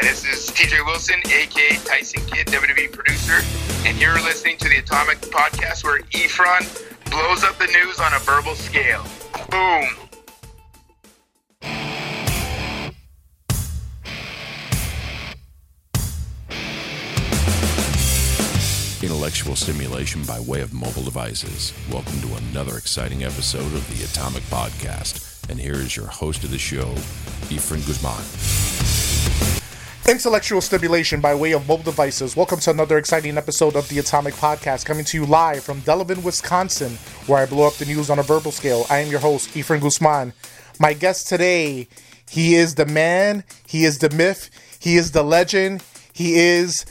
Hi, 0.00 0.06
this 0.06 0.24
is 0.24 0.48
TJ 0.56 0.86
Wilson, 0.86 1.20
aka 1.26 1.76
Tyson 1.84 2.24
Kidd, 2.24 2.46
WWE 2.46 2.90
producer, 2.90 3.40
and 3.86 4.00
you're 4.00 4.14
listening 4.22 4.56
to 4.56 4.66
the 4.66 4.78
Atomic 4.78 5.18
Podcast 5.18 5.84
where 5.84 6.00
Efren 6.14 6.62
blows 7.10 7.44
up 7.44 7.58
the 7.58 7.66
news 7.66 8.00
on 8.00 8.14
a 8.14 8.18
verbal 8.20 8.54
scale. 8.54 9.04
Boom. 9.50 9.84
Intellectual 19.02 19.54
stimulation 19.54 20.24
by 20.24 20.40
way 20.40 20.62
of 20.62 20.72
mobile 20.72 21.02
devices. 21.02 21.74
Welcome 21.92 22.22
to 22.22 22.36
another 22.36 22.78
exciting 22.78 23.22
episode 23.22 23.74
of 23.74 23.86
the 23.94 24.02
Atomic 24.04 24.44
Podcast. 24.44 25.50
And 25.50 25.60
here 25.60 25.74
is 25.74 25.94
your 25.94 26.06
host 26.06 26.42
of 26.42 26.50
the 26.50 26.58
show, 26.58 26.94
Efren 27.50 27.86
Guzman. 27.86 29.59
Intellectual 30.10 30.60
stimulation 30.60 31.20
by 31.20 31.36
way 31.36 31.52
of 31.52 31.68
mobile 31.68 31.84
devices. 31.84 32.34
Welcome 32.34 32.58
to 32.60 32.70
another 32.72 32.98
exciting 32.98 33.38
episode 33.38 33.76
of 33.76 33.88
the 33.88 34.00
Atomic 34.00 34.34
Podcast, 34.34 34.84
coming 34.84 35.04
to 35.04 35.16
you 35.16 35.24
live 35.24 35.62
from 35.62 35.82
Delavan, 35.82 36.24
Wisconsin, 36.24 36.98
where 37.28 37.38
I 37.40 37.46
blow 37.46 37.68
up 37.68 37.74
the 37.74 37.84
news 37.84 38.10
on 38.10 38.18
a 38.18 38.24
verbal 38.24 38.50
scale. 38.50 38.86
I 38.90 38.98
am 38.98 39.08
your 39.08 39.20
host, 39.20 39.50
Efren 39.50 39.80
Guzman. 39.80 40.32
My 40.80 40.94
guest 40.94 41.28
today, 41.28 41.86
he 42.28 42.56
is 42.56 42.74
the 42.74 42.86
man, 42.86 43.44
he 43.68 43.84
is 43.84 43.98
the 43.98 44.10
myth, 44.10 44.50
he 44.80 44.96
is 44.96 45.12
the 45.12 45.22
legend, 45.22 45.84
he 46.12 46.34
is 46.34 46.84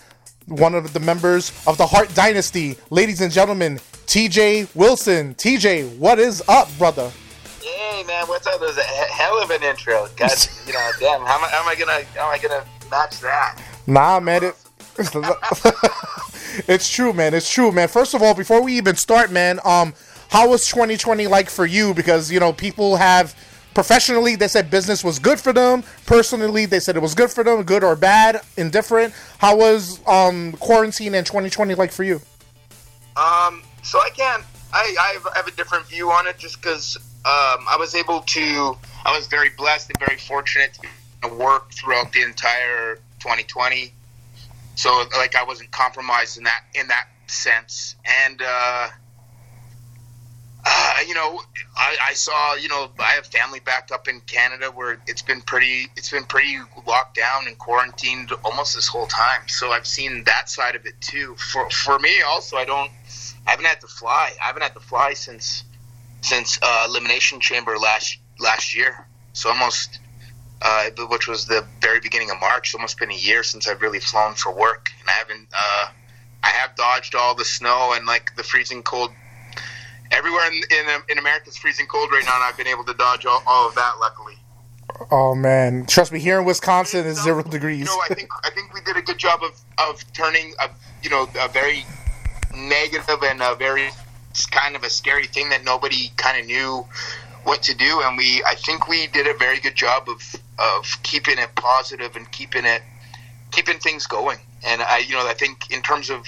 one 0.45 0.73
of 0.73 0.93
the 0.93 1.01
members 1.01 1.51
of 1.67 1.77
the 1.77 1.87
Hart 1.87 2.15
Dynasty. 2.15 2.77
Ladies 2.89 3.19
and 3.19 3.33
gentlemen, 3.33 3.79
TJ 4.07 4.73
Wilson. 4.75 5.35
TJ, 5.35 5.97
what 5.97 6.19
is 6.19 6.41
up, 6.47 6.69
brother? 6.77 7.11
Hey 7.61 8.01
man, 8.07 8.27
what's 8.29 8.47
up? 8.47 8.61
There's 8.61 8.77
a 8.77 8.81
hell 8.81 9.43
of 9.43 9.49
an 9.49 9.61
intro. 9.61 10.07
God, 10.15 10.31
you 10.65 10.71
know, 10.71 10.91
damn. 11.01 11.19
How 11.25 11.37
am 11.37 11.43
I, 11.43 11.49
how 11.49 11.61
am 11.63 11.67
I 11.67 11.75
gonna 11.75 12.03
how 12.15 12.31
am 12.31 12.33
I 12.33 12.37
gonna 12.37 12.63
match 12.89 13.19
that? 13.21 13.61
Nah, 13.87 14.19
man. 14.19 14.43
It, 14.43 14.55
it's 16.67 16.89
true, 16.89 17.13
man. 17.13 17.33
It's 17.33 17.49
true, 17.51 17.71
man. 17.71 17.87
First 17.87 18.13
of 18.13 18.21
all, 18.21 18.33
before 18.33 18.61
we 18.61 18.77
even 18.77 18.95
start, 18.95 19.31
man, 19.31 19.59
um, 19.63 19.93
how 20.29 20.49
was 20.49 20.67
2020 20.67 21.27
like 21.27 21.49
for 21.49 21.65
you? 21.65 21.93
Because 21.93 22.31
you 22.31 22.39
know, 22.39 22.53
people 22.53 22.95
have 22.97 23.35
professionally 23.73 24.35
they 24.35 24.47
said 24.47 24.69
business 24.69 25.03
was 25.03 25.19
good 25.19 25.39
for 25.39 25.53
them. 25.53 25.83
Personally, 26.05 26.65
they 26.65 26.79
said 26.79 26.95
it 26.95 27.01
was 27.01 27.15
good 27.15 27.31
for 27.31 27.43
them, 27.43 27.63
good 27.63 27.83
or 27.83 27.95
bad, 27.95 28.41
indifferent. 28.57 29.13
How 29.37 29.55
was 29.57 29.99
um 30.07 30.53
quarantine 30.53 31.15
in 31.15 31.23
2020 31.23 31.75
like 31.75 31.91
for 31.91 32.03
you? 32.03 32.21
Um, 33.15 33.63
so 33.83 33.99
I 33.99 34.09
can't. 34.15 34.43
I, 34.71 34.95
I 35.01 35.13
have- 35.13 35.27
I 35.27 35.37
have 35.37 35.47
a 35.47 35.51
different 35.51 35.85
view 35.87 36.11
on 36.11 36.27
it 36.27 36.37
just 36.37 36.61
because 36.61 36.97
um, 37.25 37.65
I 37.67 37.75
was 37.79 37.95
able 37.95 38.21
to. 38.21 38.77
I 39.05 39.15
was 39.15 39.27
very 39.27 39.49
blessed 39.49 39.89
and 39.89 39.99
very 39.99 40.19
fortunate 40.19 40.73
to 40.75 40.81
work 41.27 41.71
throughout 41.71 42.11
the 42.13 42.21
entire 42.21 42.95
2020. 43.19 43.93
So 44.75 45.03
like 45.17 45.35
I 45.35 45.43
wasn't 45.43 45.71
compromised 45.71 46.37
in 46.37 46.45
that 46.45 46.63
in 46.73 46.87
that 46.87 47.07
sense, 47.27 47.95
and 48.25 48.41
uh, 48.41 48.87
uh, 50.65 50.93
you 51.05 51.13
know 51.13 51.41
I, 51.75 51.97
I 52.09 52.13
saw 52.13 52.55
you 52.55 52.69
know 52.69 52.89
I 52.97 53.11
have 53.11 53.25
family 53.25 53.59
back 53.59 53.89
up 53.91 54.07
in 54.07 54.21
Canada 54.21 54.67
where 54.67 55.01
it's 55.05 55.21
been 55.21 55.41
pretty 55.41 55.87
it's 55.97 56.11
been 56.11 56.23
pretty 56.23 56.57
locked 56.87 57.17
down 57.17 57.47
and 57.47 57.57
quarantined 57.57 58.31
almost 58.45 58.73
this 58.75 58.87
whole 58.87 59.07
time. 59.07 59.41
So 59.47 59.71
I've 59.71 59.87
seen 59.87 60.23
that 60.25 60.49
side 60.49 60.75
of 60.75 60.85
it 60.85 60.99
too. 61.01 61.35
For 61.35 61.69
for 61.69 61.99
me 61.99 62.21
also, 62.21 62.55
I 62.55 62.63
don't 62.63 62.91
I 63.45 63.51
haven't 63.51 63.65
had 63.65 63.81
to 63.81 63.87
fly. 63.87 64.31
I 64.41 64.45
haven't 64.45 64.61
had 64.61 64.75
to 64.75 64.79
fly 64.79 65.13
since 65.13 65.65
since 66.21 66.57
uh, 66.61 66.87
Elimination 66.89 67.39
Chamber 67.41 67.77
last 67.77 68.17
last 68.39 68.75
year. 68.75 69.05
So 69.33 69.49
almost, 69.49 69.99
uh, 70.61 70.89
which 71.07 71.27
was 71.27 71.45
the 71.45 71.65
very 71.81 71.99
beginning 71.99 72.31
of 72.31 72.39
March. 72.39 72.69
It's 72.69 72.75
almost 72.75 72.97
been 72.99 73.11
a 73.11 73.15
year 73.15 73.43
since 73.43 73.67
I've 73.67 73.81
really 73.81 73.99
flown 73.99 74.33
for 74.35 74.53
work, 74.53 74.89
and 74.99 75.09
I 75.09 75.13
haven't. 75.13 75.47
Uh, 75.53 75.87
I 76.41 76.49
have 76.49 76.75
dodged 76.75 77.15
all 77.15 77.35
the 77.35 77.45
snow 77.45 77.93
and 77.95 78.05
like 78.05 78.35
the 78.35 78.43
freezing 78.43 78.83
cold. 78.83 79.11
Everywhere 80.11 80.47
in 80.47 80.53
in, 80.55 81.01
in 81.09 81.17
America 81.17 81.49
is 81.49 81.57
freezing 81.57 81.87
cold 81.87 82.11
right 82.11 82.23
now, 82.25 82.35
and 82.35 82.43
I've 82.43 82.57
been 82.57 82.67
able 82.67 82.83
to 82.85 82.93
dodge 82.93 83.25
all, 83.25 83.43
all 83.45 83.67
of 83.67 83.75
that. 83.75 83.95
Luckily, 83.99 84.39
Oh 85.11 85.35
man, 85.35 85.85
trust 85.85 86.11
me, 86.11 86.19
here 86.19 86.39
in 86.39 86.45
Wisconsin 86.45 87.07
it's 87.07 87.23
zero 87.23 87.43
degrees. 87.43 87.79
You 87.79 87.85
know, 87.85 88.01
I 88.09 88.13
think 88.13 88.29
I 88.43 88.49
think 88.49 88.73
we 88.73 88.81
did 88.81 88.97
a 88.97 89.01
good 89.01 89.17
job 89.17 89.41
of, 89.43 89.59
of 89.77 90.13
turning 90.13 90.53
a 90.59 90.69
you 91.03 91.09
know 91.09 91.27
a 91.39 91.47
very 91.47 91.85
negative 92.55 93.23
and 93.23 93.41
a 93.41 93.55
very 93.55 93.89
kind 94.51 94.75
of 94.75 94.83
a 94.83 94.89
scary 94.89 95.27
thing 95.27 95.49
that 95.49 95.63
nobody 95.63 96.11
kind 96.17 96.39
of 96.39 96.45
knew 96.45 96.85
what 97.43 97.63
to 97.63 97.75
do, 97.75 98.01
and 98.03 98.17
we 98.17 98.43
I 98.45 98.55
think 98.55 98.87
we 98.87 99.07
did 99.07 99.27
a 99.27 99.37
very 99.37 99.59
good 99.59 99.75
job 99.75 100.09
of 100.09 100.21
of 100.59 100.85
keeping 101.03 101.37
it 101.37 101.49
positive 101.55 102.15
and 102.15 102.31
keeping 102.31 102.65
it 102.65 102.81
keeping 103.51 103.79
things 103.79 104.05
going. 104.07 104.39
And 104.65 104.81
I 104.81 104.99
you 104.99 105.13
know 105.13 105.27
I 105.27 105.33
think 105.33 105.71
in 105.71 105.81
terms 105.81 106.09
of 106.09 106.25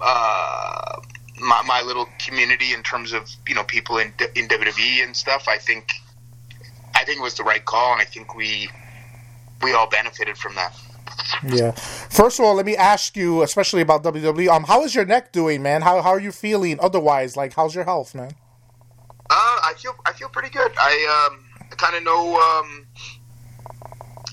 uh, 0.00 1.00
my, 1.40 1.62
my 1.66 1.82
little 1.82 2.08
community, 2.18 2.72
in 2.72 2.82
terms 2.82 3.12
of 3.12 3.30
you 3.48 3.54
know 3.54 3.64
people 3.64 3.98
in 3.98 4.12
in 4.34 4.48
WWE 4.48 5.04
and 5.04 5.16
stuff, 5.16 5.46
I 5.48 5.58
think 5.58 5.92
I 6.94 7.04
think 7.04 7.18
it 7.20 7.22
was 7.22 7.34
the 7.34 7.44
right 7.44 7.64
call, 7.64 7.92
and 7.92 8.00
I 8.00 8.04
think 8.04 8.34
we 8.34 8.68
we 9.62 9.72
all 9.72 9.88
benefited 9.88 10.36
from 10.36 10.54
that. 10.54 10.74
Yeah. 11.46 11.72
First 11.72 12.38
of 12.38 12.44
all, 12.44 12.54
let 12.54 12.66
me 12.66 12.76
ask 12.76 13.16
you, 13.16 13.42
especially 13.42 13.82
about 13.82 14.02
WWE. 14.02 14.48
Um, 14.48 14.64
how 14.64 14.82
is 14.84 14.94
your 14.94 15.04
neck 15.04 15.32
doing, 15.32 15.62
man? 15.62 15.82
How 15.82 16.02
how 16.02 16.10
are 16.10 16.20
you 16.20 16.32
feeling? 16.32 16.78
Otherwise, 16.80 17.36
like, 17.36 17.54
how's 17.54 17.74
your 17.74 17.84
health, 17.84 18.14
man? 18.14 18.34
Uh, 19.30 19.58
I 19.62 19.74
feel 19.76 19.94
I 20.06 20.12
feel 20.12 20.28
pretty 20.28 20.50
good. 20.50 20.72
I 20.78 21.28
um 21.28 21.44
I 21.70 21.74
kind 21.76 21.96
of 21.96 22.02
know 22.02 22.36
um 22.36 22.83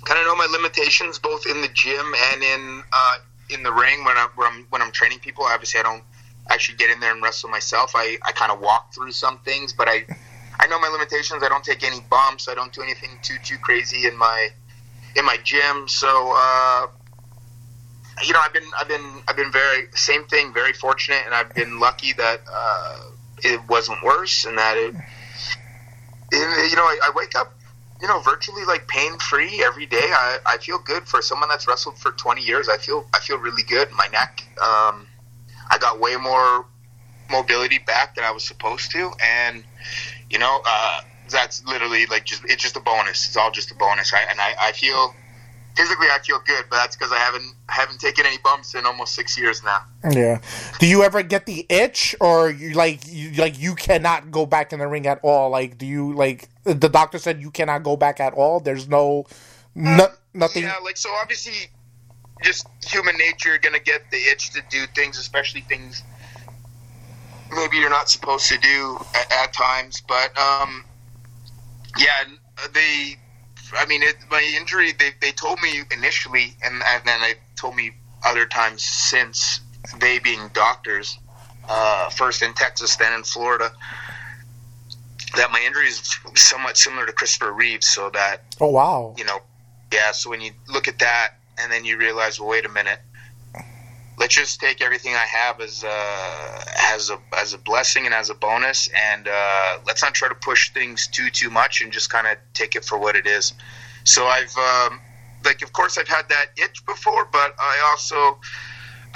kind 0.06 0.19
of 0.19 0.25
know 0.25 0.35
my 0.35 0.47
limitations 0.51 1.19
both 1.19 1.45
in 1.45 1.62
the 1.62 1.69
gym 1.73 2.13
and 2.34 2.44
in 2.44 2.84
uh 2.91 3.16
in 3.50 3.63
the 3.63 3.72
ring 3.72 4.03
when 4.03 4.17
I 4.17 4.28
when 4.35 4.47
I'm 4.47 4.66
when 4.69 4.81
I'm 4.81 4.91
training 4.91 5.19
people. 5.19 5.45
Obviously, 5.45 5.79
I 5.79 5.84
don't 5.84 6.03
actually 6.50 6.78
get 6.78 6.89
in 6.89 7.00
there 7.00 7.13
and 7.13 7.22
wrestle 7.22 7.50
myself. 7.50 7.91
I 7.95 8.17
I 8.23 8.31
kind 8.31 8.51
of 8.51 8.59
walk 8.59 8.94
through 8.94 9.11
some 9.11 9.40
things, 9.40 9.73
but 9.73 9.88
I 9.88 10.06
I 10.59 10.67
know 10.67 10.79
my 10.79 10.88
limitations. 10.88 11.44
I 11.44 11.50
don't 11.50 11.63
take 11.63 11.84
any 11.84 12.01
bumps. 12.09 12.47
I 12.47 12.56
don't 12.56 12.73
do 12.73 12.81
anything 12.81 13.11
too 13.22 13.38
too 13.44 13.57
crazy 13.57 14.07
in 14.07 14.17
my 14.17 14.50
in 15.16 15.25
my 15.25 15.38
gym. 15.44 15.88
So 15.88 16.34
uh 16.35 16.88
you 18.23 18.34
know, 18.34 18.40
I've 18.44 18.53
been 18.53 18.69
I've 18.79 18.88
been 18.88 19.22
I've 19.28 19.35
been 19.35 19.51
very 19.51 19.88
same 19.94 20.25
thing, 20.25 20.53
very 20.53 20.73
fortunate 20.73 21.23
and 21.25 21.34
I've 21.34 21.53
been 21.53 21.79
lucky 21.79 22.13
that 22.13 22.41
uh 22.51 23.00
it 23.44 23.59
wasn't 23.67 24.03
worse 24.03 24.45
and 24.45 24.57
that 24.57 24.78
it, 24.78 24.94
you 26.31 26.75
know 26.75 26.84
I, 26.84 27.00
I 27.06 27.11
wake 27.16 27.35
up 27.35 27.53
you 28.01 28.07
know 28.07 28.19
virtually 28.19 28.66
like 28.66 28.88
pain 28.88 29.17
free 29.19 29.63
every 29.63 29.85
day. 29.85 29.97
I, 30.01 30.39
I 30.45 30.57
feel 30.57 30.79
good 30.79 31.03
for 31.07 31.22
someone 31.22 31.50
that's 31.50 31.67
wrestled 31.67 31.97
for 31.97 32.12
20 32.12 32.41
years. 32.41 32.67
I 32.67 32.78
feel 32.78 33.06
i 33.13 33.19
feel 33.19 33.38
really 33.38 33.63
good. 33.63 33.89
My 33.91 34.07
neck 34.12 34.44
um, 34.62 35.07
i 35.69 35.78
got 35.79 36.00
way 36.00 36.16
more 36.16 36.66
mobility 37.29 37.79
back 37.79 38.16
than 38.16 38.25
i 38.25 38.31
was 38.31 38.44
supposed 38.44 38.91
to. 38.91 39.11
And 39.23 39.63
you 40.29 40.40
know 40.40 40.61
uh, 40.66 41.01
that's 41.29 41.63
literally 41.66 42.06
like 42.07 42.25
just 42.25 42.44
it's 42.45 42.61
just 42.61 42.75
a 42.75 42.81
bonus. 42.81 43.28
It's 43.28 43.38
all 43.38 43.51
just 43.51 43.72
a 43.72 43.75
bonus 43.75 44.11
right? 44.11 44.25
And 44.29 44.41
i, 44.41 44.56
I 44.59 44.72
feel 44.72 45.13
physically 45.76 46.08
i 46.12 46.20
feel 46.20 46.40
good 46.46 46.66
but 46.70 46.76
that's 46.78 46.96
because 46.96 47.12
i 47.12 47.18
haven't 47.18 47.54
haven't 47.68 48.00
taken 48.00 48.26
any 48.26 48.38
bumps 48.44 48.76
in 48.76 48.86
almost 48.86 49.14
six 49.16 49.38
years 49.38 49.64
now 49.64 49.80
Yeah. 50.12 50.42
Do 50.80 50.88
you 50.88 51.04
ever 51.04 51.22
get 51.22 51.46
the 51.46 51.66
itch, 51.70 52.16
or 52.20 52.50
you 52.50 52.74
like 52.74 53.02
you 53.08 53.32
like 53.34 53.59
you 53.59 53.76
cannot 53.76 54.32
go 54.32 54.48
back 54.48 54.74
in 54.74 54.80
the 54.80 54.88
ring 54.88 55.06
at 55.06 55.20
all? 55.22 55.52
Like, 55.52 55.78
do 55.78 55.86
you 55.86 56.14
like 56.14 56.50
the 56.64 56.90
doctor 56.90 57.20
said 57.20 57.40
you 57.40 57.52
cannot 57.52 57.84
go 57.84 57.96
back 57.96 58.20
at 58.20 58.34
all? 58.34 58.59
There's 58.59 58.88
no, 58.88 59.28
no 59.76 60.08
nothing. 60.34 60.64
Yeah, 60.64 60.78
like 60.84 60.98
so 60.98 61.12
obviously 61.22 61.70
just 62.42 62.66
human 62.84 63.16
nature 63.18 63.59
gonna 63.59 63.80
get 63.80 64.09
the 64.09 64.18
itch 64.18 64.50
to 64.53 64.64
do 64.72 64.88
things, 64.96 65.20
especially 65.20 65.62
things 65.62 66.02
maybe 67.53 67.78
you're 67.78 67.90
not 67.90 68.09
supposed 68.09 68.48
to 68.48 68.58
do 68.58 68.98
at, 69.14 69.32
at 69.32 69.53
times. 69.53 70.02
But 70.08 70.36
um 70.38 70.84
yeah, 71.98 72.24
they 72.74 73.18
I 73.78 73.86
mean 73.86 74.04
it, 74.04 74.16
my 74.30 74.42
injury 74.59 74.92
they, 74.94 75.12
they 75.22 75.32
told 75.32 75.62
me 75.62 75.82
initially 75.91 76.56
and, 76.64 76.82
and 76.85 77.03
then 77.06 77.22
they 77.22 77.34
told 77.56 77.76
me 77.76 77.91
other 78.23 78.46
times 78.46 78.84
since 78.84 79.62
they 80.00 80.20
being 80.20 80.50
doctors, 80.53 81.18
uh, 81.68 82.09
first 82.09 82.41
in 82.41 82.53
Texas, 82.53 82.96
then 82.96 83.14
in 83.14 83.23
Florida, 83.23 83.72
that 85.35 85.52
my 85.52 85.62
injury 85.66 85.88
is 85.88 86.18
somewhat 86.35 86.78
similar 86.78 87.06
to 87.06 87.12
Christopher 87.12 87.53
Reeves, 87.53 87.88
so 87.88 88.09
that 88.12 88.41
Oh 88.59 88.70
wow. 88.70 89.16
you 89.18 89.26
know, 89.26 89.40
yeah. 89.94 90.12
So 90.12 90.29
when 90.29 90.41
you 90.41 90.52
look 90.67 90.88
at 90.88 91.00
that, 91.00 91.35
and 91.58 91.72
then 91.72 91.85
you 91.85 91.97
realize, 91.97 92.40
well, 92.40 92.50
wait 92.50 92.66
a 92.66 92.70
minute. 92.70 93.00
Let's 94.22 94.35
just 94.35 94.59
take 94.59 94.82
everything 94.84 95.16
I 95.16 95.26
have 95.26 95.62
as 95.62 95.84
a 95.84 96.64
as 96.94 97.09
a 97.09 97.18
as 97.35 97.56
a 97.56 97.58
blessing 97.58 98.06
and 98.06 98.14
as 98.14 98.29
a 98.29 98.35
bonus, 98.35 98.88
and 98.90 99.28
uh, 99.28 99.79
let's 99.88 100.03
not 100.03 100.14
try 100.14 100.29
to 100.29 100.35
push 100.35 100.72
things 100.72 101.08
too 101.08 101.32
too 101.32 101.50
much, 101.50 101.82
and 101.82 101.91
just 101.91 102.12
kind 102.12 102.28
of 102.28 102.38
take 102.53 102.76
it 102.76 102.85
for 102.85 103.00
what 103.00 103.16
it 103.16 103.26
is. 103.26 103.53
So 104.03 104.28
I've 104.28 104.56
um, 104.56 105.02
like, 105.44 105.64
of 105.64 105.73
course, 105.73 105.97
I've 105.97 106.08
had 106.08 106.29
that 106.29 106.52
itch 106.56 106.85
before, 106.85 107.28
but 107.32 107.56
I 107.59 107.84
also 107.90 108.40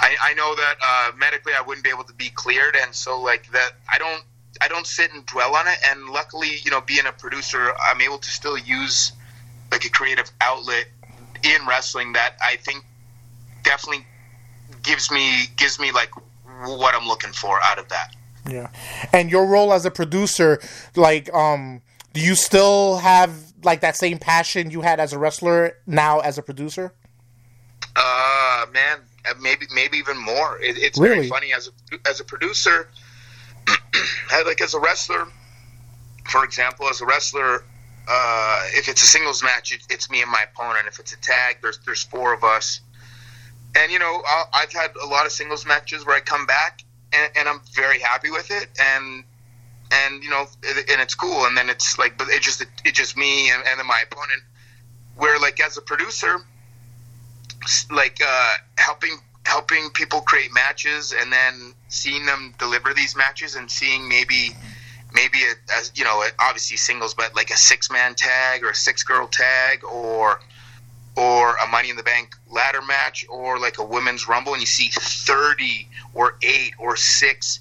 I, 0.00 0.16
I 0.20 0.34
know 0.34 0.56
that 0.56 0.74
uh, 0.82 1.12
medically 1.16 1.52
I 1.56 1.62
wouldn't 1.62 1.84
be 1.84 1.90
able 1.90 2.02
to 2.02 2.14
be 2.14 2.30
cleared, 2.30 2.74
and 2.74 2.92
so 2.92 3.20
like 3.20 3.48
that 3.52 3.74
I 3.88 3.98
don't 3.98 4.24
I 4.60 4.66
don't 4.66 4.88
sit 4.88 5.12
and 5.12 5.24
dwell 5.26 5.54
on 5.54 5.68
it. 5.68 5.78
And 5.88 6.10
luckily, 6.10 6.50
you 6.64 6.72
know, 6.72 6.80
being 6.80 7.06
a 7.06 7.12
producer, 7.12 7.72
I'm 7.80 8.00
able 8.00 8.18
to 8.18 8.28
still 8.28 8.58
use 8.58 9.12
like 9.70 9.84
a 9.84 9.90
creative 9.90 10.28
outlet 10.40 10.86
in 11.44 11.64
wrestling 11.64 12.14
that 12.14 12.34
I 12.42 12.56
think 12.56 12.84
definitely 13.62 14.04
gives 14.86 15.10
me 15.10 15.46
gives 15.56 15.78
me 15.78 15.92
like 15.92 16.10
what 16.64 16.94
I'm 16.94 17.06
looking 17.06 17.32
for 17.32 17.58
out 17.62 17.78
of 17.78 17.88
that. 17.88 18.14
Yeah. 18.48 18.70
And 19.12 19.30
your 19.30 19.46
role 19.46 19.72
as 19.72 19.84
a 19.84 19.90
producer, 19.90 20.60
like, 20.94 21.32
um, 21.34 21.82
do 22.12 22.20
you 22.20 22.34
still 22.36 22.98
have 22.98 23.32
like 23.64 23.80
that 23.80 23.96
same 23.96 24.18
passion 24.18 24.70
you 24.70 24.80
had 24.82 25.00
as 25.00 25.12
a 25.12 25.18
wrestler 25.18 25.76
now 25.86 26.20
as 26.20 26.38
a 26.38 26.42
producer? 26.42 26.94
Uh, 27.96 28.66
man, 28.72 28.98
uh, 29.28 29.34
maybe 29.40 29.66
maybe 29.74 29.98
even 29.98 30.16
more. 30.18 30.58
It, 30.62 30.78
it's 30.78 30.98
Really? 30.98 31.16
very 31.16 31.28
funny 31.28 31.52
as 31.52 31.68
a 31.68 32.08
as 32.08 32.20
a 32.20 32.24
producer, 32.24 32.88
like 34.46 34.60
as 34.62 34.74
a 34.74 34.80
wrestler. 34.80 35.26
For 36.30 36.44
example, 36.44 36.88
as 36.88 37.00
a 37.00 37.06
wrestler, 37.06 37.64
uh, 38.08 38.62
if 38.74 38.88
it's 38.88 39.02
a 39.02 39.06
singles 39.06 39.42
match, 39.42 39.72
it, 39.72 39.80
it's 39.90 40.10
me 40.10 40.22
and 40.22 40.30
my 40.30 40.44
opponent. 40.52 40.86
If 40.86 40.98
it's 40.98 41.12
a 41.12 41.20
tag, 41.20 41.58
there's 41.62 41.78
there's 41.84 42.02
four 42.02 42.32
of 42.32 42.44
us. 42.44 42.80
And 43.76 43.92
you 43.92 43.98
know, 43.98 44.22
i 44.26 44.44
I've 44.54 44.72
had 44.72 44.90
a 44.96 45.06
lot 45.06 45.26
of 45.26 45.32
singles 45.32 45.66
matches 45.66 46.06
where 46.06 46.16
I 46.16 46.20
come 46.20 46.46
back 46.46 46.82
and, 47.12 47.30
and 47.36 47.48
I'm 47.48 47.60
very 47.74 48.00
happy 48.00 48.30
with 48.30 48.50
it, 48.50 48.68
and 48.80 49.24
and 49.92 50.22
you 50.22 50.30
know, 50.30 50.46
and 50.64 51.00
it's 51.00 51.14
cool. 51.14 51.46
And 51.46 51.56
then 51.56 51.68
it's 51.68 51.98
like, 51.98 52.18
but 52.18 52.28
it 52.28 52.42
just 52.42 52.64
it's 52.84 52.98
just 52.98 53.16
me 53.16 53.50
and, 53.50 53.62
and 53.66 53.78
then 53.78 53.86
my 53.86 54.02
opponent. 54.10 54.42
Where 55.16 55.38
like 55.40 55.60
as 55.60 55.76
a 55.78 55.82
producer, 55.82 56.36
like 57.90 58.18
uh, 58.24 58.54
helping 58.78 59.18
helping 59.46 59.90
people 59.90 60.20
create 60.22 60.52
matches 60.52 61.14
and 61.18 61.32
then 61.32 61.72
seeing 61.88 62.26
them 62.26 62.54
deliver 62.58 62.92
these 62.92 63.16
matches 63.16 63.54
and 63.54 63.70
seeing 63.70 64.08
maybe 64.08 64.56
maybe 65.14 65.38
a, 65.38 65.72
a 65.72 65.82
you 65.94 66.02
know 66.02 66.24
obviously 66.40 66.76
singles 66.76 67.14
but 67.14 67.34
like 67.36 67.50
a 67.50 67.56
six 67.56 67.90
man 67.90 68.14
tag 68.16 68.64
or 68.64 68.70
a 68.70 68.74
six 68.74 69.04
girl 69.04 69.28
tag 69.28 69.84
or 69.84 70.40
or 71.16 71.56
a 71.56 71.66
money 71.68 71.90
in 71.90 71.96
the 71.96 72.02
bank 72.02 72.34
ladder 72.50 72.82
match 72.82 73.26
or 73.28 73.58
like 73.58 73.78
a 73.78 73.84
women's 73.84 74.28
rumble 74.28 74.52
and 74.52 74.60
you 74.60 74.66
see 74.66 74.88
30 74.92 75.88
or 76.14 76.36
8 76.42 76.72
or 76.78 76.96
6 76.96 77.60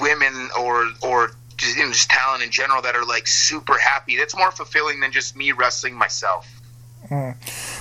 women 0.00 0.48
or 0.58 0.86
or 1.02 1.32
just, 1.56 1.76
you 1.76 1.84
know, 1.84 1.90
just 1.92 2.10
talent 2.10 2.42
in 2.42 2.50
general 2.50 2.82
that 2.82 2.96
are 2.96 3.04
like 3.04 3.26
super 3.26 3.78
happy 3.78 4.16
that's 4.16 4.36
more 4.36 4.50
fulfilling 4.50 5.00
than 5.00 5.12
just 5.12 5.36
me 5.36 5.52
wrestling 5.52 5.94
myself. 5.94 6.48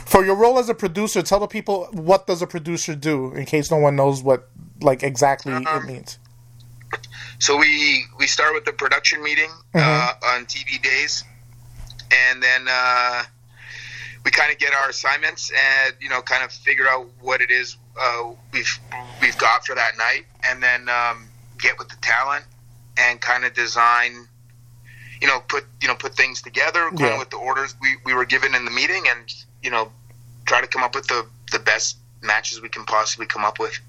For 0.06 0.26
your 0.26 0.36
role 0.36 0.60
as 0.60 0.70
a 0.70 0.74
producer, 0.76 1.22
tell 1.24 1.40
the 1.40 1.48
people 1.48 1.88
what 1.92 2.28
does 2.28 2.42
a 2.42 2.48
producer 2.48 2.94
do 2.94 3.32
in 3.34 3.46
case 3.46 3.72
no 3.72 3.78
one 3.78 3.96
knows 3.96 4.22
what 4.22 4.50
like 4.82 5.02
exactly 5.02 5.54
it 5.54 5.66
Um, 5.68 5.88
means. 5.88 6.20
So 7.40 7.58
we 7.58 8.06
we 8.20 8.28
start 8.28 8.54
with 8.54 8.66
the 8.66 8.74
production 8.74 9.24
meeting 9.24 9.50
uh, 9.74 10.14
on 10.26 10.46
TV 10.46 10.82
days, 10.82 11.24
and 12.12 12.44
then 12.44 12.68
uh, 12.70 13.24
we 14.26 14.32
kind 14.32 14.52
of 14.52 14.58
get 14.58 14.74
our 14.74 14.90
assignments 14.90 15.52
and 15.52 15.96
you 16.00 16.10
know 16.10 16.22
kind 16.22 16.44
of 16.44 16.52
figure 16.52 16.88
out 16.88 17.08
what 17.22 17.42
it 17.42 17.52
is 17.52 17.78
uh, 18.00 18.32
we've 18.52 18.80
we've 19.22 19.38
got 19.38 19.66
for 19.66 19.76
that 19.76 19.98
night, 19.98 20.26
and 20.50 20.62
then 20.64 20.90
um, 20.90 21.28
get 21.60 21.78
with 21.78 21.90
the 21.90 21.98
talent 22.02 22.46
and 22.98 23.20
kind 23.22 23.44
of 23.46 23.54
design. 23.54 24.28
You 25.22 25.28
know, 25.28 25.40
put 25.48 25.66
you 25.82 25.88
know 25.88 25.96
put 25.96 26.16
things 26.16 26.42
together, 26.42 26.82
kind 26.90 27.00
Yeah. 27.00 27.14
of 27.14 27.20
with 27.20 27.30
the 27.30 27.38
orders 27.38 27.76
we, 27.82 27.96
we 28.06 28.14
were 28.14 28.26
given 28.26 28.54
in 28.56 28.66
the 28.66 28.72
meeting, 28.72 29.04
and 29.08 29.34
you 29.62 29.70
know 29.72 29.92
try 30.46 30.60
to 30.62 30.68
come 30.68 30.84
up 30.84 30.96
with 30.96 31.08
the 31.08 31.26
the 31.52 31.60
best 31.60 31.98
matches 32.22 32.62
we 32.62 32.68
can 32.70 32.84
possibly 32.86 33.26
come 33.26 33.46
up 33.46 33.60
with. 33.60 33.80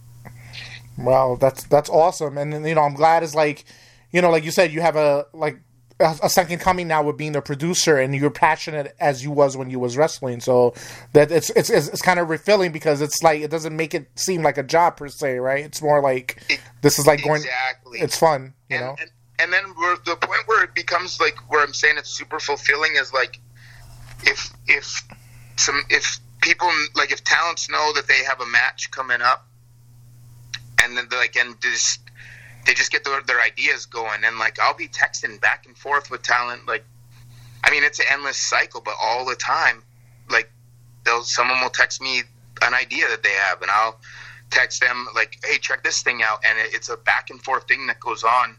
Wow, 0.97 1.37
that's 1.41 1.65
that's 1.65 1.91
awesome, 1.91 2.39
and 2.39 2.53
you 2.67 2.75
know 2.75 2.83
I'm 2.83 2.95
glad 2.95 3.23
it's 3.25 3.35
like, 3.35 3.65
you 4.13 4.21
know, 4.23 4.31
like 4.31 4.45
you 4.45 4.53
said, 4.53 4.73
you 4.73 4.81
have 4.81 4.95
a 4.97 5.27
like 5.33 5.59
a, 6.01 6.17
a 6.25 6.31
second 6.31 6.59
coming 6.59 6.89
now 6.89 7.03
with 7.03 7.17
being 7.17 7.37
a 7.37 7.43
producer, 7.43 7.99
and 7.99 8.15
you're 8.15 8.31
passionate 8.31 8.95
as 8.99 9.23
you 9.23 9.31
was 9.31 9.57
when 9.57 9.71
you 9.71 9.79
was 9.79 9.97
wrestling. 9.97 10.41
So 10.41 10.75
that 11.13 11.31
it's 11.31 11.51
it's 11.51 11.71
it's, 11.71 11.89
it's 11.89 12.03
kind 12.03 12.19
of 12.19 12.29
refilling 12.29 12.73
because 12.73 13.01
it's 13.01 13.23
like 13.23 13.41
it 13.41 13.51
doesn't 13.51 13.77
make 13.77 13.95
it 13.95 14.09
seem 14.17 14.43
like 14.43 14.59
a 14.59 14.63
job 14.63 14.97
per 14.97 15.09
se, 15.09 15.39
right? 15.39 15.65
It's 15.65 15.81
more 15.81 16.01
like 16.03 16.43
this 16.83 16.99
is 16.99 17.07
like 17.07 17.23
going. 17.23 17.43
exactly. 17.43 18.01
It's 18.01 18.19
fun, 18.19 18.55
you 18.69 18.77
and, 18.77 18.85
know. 18.85 18.97
and, 19.01 19.11
and 19.39 19.53
then 19.53 19.65
the 20.05 20.17
point 20.17 20.43
where 20.47 20.65
it 20.65 20.75
becomes 20.75 21.21
like 21.21 21.37
where 21.51 21.63
I'm 21.63 21.75
saying 21.75 21.97
it's 21.99 22.11
super 22.11 22.41
fulfilling 22.41 22.97
is 22.97 23.13
like 23.13 23.39
if 24.25 24.53
if 24.67 25.03
some 25.57 25.83
if 25.91 26.19
people 26.43 26.71
like 26.95 27.13
if 27.13 27.23
talents 27.25 27.71
know 27.71 27.93
that 27.95 28.07
they 28.07 28.23
have 28.25 28.41
a 28.41 28.47
match 28.47 28.91
coming 28.91 29.23
up 29.23 29.47
and 30.83 30.97
then 30.97 31.07
they're 31.11 31.21
like 31.21 31.37
and 31.37 31.61
just 31.61 32.01
they 32.65 32.75
just 32.75 32.91
get 32.91 33.05
their, 33.05 33.21
their 33.23 33.41
ideas 33.41 33.87
going. 33.87 34.25
And 34.25 34.39
like 34.39 34.59
I'll 34.59 34.77
be 34.77 34.89
texting 34.89 35.41
back 35.41 35.67
and 35.67 35.77
forth 35.77 36.11
with 36.11 36.23
talent 36.23 36.67
like 36.67 36.85
I 37.63 37.71
mean 37.71 37.85
it's 37.85 37.99
an 37.99 38.07
endless 38.11 38.37
cycle 38.37 38.81
but 38.85 38.95
all 39.01 39.25
the 39.25 39.37
time 39.37 39.83
like 40.31 40.51
they'll 41.05 41.23
someone 41.23 41.61
will 41.61 41.71
text 41.71 42.01
me 42.01 42.23
an 42.63 42.75
idea 42.75 43.09
that 43.09 43.23
they 43.23 43.33
have 43.33 43.63
and 43.63 43.71
I'll 43.71 43.99
text 44.51 44.81
them 44.81 45.07
like 45.15 45.39
hey 45.45 45.59
check 45.59 45.83
this 45.83 46.03
thing 46.03 46.23
out 46.23 46.45
and 46.45 46.59
it, 46.59 46.75
it's 46.75 46.89
a 46.89 46.97
back 46.97 47.31
and 47.31 47.43
forth 47.43 47.67
thing 47.67 47.87
that 47.87 48.01
goes 48.01 48.25
on 48.25 48.57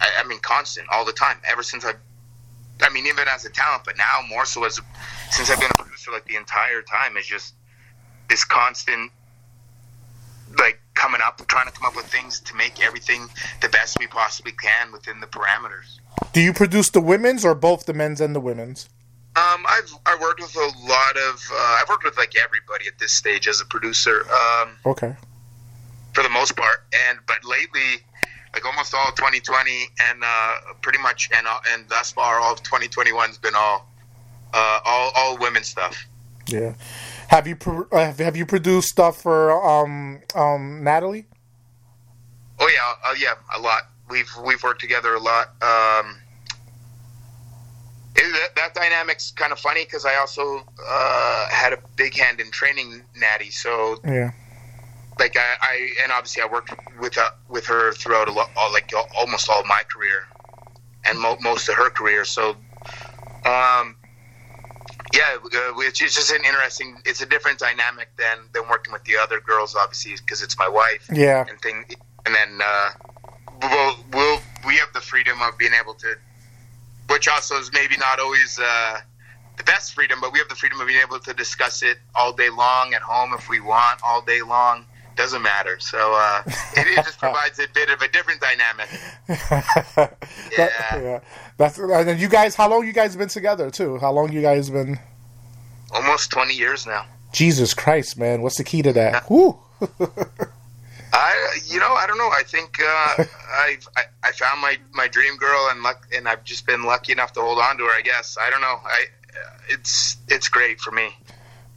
I, 0.00 0.10
I 0.18 0.28
mean 0.28 0.38
constant 0.40 0.88
all 0.90 1.04
the 1.04 1.12
time 1.12 1.38
ever 1.44 1.62
since 1.62 1.84
I 1.84 1.92
I 2.82 2.90
mean 2.90 3.06
even 3.06 3.26
as 3.28 3.44
a 3.44 3.50
talent 3.50 3.82
but 3.84 3.96
now 3.96 4.20
more 4.28 4.44
so 4.44 4.64
as 4.64 4.80
since 5.30 5.50
I've 5.50 5.60
been 5.60 5.70
a 5.70 5.82
producer 5.82 6.12
like 6.12 6.26
the 6.26 6.36
entire 6.36 6.82
time 6.82 7.16
is 7.16 7.26
just 7.26 7.54
this 8.28 8.44
constant 8.44 9.10
like 10.58 10.80
coming 10.96 11.20
up 11.24 11.46
trying 11.46 11.66
to 11.66 11.72
come 11.72 11.86
up 11.86 11.94
with 11.94 12.06
things 12.06 12.40
to 12.40 12.54
make 12.56 12.84
everything 12.84 13.28
the 13.60 13.68
best 13.68 13.96
we 14.00 14.06
possibly 14.08 14.52
can 14.52 14.90
within 14.90 15.20
the 15.20 15.26
parameters 15.28 16.00
Do 16.32 16.40
you 16.40 16.52
produce 16.52 16.90
the 16.90 17.00
women's 17.00 17.44
or 17.44 17.54
both 17.54 17.86
the 17.86 17.92
men's 17.94 18.20
and 18.20 18.34
the 18.34 18.40
women's? 18.40 18.88
um, 19.36 19.64
I've 19.68 19.92
I 20.06 20.16
worked 20.20 20.40
with 20.40 20.56
a 20.56 20.70
lot 20.88 21.16
of 21.28 21.34
uh, 21.52 21.78
I've 21.80 21.88
worked 21.88 22.04
with 22.04 22.16
like 22.16 22.32
everybody 22.42 22.86
at 22.88 22.98
this 22.98 23.12
stage 23.12 23.46
as 23.46 23.60
a 23.60 23.66
producer 23.66 24.24
um, 24.32 24.70
Okay. 24.86 25.14
for 26.14 26.22
the 26.22 26.30
most 26.30 26.56
part 26.56 26.84
and 27.08 27.18
but 27.26 27.44
lately 27.44 28.02
like 28.54 28.64
almost 28.64 28.94
all 28.94 29.08
of 29.08 29.14
2020 29.16 29.70
and 30.08 30.24
uh, 30.24 30.54
pretty 30.80 30.98
much 30.98 31.28
and 31.36 31.46
all- 31.46 31.60
and 31.72 31.86
thus 31.90 32.10
far 32.12 32.40
all 32.40 32.54
of 32.54 32.62
2021's 32.62 33.36
been 33.38 33.54
all 33.54 33.86
uh, 34.54 34.80
all 34.86 35.12
all 35.14 35.36
women 35.38 35.62
stuff 35.62 36.06
Yeah. 36.48 36.72
Have 37.28 37.46
you 37.46 37.56
pro- 37.56 37.88
uh, 37.92 38.12
have 38.14 38.36
you 38.36 38.46
produced 38.46 38.88
stuff 38.88 39.20
for 39.22 39.52
um 39.64 40.20
um 40.34 40.82
Natalie? 40.84 41.26
Oh 42.58 42.68
yeah, 42.68 43.10
uh, 43.10 43.14
yeah, 43.18 43.34
a 43.56 43.60
lot. 43.60 43.82
We've 44.08 44.30
we've 44.44 44.62
worked 44.62 44.80
together 44.80 45.14
a 45.14 45.20
lot. 45.20 45.48
Um, 45.62 46.16
it, 48.14 48.32
that, 48.32 48.56
that 48.56 48.74
dynamic's 48.74 49.30
kind 49.32 49.52
of 49.52 49.58
funny 49.58 49.84
because 49.84 50.06
I 50.06 50.14
also 50.16 50.62
uh, 50.88 51.48
had 51.50 51.72
a 51.72 51.78
big 51.96 52.14
hand 52.16 52.40
in 52.40 52.50
training 52.50 53.02
Natty. 53.16 53.50
So 53.50 54.00
Yeah. 54.06 54.30
like 55.18 55.36
I, 55.36 55.56
I 55.60 55.90
and 56.02 56.12
obviously 56.12 56.42
I 56.42 56.46
worked 56.46 56.72
with 57.00 57.18
uh, 57.18 57.30
with 57.48 57.66
her 57.66 57.92
throughout 57.92 58.28
a 58.28 58.32
lot, 58.32 58.50
all, 58.56 58.72
like 58.72 58.92
almost 59.18 59.50
all 59.50 59.64
my 59.64 59.82
career 59.92 60.26
and 61.04 61.18
mo- 61.20 61.36
most 61.42 61.68
of 61.68 61.74
her 61.74 61.90
career. 61.90 62.24
So, 62.24 62.56
um, 63.44 63.96
yeah, 65.16 65.36
uh, 65.42 65.72
which 65.74 66.02
is 66.02 66.14
just 66.14 66.30
an 66.30 66.44
interesting. 66.44 66.96
It's 67.04 67.22
a 67.22 67.26
different 67.26 67.58
dynamic 67.58 68.08
than 68.18 68.38
than 68.52 68.68
working 68.68 68.92
with 68.92 69.04
the 69.04 69.16
other 69.16 69.40
girls, 69.40 69.74
obviously, 69.74 70.14
because 70.24 70.42
it's 70.42 70.58
my 70.58 70.68
wife 70.68 71.08
Yeah. 71.12 71.44
and 71.48 71.58
thing. 71.60 71.84
And 72.26 72.34
then 72.34 72.60
uh, 72.62 72.90
we'll, 73.62 73.96
we'll 74.12 74.40
we 74.66 74.76
have 74.76 74.92
the 74.92 75.00
freedom 75.00 75.40
of 75.42 75.56
being 75.56 75.72
able 75.80 75.94
to, 75.94 76.14
which 77.08 77.28
also 77.28 77.56
is 77.58 77.70
maybe 77.72 77.96
not 77.96 78.18
always 78.20 78.58
uh, 78.58 78.98
the 79.56 79.64
best 79.64 79.94
freedom, 79.94 80.18
but 80.20 80.32
we 80.32 80.38
have 80.38 80.48
the 80.48 80.54
freedom 80.56 80.80
of 80.80 80.86
being 80.86 81.00
able 81.00 81.20
to 81.20 81.32
discuss 81.32 81.82
it 81.82 81.98
all 82.14 82.32
day 82.32 82.50
long 82.50 82.92
at 82.94 83.02
home 83.02 83.32
if 83.32 83.48
we 83.48 83.60
want, 83.60 84.00
all 84.04 84.22
day 84.22 84.42
long. 84.42 84.84
Doesn't 85.16 85.42
matter. 85.42 85.78
So 85.80 86.12
uh, 86.14 86.42
it, 86.46 86.86
it 86.98 87.04
just 87.04 87.18
provides 87.18 87.58
a 87.58 87.66
bit 87.74 87.88
of 87.90 88.00
a 88.02 88.08
different 88.08 88.40
dynamic. 88.40 88.88
That- 89.96 90.16
Yeah. 90.56 90.96
yeah. 91.02 91.20
That's 91.56 91.78
and 91.78 92.20
you 92.20 92.28
guys. 92.28 92.54
How 92.54 92.68
long 92.68 92.86
you 92.86 92.92
guys 92.92 93.16
been 93.16 93.28
together 93.28 93.70
too? 93.70 93.98
How 93.98 94.12
long 94.12 94.30
you 94.32 94.42
guys 94.42 94.68
been? 94.70 94.98
Almost 95.92 96.30
twenty 96.30 96.54
years 96.54 96.86
now. 96.86 97.06
Jesus 97.32 97.74
Christ, 97.74 98.18
man! 98.18 98.42
What's 98.42 98.58
the 98.58 98.64
key 98.64 98.82
to 98.82 98.92
that? 98.92 99.28
Woo. 99.30 99.58
I, 101.12 101.58
you 101.66 101.78
know, 101.78 101.92
I 101.94 102.06
don't 102.06 102.18
know. 102.18 102.28
I 102.28 102.42
think 102.46 102.78
uh, 102.80 103.24
I've, 103.54 103.88
I 103.96 104.02
I 104.22 104.32
found 104.32 104.60
my, 104.60 104.76
my 104.92 105.08
dream 105.08 105.36
girl, 105.38 105.68
and 105.70 105.82
luck, 105.82 106.06
and 106.14 106.28
I've 106.28 106.44
just 106.44 106.66
been 106.66 106.84
lucky 106.84 107.12
enough 107.12 107.32
to 107.34 107.40
hold 107.40 107.58
on 107.58 107.78
to 107.78 107.84
her. 107.84 107.90
I 107.90 108.02
guess 108.02 108.36
I 108.40 108.50
don't 108.50 108.60
know. 108.60 108.78
I 108.84 109.04
it's 109.68 110.16
it's 110.28 110.48
great 110.48 110.80
for 110.80 110.90
me. 110.92 111.08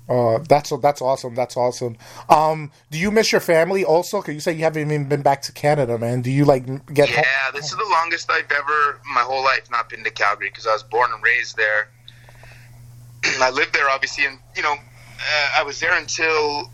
Uh, 0.09 0.39
that's 0.49 0.73
that's 0.81 1.01
awesome. 1.01 1.35
That's 1.35 1.55
awesome. 1.55 1.95
Um, 2.29 2.71
do 2.89 2.97
you 2.97 3.11
miss 3.11 3.31
your 3.31 3.41
family 3.41 3.85
also? 3.85 4.21
Cause 4.21 4.33
you 4.33 4.39
say 4.39 4.53
you 4.53 4.63
haven't 4.63 4.81
even 4.81 5.07
been 5.07 5.21
back 5.21 5.43
to 5.43 5.51
Canada, 5.51 5.99
man. 5.99 6.23
Do 6.23 6.31
you 6.31 6.45
like 6.45 6.65
get? 6.91 7.09
Yeah, 7.09 7.17
home? 7.17 7.53
this 7.53 7.65
is 7.65 7.77
the 7.77 7.87
longest 7.91 8.31
I've 8.31 8.51
ever 8.51 8.99
my 9.13 9.21
whole 9.21 9.43
life 9.43 9.69
not 9.69 9.87
been 9.87 10.03
to 10.03 10.09
Calgary 10.09 10.49
because 10.49 10.65
I 10.65 10.73
was 10.73 10.81
born 10.81 11.11
and 11.13 11.23
raised 11.23 11.57
there. 11.57 11.89
I 13.39 13.51
lived 13.51 13.73
there 13.73 13.87
obviously, 13.87 14.25
and 14.25 14.39
you 14.55 14.63
know, 14.63 14.73
uh, 14.73 15.49
I 15.55 15.63
was 15.63 15.79
there 15.79 15.95
until 15.95 16.71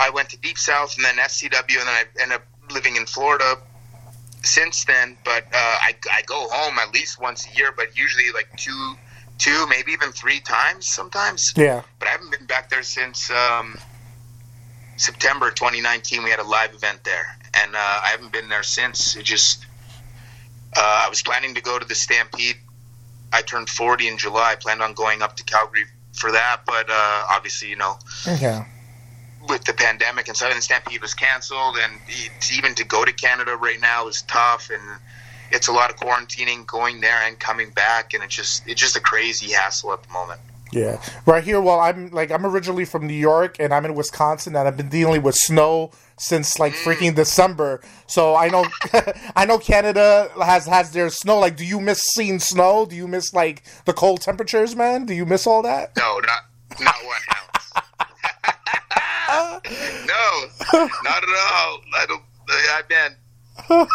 I 0.00 0.10
went 0.10 0.30
to 0.30 0.38
Deep 0.38 0.58
South 0.58 0.96
and 0.96 1.04
then 1.04 1.16
FCW, 1.16 1.54
and 1.54 1.68
then 1.68 1.86
I 1.88 2.04
ended 2.20 2.38
up 2.38 2.72
living 2.72 2.96
in 2.96 3.06
Florida 3.06 3.58
since 4.42 4.84
then. 4.86 5.16
But 5.24 5.44
uh, 5.44 5.54
I 5.54 5.94
I 6.10 6.22
go 6.22 6.48
home 6.50 6.80
at 6.80 6.92
least 6.92 7.20
once 7.20 7.46
a 7.46 7.56
year, 7.56 7.72
but 7.76 7.96
usually 7.96 8.32
like 8.34 8.48
two 8.56 8.96
two 9.42 9.66
maybe 9.66 9.90
even 9.92 10.12
three 10.12 10.40
times 10.40 10.86
sometimes. 10.86 11.52
Yeah. 11.56 11.82
but 11.98 12.06
I 12.08 12.12
haven't 12.12 12.30
been 12.30 12.46
back 12.46 12.70
there 12.70 12.82
since 12.84 13.28
um, 13.30 13.76
September 14.96 15.50
2019. 15.50 16.22
We 16.22 16.30
had 16.30 16.38
a 16.38 16.44
live 16.46 16.72
event 16.74 17.02
there, 17.04 17.26
and 17.54 17.74
uh, 17.74 17.78
I 17.78 18.08
haven't 18.10 18.32
been 18.32 18.48
there 18.48 18.62
since. 18.62 19.16
It 19.16 19.24
just 19.24 19.66
uh, 20.76 21.02
I 21.04 21.08
was 21.08 21.22
planning 21.22 21.54
to 21.56 21.60
go 21.60 21.78
to 21.78 21.84
the 21.84 21.94
Stampede. 21.94 22.56
I 23.32 23.42
turned 23.42 23.68
40 23.68 24.08
in 24.08 24.18
July. 24.18 24.52
I 24.52 24.54
planned 24.56 24.80
on 24.82 24.94
going 24.94 25.22
up 25.22 25.36
to 25.36 25.44
Calgary 25.44 25.84
for 26.12 26.30
that, 26.32 26.60
but 26.66 26.88
uh, 26.88 27.24
obviously, 27.30 27.68
you 27.70 27.76
know, 27.76 27.98
Yeah. 28.26 28.64
with 29.48 29.64
the 29.64 29.72
pandemic 29.72 30.28
and 30.28 30.36
stuff, 30.36 30.52
and 30.52 30.62
Stampede 30.62 31.00
was 31.02 31.14
canceled, 31.14 31.76
and 31.82 32.00
it's, 32.06 32.52
even 32.52 32.74
to 32.76 32.84
go 32.84 33.04
to 33.04 33.12
Canada 33.12 33.56
right 33.56 33.80
now 33.80 34.06
is 34.08 34.22
tough, 34.22 34.70
and 34.70 34.82
it's 35.52 35.68
a 35.68 35.72
lot 35.72 35.90
of 35.90 35.96
quarantining 35.96 36.66
going 36.66 37.00
there 37.00 37.22
and 37.22 37.38
coming 37.38 37.70
back, 37.70 38.14
and 38.14 38.22
it's 38.22 38.34
just 38.34 38.66
it's 38.66 38.80
just 38.80 38.96
a 38.96 39.00
crazy 39.00 39.52
hassle 39.52 39.92
at 39.92 40.02
the 40.02 40.12
moment. 40.12 40.40
Yeah, 40.72 41.02
right 41.26 41.44
here. 41.44 41.60
Well, 41.60 41.80
I'm 41.80 42.10
like 42.10 42.30
I'm 42.30 42.46
originally 42.46 42.86
from 42.86 43.06
New 43.06 43.14
York, 43.14 43.56
and 43.60 43.74
I'm 43.74 43.84
in 43.84 43.94
Wisconsin, 43.94 44.56
and 44.56 44.66
I've 44.66 44.76
been 44.76 44.88
dealing 44.88 45.22
with 45.22 45.34
snow 45.34 45.90
since 46.18 46.58
like 46.58 46.72
mm. 46.72 46.82
freaking 46.82 47.14
December. 47.14 47.82
So 48.06 48.34
I 48.34 48.48
know, 48.48 48.64
I 49.36 49.44
know 49.44 49.58
Canada 49.58 50.30
has 50.42 50.66
has 50.66 50.92
their 50.92 51.10
snow. 51.10 51.38
Like, 51.38 51.56
do 51.56 51.66
you 51.66 51.78
miss 51.78 52.00
seeing 52.14 52.38
snow? 52.38 52.86
Do 52.86 52.96
you 52.96 53.06
miss 53.06 53.34
like 53.34 53.62
the 53.84 53.92
cold 53.92 54.22
temperatures, 54.22 54.74
man? 54.74 55.04
Do 55.04 55.12
you 55.12 55.26
miss 55.26 55.46
all 55.46 55.60
that? 55.62 55.94
No, 55.96 56.20
not 56.20 56.80
not 56.80 56.94
one 57.04 57.20
ounce. 57.36 57.72
no, 59.32 60.88
not 61.04 61.22
at 61.22 61.36
all. 61.52 61.80
I 61.94 62.06
don't. 62.08 62.22
I've 62.74 62.88
been. 62.88 63.14
I, 63.68 63.86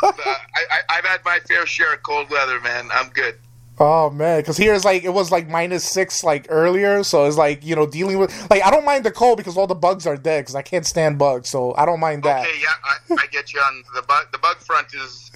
I, 0.56 0.80
I've 0.90 1.06
had 1.06 1.22
my 1.26 1.40
fair 1.48 1.66
share 1.66 1.94
of 1.94 2.04
cold 2.04 2.30
weather, 2.30 2.60
man. 2.62 2.90
I'm 2.94 3.10
good. 3.10 3.36
Oh 3.80 4.10
man, 4.10 4.40
because 4.40 4.58
here 4.58 4.74
it's 4.74 4.86
like 4.86 5.04
it 5.04 5.14
was 5.14 5.32
like 5.32 5.48
minus 5.48 5.84
six 5.84 6.24
like 6.24 6.48
earlier, 6.50 7.04
so 7.04 7.26
it's 7.26 7.38
like 7.38 7.64
you 7.64 7.76
know 7.76 7.86
dealing 7.86 8.18
with 8.18 8.50
like 8.50 8.64
I 8.64 8.72
don't 8.72 8.86
mind 8.86 9.04
the 9.04 9.12
cold 9.12 9.38
because 9.38 9.56
all 9.56 9.68
the 9.68 9.76
bugs 9.76 10.08
are 10.08 10.18
dead 10.18 10.42
because 10.42 10.56
I 10.56 10.64
can't 10.64 10.86
stand 10.86 11.20
bugs, 11.20 11.52
so 11.52 11.76
I 11.76 11.86
don't 11.86 12.00
mind 12.00 12.24
that. 12.24 12.48
Okay, 12.48 12.60
yeah, 12.60 12.74
I, 12.84 13.22
I 13.22 13.28
get 13.28 13.54
you 13.54 13.60
on 13.60 13.84
the 13.94 14.02
bug. 14.02 14.32
The 14.32 14.40
bug 14.40 14.58
front 14.58 14.88
is 14.96 15.32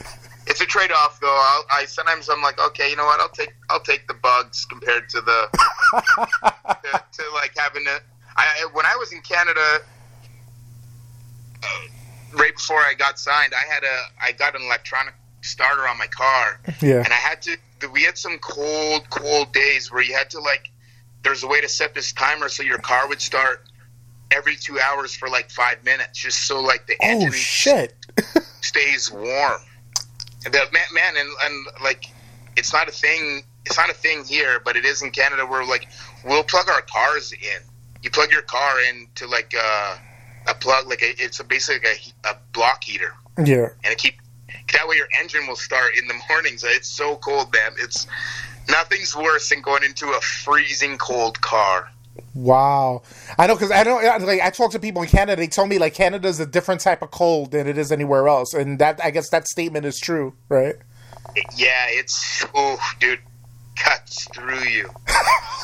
it's 0.48 0.60
a 0.60 0.66
trade 0.66 0.92
off 0.92 1.20
though. 1.20 1.28
I'll, 1.28 1.66
I 1.72 1.86
sometimes 1.86 2.30
I'm 2.30 2.42
like, 2.42 2.60
okay, 2.60 2.90
you 2.90 2.96
know 2.96 3.06
what? 3.06 3.20
I'll 3.20 3.30
take 3.30 3.54
I'll 3.70 3.80
take 3.80 4.08
the 4.08 4.16
bugs 4.16 4.66
compared 4.66 5.08
to 5.10 5.22
the 5.22 5.48
to, 6.82 7.04
to 7.12 7.24
like 7.36 7.52
having 7.56 7.86
to. 7.86 8.02
I 8.38 8.68
when 8.74 8.88
I 8.88 8.96
was 8.96 9.14
in 9.14 9.22
Canada, 9.22 9.82
uh, 11.64 11.68
right 12.34 12.56
before 12.56 12.78
I 12.78 12.94
got 12.98 13.20
signed, 13.20 13.54
I 13.54 13.74
had 13.74 13.84
a 13.84 14.00
I 14.22 14.32
got 14.34 14.56
an 14.56 14.62
electronic 14.64 15.14
starter 15.42 15.88
on 15.88 15.98
my 15.98 16.08
car, 16.08 16.60
Yeah, 16.82 17.04
and 17.04 17.08
I 17.08 17.18
had 17.18 17.42
to. 17.44 17.58
We 17.94 18.04
had 18.04 18.18
some 18.18 18.38
cold, 18.40 19.10
cold 19.10 19.54
days 19.54 19.92
where 19.92 20.04
you 20.04 20.14
had 20.14 20.30
to 20.32 20.40
like. 20.40 20.70
There's 21.24 21.44
a 21.44 21.48
way 21.48 21.62
to 21.62 21.70
set 21.70 21.94
this 21.94 22.14
timer 22.14 22.50
so 22.50 22.64
your 22.64 22.80
car 22.80 23.08
would 23.08 23.22
start 23.22 23.68
every 24.32 24.56
two 24.56 24.80
hours 24.80 25.14
for 25.14 25.30
like 25.30 25.50
five 25.50 25.84
minutes, 25.84 26.20
just 26.20 26.48
so 26.48 26.62
like 26.62 26.88
the 26.88 26.96
engine 27.02 27.22
Oh 27.22 27.26
engine 27.26 27.40
shit! 27.40 27.96
stays 28.62 29.12
warm. 29.12 29.62
And 30.44 30.54
that 30.54 30.74
man, 30.74 30.84
man, 30.94 31.14
and, 31.18 31.30
and 31.44 31.68
like, 31.84 32.06
it's 32.58 32.74
not 32.74 32.88
a 32.88 32.92
thing. 32.92 33.44
It's 33.66 33.78
not 33.78 33.90
a 33.92 33.94
thing 33.94 34.26
here, 34.26 34.60
but 34.60 34.76
it 34.76 34.86
is 34.86 35.04
in 35.04 35.12
Canada. 35.12 35.46
Where 35.46 35.66
like, 35.66 35.88
we'll 36.26 36.44
plug 36.44 36.70
our 36.70 36.82
cars 36.82 37.32
in. 37.32 37.62
You 38.02 38.10
plug 38.10 38.32
your 38.32 38.42
car 38.42 38.78
into 38.82 39.28
like 39.28 39.54
uh, 39.58 39.98
a 40.48 40.54
plug, 40.54 40.88
like 40.88 41.02
a, 41.02 41.24
it's 41.24 41.40
a 41.40 41.44
basically 41.44 41.90
a, 42.26 42.30
a 42.30 42.38
block 42.54 42.84
heater, 42.84 43.14
yeah, 43.38 43.70
and 43.84 43.94
it 43.94 43.98
keep 43.98 44.16
that 44.74 44.88
way 44.88 44.96
your 44.96 45.08
engine 45.20 45.48
will 45.48 45.56
start 45.56 45.98
in 45.98 46.08
the 46.08 46.16
mornings. 46.30 46.64
It's 46.66 46.88
so 46.88 47.18
cold, 47.18 47.54
man. 47.54 47.72
It's 47.80 48.08
nothing's 48.70 49.16
worse 49.16 49.50
than 49.50 49.62
going 49.62 49.84
into 49.84 50.08
a 50.10 50.22
freezing 50.22 50.98
cold 50.98 51.42
car. 51.42 51.92
wow. 52.34 53.02
I 53.38 53.48
know 53.48 53.56
because 53.56 53.72
I 53.72 53.84
know 53.84 53.96
like 54.26 54.42
I 54.42 54.50
talk 54.50 54.72
to 54.72 54.80
people 54.80 55.02
in 55.02 55.08
Canada. 55.08 55.42
They 55.42 55.48
tell 55.48 55.68
me 55.68 55.80
like 55.80 55.94
Canada's 55.94 56.40
a 56.40 56.46
different 56.46 56.82
type 56.82 57.02
of 57.02 57.12
cold 57.12 57.52
than 57.52 57.68
it 57.68 57.78
is 57.78 57.92
anywhere 57.92 58.28
else, 58.28 58.54
and 58.54 58.80
that 58.80 59.00
I 59.04 59.12
guess 59.12 59.30
that 59.30 59.48
statement 59.48 59.86
is 59.86 60.00
true, 60.00 60.34
right? 60.50 60.76
Yeah, 61.56 61.86
it's 61.90 62.46
oh, 62.54 62.78
dude, 63.00 63.20
cuts 63.82 64.26
through 64.34 64.64
you. 64.66 64.90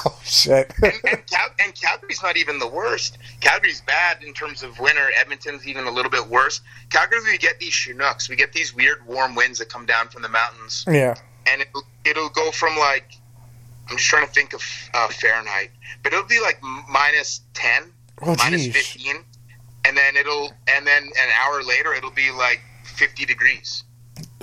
Oh 0.06 0.18
shit! 0.24 0.72
and, 0.84 0.94
and, 1.06 1.28
Cal- 1.28 1.50
and 1.60 1.74
Calgary's 1.74 2.22
not 2.22 2.38
even 2.38 2.60
the 2.60 2.68
worst. 2.68 3.18
Calgary's 3.42 3.82
bad 3.82 4.24
in 4.24 4.32
terms 4.34 4.62
of 4.62 4.80
winter. 4.80 5.10
Edmonton's 5.18 5.68
even 5.68 5.86
a 5.88 5.92
little 5.92 6.12
bit 6.12 6.28
worse. 6.28 6.62
Calgary, 6.92 7.20
we 7.26 7.38
get 7.40 7.60
these 7.60 7.74
Chinooks. 7.74 8.30
We 8.30 8.36
get 8.36 8.54
these 8.54 8.74
weird 8.76 9.06
warm 9.08 9.34
winds 9.36 9.58
that 9.60 9.70
come 9.70 9.86
down 9.88 10.08
from 10.10 10.22
the 10.22 10.30
mountains, 10.30 10.86
yeah, 10.88 11.16
and 11.48 11.62
it'll, 11.62 11.84
it'll 12.06 12.30
go 12.30 12.52
from 12.52 12.78
like 12.78 13.12
I'm 13.90 13.98
just 13.98 14.08
trying 14.08 14.26
to 14.28 14.32
think 14.32 14.54
of 14.54 14.62
uh, 14.94 15.08
Fahrenheit, 15.10 15.72
but 16.04 16.14
it'll 16.14 16.26
be 16.26 16.40
like 16.40 16.60
m- 16.64 16.84
minus 16.90 17.42
ten, 17.56 17.92
Oh, 18.22 18.36
minus 18.38 18.64
geez. 18.66 18.74
fifteen, 18.76 19.16
and 19.84 19.98
then 19.98 20.16
it'll 20.16 20.52
and 20.70 20.86
then 20.88 21.04
an 21.04 21.30
hour 21.44 21.64
later 21.64 21.94
it'll 21.96 22.12
be 22.12 22.32
like 22.32 22.62
fifty 22.86 23.26
degrees. 23.26 23.84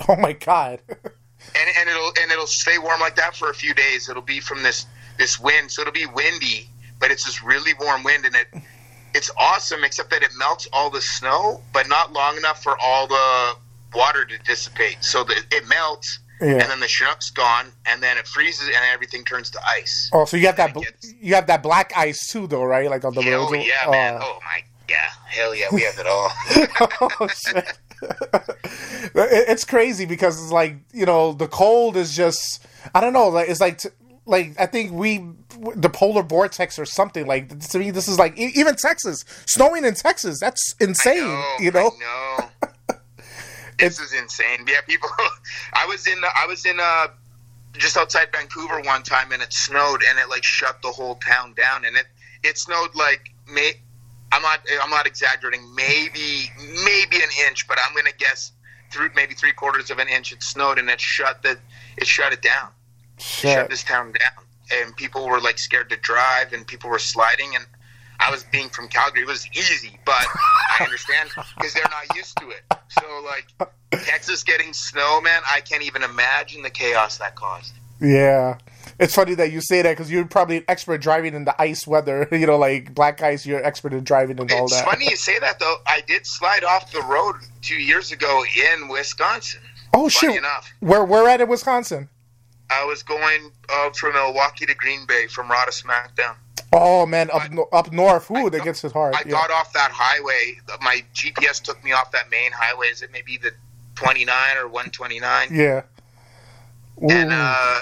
oh 0.09 0.17
my 0.17 0.33
god! 0.33 0.79
and, 1.57 1.69
and 1.79 1.89
it'll 1.89 2.11
and 2.21 2.31
it'll 2.31 2.47
stay 2.47 2.77
warm 2.77 2.99
like 2.99 3.15
that 3.15 3.35
for 3.35 3.49
a 3.49 3.53
few 3.53 3.73
days. 3.73 4.09
It'll 4.09 4.21
be 4.21 4.39
from 4.39 4.63
this 4.63 4.85
this 5.17 5.39
wind, 5.39 5.71
so 5.71 5.81
it'll 5.81 5.93
be 5.93 6.05
windy, 6.05 6.69
but 6.99 7.11
it's 7.11 7.23
this 7.23 7.43
really 7.43 7.71
warm 7.79 8.03
wind, 8.03 8.25
and 8.25 8.35
it 8.35 8.47
it's 9.13 9.31
awesome. 9.37 9.83
Except 9.83 10.09
that 10.11 10.23
it 10.23 10.31
melts 10.37 10.67
all 10.73 10.89
the 10.89 11.01
snow, 11.01 11.61
but 11.73 11.87
not 11.87 12.11
long 12.13 12.37
enough 12.37 12.61
for 12.61 12.77
all 12.79 13.07
the 13.07 13.53
water 13.93 14.25
to 14.25 14.37
dissipate. 14.39 14.97
So 15.01 15.23
that 15.23 15.45
it 15.51 15.67
melts, 15.69 16.19
Yeah. 16.41 16.47
and 16.53 16.61
then 16.63 16.79
the 16.81 16.87
Chinook's 16.87 17.29
gone, 17.31 17.67
and 17.85 18.03
then 18.03 18.17
it 18.17 18.27
freezes, 18.27 18.67
and 18.67 18.77
everything 18.93 19.23
turns 19.23 19.49
to 19.51 19.59
ice. 19.65 20.09
Oh, 20.13 20.25
so 20.25 20.35
you 20.37 20.47
have 20.47 20.57
that 20.57 20.73
bl- 20.73 20.81
gets- 20.81 21.13
you 21.21 21.35
have 21.35 21.47
that 21.47 21.63
black 21.63 21.93
ice 21.95 22.27
too, 22.27 22.45
though, 22.47 22.63
right? 22.65 22.89
Like 22.89 23.05
on 23.05 23.13
the 23.13 23.21
roads. 23.21 23.65
yeah, 23.65 23.73
oh. 23.85 23.91
man! 23.91 24.19
Oh 24.21 24.39
my 24.43 24.63
yeah, 24.89 25.09
hell 25.27 25.55
yeah, 25.55 25.67
we 25.71 25.81
have 25.83 25.97
it 25.97 26.05
all. 26.07 26.29
oh 27.19 27.27
shit. 27.29 27.79
It- 29.17 29.49
it's 29.49 29.63
crazy 29.63 30.05
because 30.05 30.41
it's 30.41 30.51
like 30.51 30.77
you 30.93 31.05
know 31.05 31.33
the 31.33 31.47
cold 31.47 31.95
is 31.97 32.15
just 32.15 32.65
I 32.93 33.01
don't 33.01 33.13
know 33.13 33.27
like 33.29 33.49
it's 33.49 33.61
like 33.61 33.77
t- 33.77 33.89
like 34.25 34.59
I 34.59 34.65
think 34.65 34.91
we 34.91 35.23
the 35.75 35.89
polar 35.89 36.23
vortex 36.23 36.77
or 36.77 36.85
something 36.85 37.25
like 37.25 37.59
to 37.69 37.79
me 37.79 37.91
this 37.91 38.07
is 38.07 38.19
like 38.19 38.37
even 38.37 38.75
Texas 38.75 39.23
snowing 39.45 39.85
in 39.85 39.93
Texas 39.93 40.39
that's 40.39 40.75
insane 40.81 41.23
I 41.23 41.57
you 41.59 41.71
know 41.71 41.91
I 41.91 42.37
know. 42.89 42.97
this 43.79 43.99
is 43.99 44.13
insane. 44.13 44.65
Yeah, 44.67 44.81
people. 44.87 45.09
I 45.73 45.85
was 45.85 46.07
in. 46.07 46.17
I 46.23 46.45
was 46.47 46.65
in. 46.65 46.77
Uh, 46.81 47.07
just 47.77 47.97
outside 47.97 48.27
Vancouver 48.31 48.79
one 48.81 49.03
time, 49.03 49.33
and 49.33 49.41
it 49.41 49.51
snowed, 49.51 50.01
and 50.09 50.17
it 50.17 50.29
like 50.29 50.43
shut 50.45 50.81
the 50.81 50.87
whole 50.89 51.15
town 51.15 51.53
down, 51.55 51.83
and 51.85 51.95
it 51.97 52.05
it 52.43 52.57
snowed 52.57 52.95
like 52.95 53.31
may. 53.51 53.73
I'm 54.31 54.41
not. 54.41 54.59
I'm 54.81 54.89
not 54.89 55.05
exaggerating. 55.05 55.73
Maybe 55.75 56.49
an 57.25 57.47
inch, 57.47 57.67
but 57.67 57.77
I'm 57.85 57.95
gonna 57.95 58.15
guess 58.17 58.51
through 58.91 59.09
maybe 59.15 59.33
three 59.33 59.51
quarters 59.51 59.91
of 59.91 59.99
an 59.99 60.07
inch. 60.07 60.31
It 60.31 60.43
snowed, 60.43 60.79
and 60.79 60.89
it 60.89 61.01
shut 61.01 61.41
the. 61.41 61.57
It 61.97 62.07
shut 62.07 62.33
it 62.33 62.41
down. 62.41 62.69
It 63.17 63.23
shut 63.23 63.69
this 63.69 63.83
town 63.83 64.13
down, 64.13 64.45
and 64.71 64.95
people 64.95 65.27
were 65.27 65.39
like 65.39 65.57
scared 65.57 65.89
to 65.89 65.97
drive, 65.97 66.53
and 66.53 66.65
people 66.65 66.89
were 66.89 66.99
sliding, 66.99 67.55
and 67.55 67.65
I 68.19 68.31
was 68.31 68.43
being 68.45 68.69
from 68.69 68.87
Calgary. 68.87 69.23
It 69.23 69.27
was 69.27 69.47
easy, 69.53 69.97
but 70.05 70.25
I 70.79 70.83
understand 70.83 71.29
because 71.57 71.73
they're 71.73 71.83
not 71.89 72.15
used 72.15 72.37
to 72.37 72.49
it. 72.49 72.63
So 72.89 73.23
like 73.25 73.71
Texas 74.05 74.43
getting 74.43 74.73
snow, 74.73 75.21
man, 75.21 75.41
I 75.51 75.61
can't 75.61 75.83
even 75.83 76.03
imagine 76.03 76.61
the 76.61 76.69
chaos 76.69 77.17
that 77.17 77.35
caused. 77.35 77.73
yeah 78.01 78.57
it's 78.99 79.15
funny 79.15 79.35
that 79.35 79.51
you 79.51 79.61
say 79.61 79.81
that 79.81 79.91
because 79.91 80.09
you're 80.09 80.25
probably 80.25 80.57
an 80.57 80.65
expert 80.67 81.01
driving 81.01 81.33
in 81.33 81.45
the 81.45 81.61
ice 81.61 81.85
weather 81.85 82.27
you 82.31 82.45
know 82.45 82.57
like 82.57 82.93
black 82.93 83.21
ice 83.21 83.45
you're 83.45 83.63
expert 83.63 83.93
in 83.93 84.03
driving 84.03 84.39
and 84.39 84.51
all 84.51 84.67
that. 84.67 84.75
It's 84.75 84.81
funny 84.81 85.05
you 85.09 85.15
say 85.15 85.37
that 85.39 85.59
though. 85.59 85.77
I 85.87 86.01
did 86.07 86.25
slide 86.25 86.63
off 86.63 86.91
the 86.91 87.01
road 87.01 87.35
two 87.61 87.75
years 87.75 88.11
ago 88.11 88.43
in 88.73 88.87
Wisconsin. 88.87 89.61
oh 89.93 90.09
shit 90.09 90.35
enough, 90.35 90.71
where 90.79 91.03
where 91.03 91.27
at 91.27 91.41
in 91.41 91.49
Wisconsin 91.49 92.09
I 92.69 92.83
was 92.85 93.03
going 93.03 93.51
uh, 93.69 93.91
from 93.91 94.13
Milwaukee 94.13 94.65
to 94.65 94.73
Green 94.73 95.05
Bay 95.05 95.27
from 95.27 95.49
Raw 95.49 95.65
to 95.65 95.71
Smackdown. 95.71 96.35
oh 96.73 97.05
man 97.05 97.29
up 97.31 97.49
up 97.71 97.91
north 97.91 98.31
ooh 98.31 98.49
that 98.49 98.63
gets 98.63 98.81
hit 98.81 98.91
hard 98.91 99.15
I 99.15 99.21
yeah. 99.25 99.31
got 99.31 99.51
off 99.51 99.73
that 99.73 99.91
highway. 99.93 100.57
My 100.81 101.03
GPS 101.13 101.61
took 101.61 101.83
me 101.83 101.91
off 101.91 102.11
that 102.11 102.29
main 102.29 102.51
highway. 102.51 102.87
Is 102.87 103.01
it 103.01 103.11
maybe 103.11 103.37
the 103.37 103.51
29 103.95 104.35
or 104.57 104.67
129? 104.67 105.47
yeah 105.51 105.83
and 107.01 107.31
uh, 107.31 107.81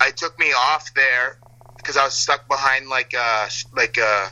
I 0.00 0.10
took 0.10 0.38
me 0.38 0.52
off 0.52 0.92
there 0.94 1.38
because 1.76 1.96
I 1.96 2.04
was 2.04 2.14
stuck 2.14 2.46
behind 2.48 2.88
like 2.88 3.14
a 3.14 3.48
like 3.74 3.96
a 3.96 4.30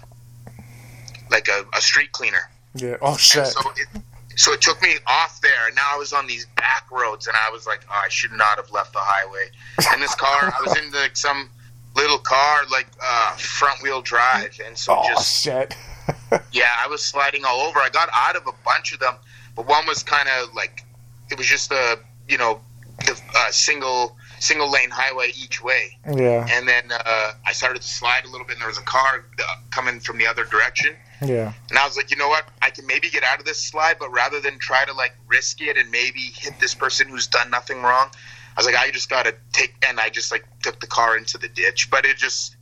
like 1.31 1.49
a, 1.49 1.65
a 1.75 1.81
street 1.81 2.13
cleaner. 2.13 2.51
yeah 2.75 2.97
oh 3.01 3.13
And 3.13 3.21
shit 3.21 3.47
so 3.47 3.61
it, 3.77 4.03
so 4.37 4.53
it 4.53 4.61
took 4.61 4.81
me 4.83 4.97
off 5.07 5.41
there. 5.41 5.67
And 5.67 5.77
now 5.77 5.91
I 5.93 5.97
was 5.97 6.13
on 6.13 6.27
these 6.27 6.47
back 6.57 6.91
roads, 6.91 7.27
and 7.27 7.37
I 7.37 7.51
was 7.51 7.67
like, 7.67 7.83
oh, 7.89 8.03
I 8.05 8.09
should 8.09 8.33
not 8.33 8.57
have 8.57 8.71
left 8.71 8.93
the 8.93 8.99
highway. 9.01 9.49
And 9.93 10.03
this 10.03 10.15
car, 10.15 10.53
I 10.57 10.61
was 10.67 10.77
in 10.77 10.91
like 10.93 11.17
some 11.17 11.51
little 11.95 12.19
car, 12.19 12.63
like 12.71 12.89
uh, 13.03 13.37
front 13.37 13.83
wheel 13.83 14.03
drive, 14.03 14.59
and 14.65 14.77
so 14.77 14.97
oh 14.99 15.05
just 15.09 15.43
shit 15.43 15.77
yeah, 16.53 16.71
I 16.79 16.87
was 16.89 17.03
sliding 17.03 17.45
all 17.45 17.61
over. 17.61 17.79
I 17.79 17.89
got 17.89 18.09
out 18.13 18.37
of 18.37 18.47
a 18.47 18.53
bunch 18.65 18.93
of 18.93 19.01
them, 19.01 19.15
but 19.55 19.67
one 19.67 19.87
was 19.87 20.03
kind 20.03 20.29
of 20.41 20.55
like 20.55 20.83
it 21.31 21.39
was 21.39 21.47
just 21.47 21.73
a 21.73 21.99
you 22.29 22.39
know 22.39 22.61
the 23.07 23.21
uh, 23.37 23.51
single 23.51 24.17
single 24.45 24.71
lane 24.71 24.91
highway 24.91 25.33
each 25.37 25.63
way. 25.63 25.97
Yeah. 26.07 26.47
And 26.51 26.69
then 26.69 26.85
uh, 26.93 27.33
I 27.47 27.53
started 27.53 27.81
to 27.83 27.89
slide 27.89 28.25
a 28.25 28.29
little 28.29 28.47
bit, 28.47 28.55
and 28.55 28.61
there 28.61 28.69
was 28.69 28.79
a 28.79 28.83
car 28.83 29.25
uh, 29.39 29.55
coming 29.71 30.01
from 30.01 30.19
the 30.19 30.27
other 30.27 30.45
direction. 30.45 30.95
Yeah. 31.23 31.53
And 31.71 31.79
I 31.79 31.87
was 31.87 31.97
like, 31.97 32.11
you 32.11 32.17
know 32.19 32.29
what? 32.29 32.45
I 32.61 32.71
can 32.71 32.87
maybe 32.87 33.09
get 33.09 33.23
out 33.25 33.39
of 33.39 33.47
this 33.47 33.59
slide, 33.59 33.97
but 33.99 34.11
rather 34.13 34.41
than 34.41 34.59
try 34.59 34.85
to 34.85 34.93
like 34.93 35.15
risk 35.27 35.61
it 35.63 35.77
and 35.79 35.91
maybe 35.91 36.21
hit 36.21 36.55
this 36.61 36.75
person 36.75 37.09
who's 37.09 37.27
done 37.27 37.51
nothing 37.51 37.81
wrong, 37.83 38.09
I 38.13 38.61
was 38.61 38.67
like, 38.67 38.77
I 38.77 38.91
just 38.91 39.09
gotta 39.09 39.35
take. 39.53 39.75
And 39.89 39.99
I 39.99 40.11
just 40.11 40.31
like 40.31 40.45
took 40.63 40.79
the 40.81 40.87
car 40.87 41.17
into 41.17 41.39
the 41.39 41.49
ditch, 41.49 41.91
but 41.91 42.05
it 42.05 42.17
just. 42.17 42.57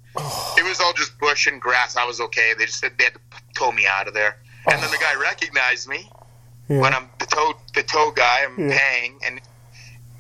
It 0.59 0.63
was 0.69 0.79
all 0.79 0.93
just 0.93 1.19
bush 1.19 1.47
and 1.47 1.59
grass. 1.59 1.97
I 1.97 2.05
was 2.05 2.21
okay. 2.21 2.53
They 2.59 2.67
just 2.67 2.79
said 2.81 2.93
they 2.99 3.05
had 3.05 3.15
to 3.15 3.21
tow 3.55 3.73
me 3.73 3.87
out 3.87 4.07
of 4.07 4.13
there. 4.13 4.37
And 4.71 4.81
then 4.83 4.91
the 4.91 4.99
guy 4.99 5.15
recognized 5.19 5.89
me 5.89 6.11
Yeah. 6.69 6.81
when 6.81 6.93
I'm 6.93 7.09
the 7.19 7.25
tow 7.25 7.55
the 7.75 7.83
tow 7.83 8.11
guy. 8.11 8.45
I'm 8.45 8.69
Yeah. 8.69 8.79
paying, 8.79 9.19
and 9.25 9.41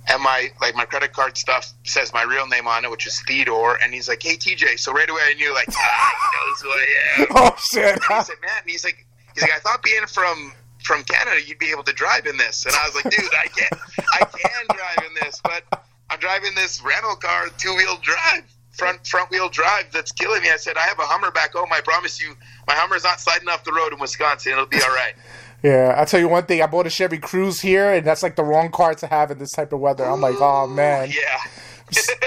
and 0.09 0.23
my 0.23 0.51
like 0.61 0.75
my 0.75 0.85
credit 0.85 1.13
card 1.13 1.37
stuff 1.37 1.73
says 1.85 2.13
my 2.13 2.23
real 2.23 2.47
name 2.47 2.67
on 2.67 2.85
it, 2.85 2.91
which 2.91 3.07
is 3.07 3.21
Theodore. 3.27 3.79
And 3.83 3.95
he's 3.95 4.09
like, 4.09 4.23
"Hey 4.23 4.37
TJ." 4.37 4.79
So 4.79 4.93
right 4.93 5.09
away 5.09 5.21
I 5.25 5.35
knew 5.35 5.55
like, 5.55 5.69
ah, 5.77 6.13
he 6.33 6.39
knows 6.39 6.61
who 6.61 6.69
I 6.69 6.87
am. 7.19 7.27
oh 7.31 7.57
shit. 7.59 7.99
He 8.03 8.23
said, 8.23 8.37
"Man," 8.43 8.63
he's 8.67 8.85
like, 8.85 9.07
he's 9.35 9.43
like, 9.43 9.53
"I 9.53 9.59
thought 9.61 9.83
being 9.83 10.07
from 10.07 10.53
from 10.83 11.05
Canada, 11.05 11.41
you'd 11.47 11.59
be 11.59 11.71
able 11.71 11.85
to 11.85 11.93
drive 11.93 12.27
in 12.27 12.37
this." 12.37 12.67
And 12.67 12.75
I 12.75 12.87
was 12.87 12.95
like, 12.97 13.15
"Dude, 13.15 13.31
I 13.39 13.47
can 13.49 13.79
I 14.13 14.25
can 14.25 14.77
drive 14.77 15.07
in 15.07 15.15
this, 15.23 15.41
but 15.43 15.63
I'm 16.11 16.19
driving 16.19 16.55
this 16.55 16.83
rental 16.83 17.17
car, 17.17 17.47
two 17.59 17.75
wheel 17.75 17.99
drive." 18.03 18.45
Front 18.73 19.07
front 19.07 19.31
wheel 19.31 19.51
drive 19.51 19.93
that's 19.93 20.13
killing 20.13 20.41
me. 20.41 20.49
I 20.51 20.57
said 20.57 20.79
I 20.79 20.87
have 20.87 20.99
a 20.99 21.03
Hummer 21.03 21.31
back 21.31 21.53
home. 21.53 21.69
I 21.71 21.83
promise 21.83 22.23
you, 22.23 22.35
my 22.67 22.73
Hummer's 22.73 23.05
not 23.05 23.21
sliding 23.21 23.47
off 23.51 23.65
the 23.65 23.73
road 23.73 23.93
in 23.93 23.99
Wisconsin. 23.99 24.53
It'll 24.53 24.65
be 24.65 24.81
all 24.83 24.89
right. 24.89 25.13
Yeah, 25.62 25.95
I 25.97 26.04
tell 26.04 26.19
you 26.19 26.28
one 26.28 26.45
thing. 26.45 26.61
I 26.61 26.66
bought 26.66 26.87
a 26.87 26.90
Chevy 26.90 27.19
Cruze 27.19 27.61
here, 27.61 27.92
and 27.92 28.04
that's 28.07 28.23
like 28.23 28.35
the 28.35 28.42
wrong 28.42 28.71
car 28.71 28.95
to 28.95 29.07
have 29.07 29.31
in 29.31 29.38
this 29.38 29.52
type 29.52 29.73
of 29.73 29.78
weather. 29.81 30.04
I'm 30.04 30.21
like, 30.21 30.37
oh 30.40 30.66
man, 30.66 31.11
Yeah. 31.11 31.40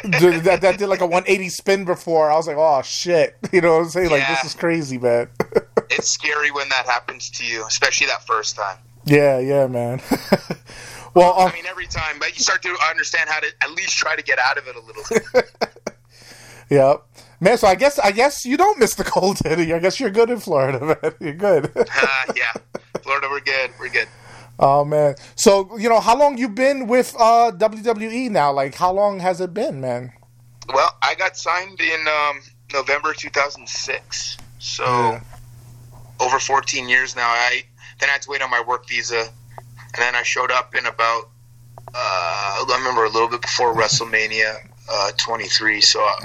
That, 0.04 0.60
that 0.62 0.78
did 0.78 0.88
like 0.88 1.02
a 1.02 1.08
180 1.08 1.50
spin 1.50 1.86
before. 1.86 2.32
I 2.32 2.36
was 2.36 2.48
like, 2.48 2.58
oh 2.58 2.82
shit, 2.84 3.36
you 3.52 3.62
know 3.62 3.78
what 3.78 3.84
I'm 3.86 3.90
saying? 3.90 4.12
Like 4.12 4.28
this 4.28 4.46
is 4.46 4.54
crazy, 4.54 4.98
man. 4.98 5.28
it's 5.90 6.10
scary 6.10 6.52
when 6.52 6.70
that 6.70 6.86
happens 6.86 7.30
to 7.32 7.46
you, 7.46 7.66
especially 7.66 8.08
that 8.08 8.26
first 8.26 8.56
time. 8.56 8.78
yeah, 9.06 9.40
yeah, 9.40 9.68
man. 9.68 10.02
well, 11.16 11.40
um, 11.40 11.50
I 11.50 11.54
mean, 11.54 11.66
every 11.66 11.88
time, 11.88 12.18
but 12.20 12.36
you 12.36 12.44
start 12.44 12.62
to 12.62 12.78
understand 12.90 13.30
how 13.30 13.40
to 13.40 13.48
at 13.62 13.72
least 13.72 13.98
try 13.98 14.16
to 14.16 14.24
get 14.24 14.38
out 14.38 14.58
of 14.58 14.68
it 14.68 14.76
a 14.76 14.80
little 14.80 15.04
bit. 15.10 15.52
Man. 17.40 17.58
So 17.58 17.68
I 17.68 17.76
guess 17.76 18.00
I 18.00 18.12
guess 18.12 18.46
you 18.46 18.58
don't 18.58 18.80
miss 18.80 18.96
the 18.96 19.04
cold. 19.04 19.40
You? 19.46 19.76
I 19.76 19.80
guess 19.80 20.00
you're 20.00 20.10
good 20.12 20.30
in 20.30 20.40
Florida, 20.40 20.98
man. 21.02 21.14
You're 21.20 21.34
good. 21.34 21.72
uh, 21.76 22.24
yeah, 22.36 22.52
Florida, 23.04 23.28
we're 23.30 23.40
good. 23.42 23.72
We're 23.80 23.90
good. 23.90 24.08
oh 24.60 24.84
man. 24.86 25.16
So 25.36 25.78
you 25.78 25.90
know 25.90 26.00
how 26.00 26.18
long 26.18 26.38
you 26.38 26.50
been 26.50 26.88
with 26.88 27.16
uh, 27.20 27.52
WWE 27.56 28.30
now? 28.32 28.52
Like 28.52 28.76
how 28.76 28.92
long 28.92 29.20
has 29.20 29.42
it 29.42 29.54
been, 29.54 29.82
man? 29.82 30.12
Well, 30.74 30.96
I 31.04 31.14
got 31.16 31.38
signed 31.38 31.80
in 31.80 32.08
um, 32.08 32.40
November 32.74 33.14
2006, 33.14 34.38
so 34.60 34.84
Yeah. 34.84 35.22
over 36.20 36.40
14 36.40 36.90
years 36.90 37.16
now. 37.16 37.28
I 37.30 37.64
then 38.00 38.10
I 38.10 38.14
had 38.14 38.22
to 38.24 38.30
wait 38.32 38.42
on 38.42 38.50
my 38.50 38.62
work 38.68 38.88
visa, 38.90 39.20
and 39.20 39.96
then 39.98 40.16
I 40.16 40.24
showed 40.24 40.52
up 40.52 40.76
in 40.76 40.86
about 40.86 41.30
uh, 41.94 42.66
I 42.68 42.76
remember 42.78 43.06
a 43.06 43.10
little 43.10 43.30
bit 43.30 43.42
before 43.42 43.74
WrestleMania 43.76 44.56
uh, 44.92 45.12
23. 45.18 45.80
So 45.82 46.00
I, 46.02 46.18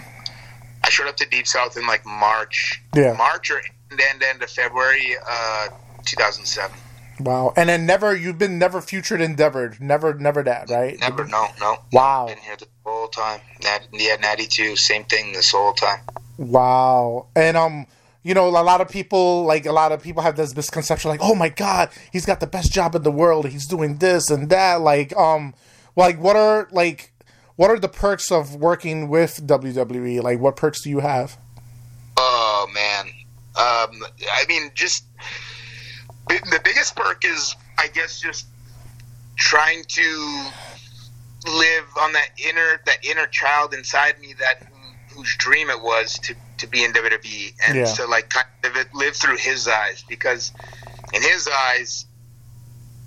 I 0.90 0.92
showed 0.92 1.06
up 1.06 1.16
to 1.18 1.26
Deep 1.26 1.46
South 1.46 1.76
in 1.76 1.86
like 1.86 2.04
March, 2.04 2.82
Yeah. 2.96 3.12
March 3.12 3.48
or 3.48 3.58
end 3.92 4.00
end, 4.10 4.24
end 4.24 4.42
of 4.42 4.50
February 4.50 5.14
uh, 5.24 5.68
2007. 6.04 6.76
Wow. 7.20 7.52
And 7.56 7.68
then 7.68 7.86
never 7.86 8.12
you've 8.12 8.38
been 8.38 8.58
never 8.58 8.80
futured 8.80 9.20
endeavored. 9.20 9.80
Never 9.80 10.14
never 10.14 10.42
that, 10.42 10.68
right? 10.68 10.98
Never, 10.98 11.24
no, 11.26 11.46
no. 11.60 11.76
Wow. 11.92 12.26
Been 12.26 12.38
here 12.38 12.56
the 12.56 12.66
whole 12.84 13.06
time. 13.06 13.38
Nat, 13.62 13.86
yeah, 13.92 14.16
Natty 14.16 14.46
too. 14.48 14.74
Same 14.74 15.04
thing 15.04 15.32
this 15.32 15.52
whole 15.52 15.74
time. 15.74 16.00
Wow. 16.38 17.28
And 17.36 17.56
um, 17.56 17.86
you 18.24 18.34
know, 18.34 18.48
a 18.48 18.50
lot 18.50 18.80
of 18.80 18.88
people 18.88 19.44
like 19.44 19.66
a 19.66 19.72
lot 19.72 19.92
of 19.92 20.02
people 20.02 20.24
have 20.24 20.34
this 20.34 20.56
misconception 20.56 21.08
like, 21.08 21.20
"Oh 21.22 21.36
my 21.36 21.50
god, 21.50 21.90
he's 22.10 22.26
got 22.26 22.40
the 22.40 22.48
best 22.48 22.72
job 22.72 22.96
in 22.96 23.04
the 23.04 23.12
world. 23.12 23.46
He's 23.46 23.66
doing 23.68 23.98
this 23.98 24.28
and 24.28 24.50
that." 24.50 24.80
Like 24.80 25.16
um 25.16 25.54
like 25.94 26.18
what 26.18 26.34
are 26.34 26.66
like 26.72 27.12
what 27.56 27.70
are 27.70 27.78
the 27.78 27.88
perks 27.88 28.30
of 28.32 28.54
working 28.54 29.08
with 29.08 29.46
WWE? 29.46 30.22
Like 30.22 30.38
what 30.40 30.56
perks 30.56 30.82
do 30.82 30.90
you 30.90 31.00
have? 31.00 31.38
Oh 32.16 32.66
man, 32.74 33.06
um, 33.56 34.02
I 34.32 34.44
mean, 34.48 34.70
just 34.74 35.04
the 36.28 36.60
biggest 36.64 36.94
perk 36.96 37.24
is, 37.24 37.54
I 37.78 37.88
guess, 37.88 38.20
just 38.20 38.46
trying 39.36 39.82
to 39.88 40.48
live 41.46 41.84
on 41.98 42.12
that 42.12 42.28
inner 42.38 42.80
that 42.86 43.04
inner 43.04 43.26
child 43.26 43.72
inside 43.72 44.20
me 44.20 44.34
that 44.38 44.62
whose 45.14 45.34
dream 45.36 45.70
it 45.70 45.80
was 45.80 46.18
to 46.18 46.34
to 46.58 46.66
be 46.66 46.84
in 46.84 46.92
WWE 46.92 47.52
and 47.66 47.78
Yeah. 47.78 47.84
to 47.86 48.06
like 48.06 48.28
kind 48.28 48.46
of 48.64 48.72
live 48.94 49.16
through 49.16 49.38
his 49.38 49.66
eyes 49.66 50.04
because 50.08 50.52
in 51.14 51.22
his 51.22 51.48
eyes 51.68 52.04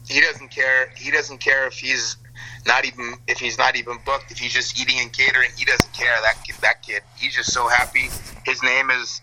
he 0.07 0.19
doesn't 0.19 0.49
care 0.49 0.89
he 0.97 1.11
doesn't 1.11 1.37
care 1.37 1.67
if 1.67 1.73
he's 1.73 2.17
not 2.65 2.85
even 2.85 3.15
if 3.27 3.39
he's 3.39 3.57
not 3.57 3.75
even 3.75 3.97
booked 4.05 4.31
if 4.31 4.37
he's 4.37 4.53
just 4.53 4.79
eating 4.79 4.99
and 4.99 5.11
catering 5.11 5.49
he 5.57 5.65
doesn't 5.65 5.91
care 5.93 6.15
that 6.21 6.35
kid 6.45 6.55
that 6.61 6.81
kid. 6.81 7.01
He's 7.17 7.35
just 7.35 7.51
so 7.51 7.67
happy. 7.67 8.09
His 8.45 8.61
name 8.63 8.89
is 8.89 9.21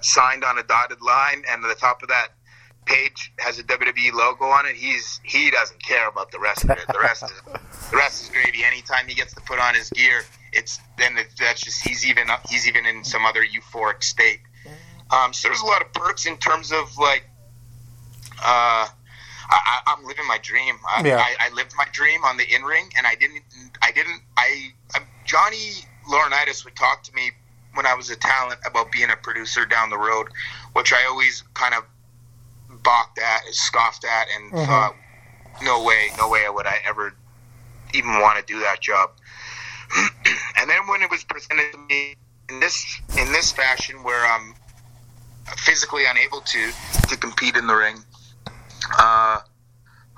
signed 0.00 0.44
on 0.44 0.58
a 0.58 0.62
dotted 0.64 1.00
line 1.00 1.42
and 1.48 1.64
at 1.64 1.68
the 1.68 1.80
top 1.80 2.02
of 2.02 2.08
that 2.08 2.28
page 2.84 3.32
has 3.38 3.58
a 3.58 3.64
WWE 3.64 4.12
logo 4.12 4.44
on 4.44 4.66
it. 4.66 4.76
He's 4.76 5.20
he 5.24 5.50
doesn't 5.50 5.82
care 5.82 6.08
about 6.08 6.30
the 6.30 6.38
rest 6.38 6.64
of 6.64 6.70
it. 6.70 6.86
The 6.86 6.98
rest 7.00 7.24
is 7.24 7.42
the 7.90 7.96
rest 7.96 8.22
is 8.24 8.28
gravy. 8.30 8.64
Anytime 8.64 9.08
he 9.08 9.14
gets 9.14 9.34
to 9.34 9.40
put 9.42 9.58
on 9.58 9.74
his 9.74 9.90
gear 9.90 10.22
it's 10.56 10.80
then 10.96 11.16
it, 11.18 11.28
that's 11.38 11.60
just 11.60 11.86
he's 11.86 12.06
even 12.06 12.26
he's 12.48 12.66
even 12.66 12.86
in 12.86 13.04
some 13.04 13.24
other 13.24 13.42
euphoric 13.42 14.02
state. 14.02 14.40
Um, 15.10 15.32
so 15.32 15.48
there's 15.48 15.60
a 15.60 15.66
lot 15.66 15.82
of 15.82 15.92
perks 15.92 16.26
in 16.26 16.36
terms 16.38 16.72
of 16.72 16.96
like 16.98 17.24
uh 18.42 18.88
I, 19.48 19.80
I'm 19.86 20.04
living 20.04 20.26
my 20.26 20.38
dream. 20.38 20.76
I, 20.88 21.02
Yeah. 21.04 21.18
I, 21.18 21.46
I 21.46 21.54
lived 21.54 21.72
my 21.76 21.86
dream 21.92 22.24
on 22.24 22.36
the 22.36 22.44
in 22.54 22.62
ring, 22.62 22.90
and 22.96 23.06
I 23.06 23.14
didn't. 23.14 23.42
I 23.82 23.92
didn't. 23.92 24.20
I, 24.36 24.72
I 24.94 25.00
Johnny 25.24 25.72
Laurinaitis 26.08 26.64
would 26.64 26.76
talk 26.76 27.02
to 27.04 27.14
me 27.14 27.30
when 27.74 27.86
I 27.86 27.94
was 27.94 28.10
a 28.10 28.16
talent 28.16 28.60
about 28.66 28.90
being 28.90 29.10
a 29.10 29.16
producer 29.16 29.66
down 29.66 29.90
the 29.90 29.98
road, 29.98 30.28
which 30.72 30.92
I 30.92 31.04
always 31.06 31.42
kind 31.54 31.74
of 31.74 31.84
balked 32.82 33.18
at, 33.18 33.42
scoffed 33.52 34.04
at, 34.04 34.26
and 34.34 34.52
Mhm. 34.52 34.66
thought, 34.66 34.96
no 35.62 35.82
way, 35.82 36.10
no 36.16 36.28
way 36.28 36.48
would 36.48 36.66
I 36.66 36.80
ever 36.86 37.14
even 37.92 38.20
want 38.20 38.38
to 38.38 38.44
do 38.52 38.60
that 38.60 38.80
job. 38.80 39.10
and 40.56 40.68
then 40.70 40.86
when 40.88 41.02
it 41.02 41.10
was 41.10 41.22
presented 41.24 41.72
to 41.72 41.78
me 41.78 42.16
in 42.48 42.60
this 42.60 43.00
in 43.16 43.32
this 43.32 43.52
fashion, 43.52 44.02
where 44.02 44.24
I'm 44.26 44.54
physically 45.56 46.04
unable 46.06 46.40
to 46.40 46.72
to 47.08 47.16
compete 47.16 47.56
in 47.56 47.66
the 47.66 47.74
ring, 47.74 48.02
uh, 48.98 49.40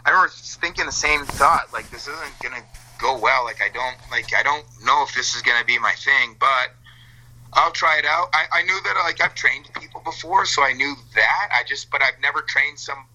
I 0.05 0.11
remember 0.11 0.31
thinking 0.33 0.87
the 0.87 0.93
same 0.93 1.25
thought. 1.25 1.73
Like 1.73 1.91
this 1.91 2.09
isn't 2.09 2.39
gonna 2.43 2.63
go 2.99 3.19
well. 3.19 3.45
Like 3.45 3.63
I 3.63 3.69
don't 3.69 3.97
like 4.11 4.35
I 4.35 4.43
don't 4.43 4.65
know 4.85 5.05
if 5.07 5.15
this 5.15 5.35
is 5.35 5.43
gonna 5.43 5.65
be 5.65 5.79
my 5.79 5.93
thing, 5.93 6.37
but 6.39 6.75
I'll 7.53 7.73
try 7.73 7.99
it 7.99 8.05
out. 8.05 8.29
I, 8.33 8.47
I 8.53 8.63
knew 8.63 8.79
that 8.85 8.95
like 9.05 9.21
I've 9.21 9.35
trained 9.35 9.69
people 9.81 10.01
before, 10.05 10.47
so 10.47 10.63
I 10.63 10.73
knew 10.73 10.95
that. 11.15 11.49
I 11.53 11.63
just 11.67 11.91
but 11.91 12.03
I've 12.03 12.21
never 12.21 12.43
trained 12.43 12.79
some. 12.79 13.07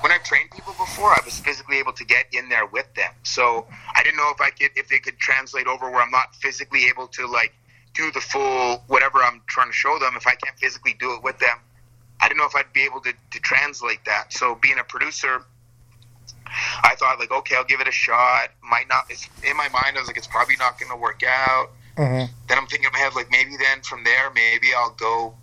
When 0.00 0.12
I've 0.12 0.24
trained 0.24 0.50
people 0.50 0.74
before, 0.78 1.10
I 1.10 1.20
was 1.24 1.38
physically 1.40 1.78
able 1.78 1.92
to 1.94 2.04
get 2.04 2.26
in 2.32 2.48
there 2.48 2.66
with 2.66 2.92
them. 2.94 3.12
So 3.22 3.66
I 3.94 4.02
didn't 4.02 4.16
know 4.16 4.30
if 4.32 4.40
I 4.40 4.50
could 4.50 4.70
if 4.76 4.88
they 4.88 4.98
could 4.98 5.18
translate 5.18 5.66
over 5.66 5.90
where 5.90 6.02
I'm 6.02 6.10
not 6.10 6.34
physically 6.36 6.86
able 6.86 7.06
to 7.08 7.26
like 7.26 7.52
do 7.94 8.10
the 8.12 8.20
full 8.20 8.82
whatever 8.86 9.18
I'm 9.18 9.42
trying 9.46 9.68
to 9.68 9.72
show 9.72 9.98
them. 9.98 10.14
If 10.16 10.26
I 10.26 10.34
can't 10.34 10.56
physically 10.58 10.94
do 10.98 11.14
it 11.14 11.22
with 11.22 11.38
them, 11.38 11.58
I 12.20 12.28
didn't 12.28 12.38
know 12.38 12.46
if 12.46 12.54
I'd 12.56 12.72
be 12.72 12.82
able 12.82 13.00
to, 13.02 13.12
to 13.12 13.40
translate 13.40 14.04
that. 14.06 14.32
So 14.32 14.54
being 14.56 14.78
a 14.78 14.84
producer, 14.84 15.44
I 16.82 16.94
thought 16.96 17.18
like, 17.18 17.30
okay, 17.30 17.56
I'll 17.56 17.64
give 17.64 17.80
it 17.80 17.88
a 17.88 17.92
shot. 17.92 18.48
Might 18.62 18.88
not. 18.88 19.04
It's 19.10 19.28
in 19.48 19.56
my 19.56 19.68
mind. 19.68 19.96
I 19.96 20.00
was 20.00 20.08
like, 20.08 20.16
it's 20.16 20.26
probably 20.26 20.56
not 20.56 20.78
going 20.80 20.90
to 20.90 20.96
work 20.96 21.22
out. 21.26 21.70
Mm-hmm. 21.96 22.32
Then 22.48 22.58
I'm 22.58 22.66
thinking 22.66 22.86
in 22.86 22.92
my 22.92 22.98
head 22.98 23.14
like, 23.14 23.30
maybe 23.30 23.56
then 23.56 23.82
from 23.82 24.04
there, 24.04 24.30
maybe 24.34 24.68
I'll 24.76 24.94
go 24.94 25.34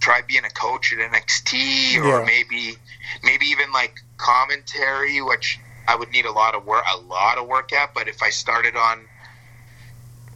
try 0.00 0.22
being 0.22 0.44
a 0.44 0.50
coach 0.50 0.92
at 0.92 0.98
NXT, 0.98 1.98
or 2.02 2.20
Yeah. 2.20 2.24
maybe 2.24 2.76
maybe 3.24 3.46
even 3.46 3.72
like 3.72 4.00
commentary, 4.16 5.20
which 5.20 5.58
I 5.88 5.96
would 5.96 6.10
need 6.10 6.24
a 6.24 6.32
lot 6.32 6.54
of 6.54 6.64
work, 6.66 6.84
a 6.92 6.98
lot 6.98 7.38
of 7.38 7.46
work 7.48 7.72
at. 7.72 7.94
But 7.94 8.08
if 8.08 8.22
I 8.22 8.30
started 8.30 8.76
on 8.76 9.04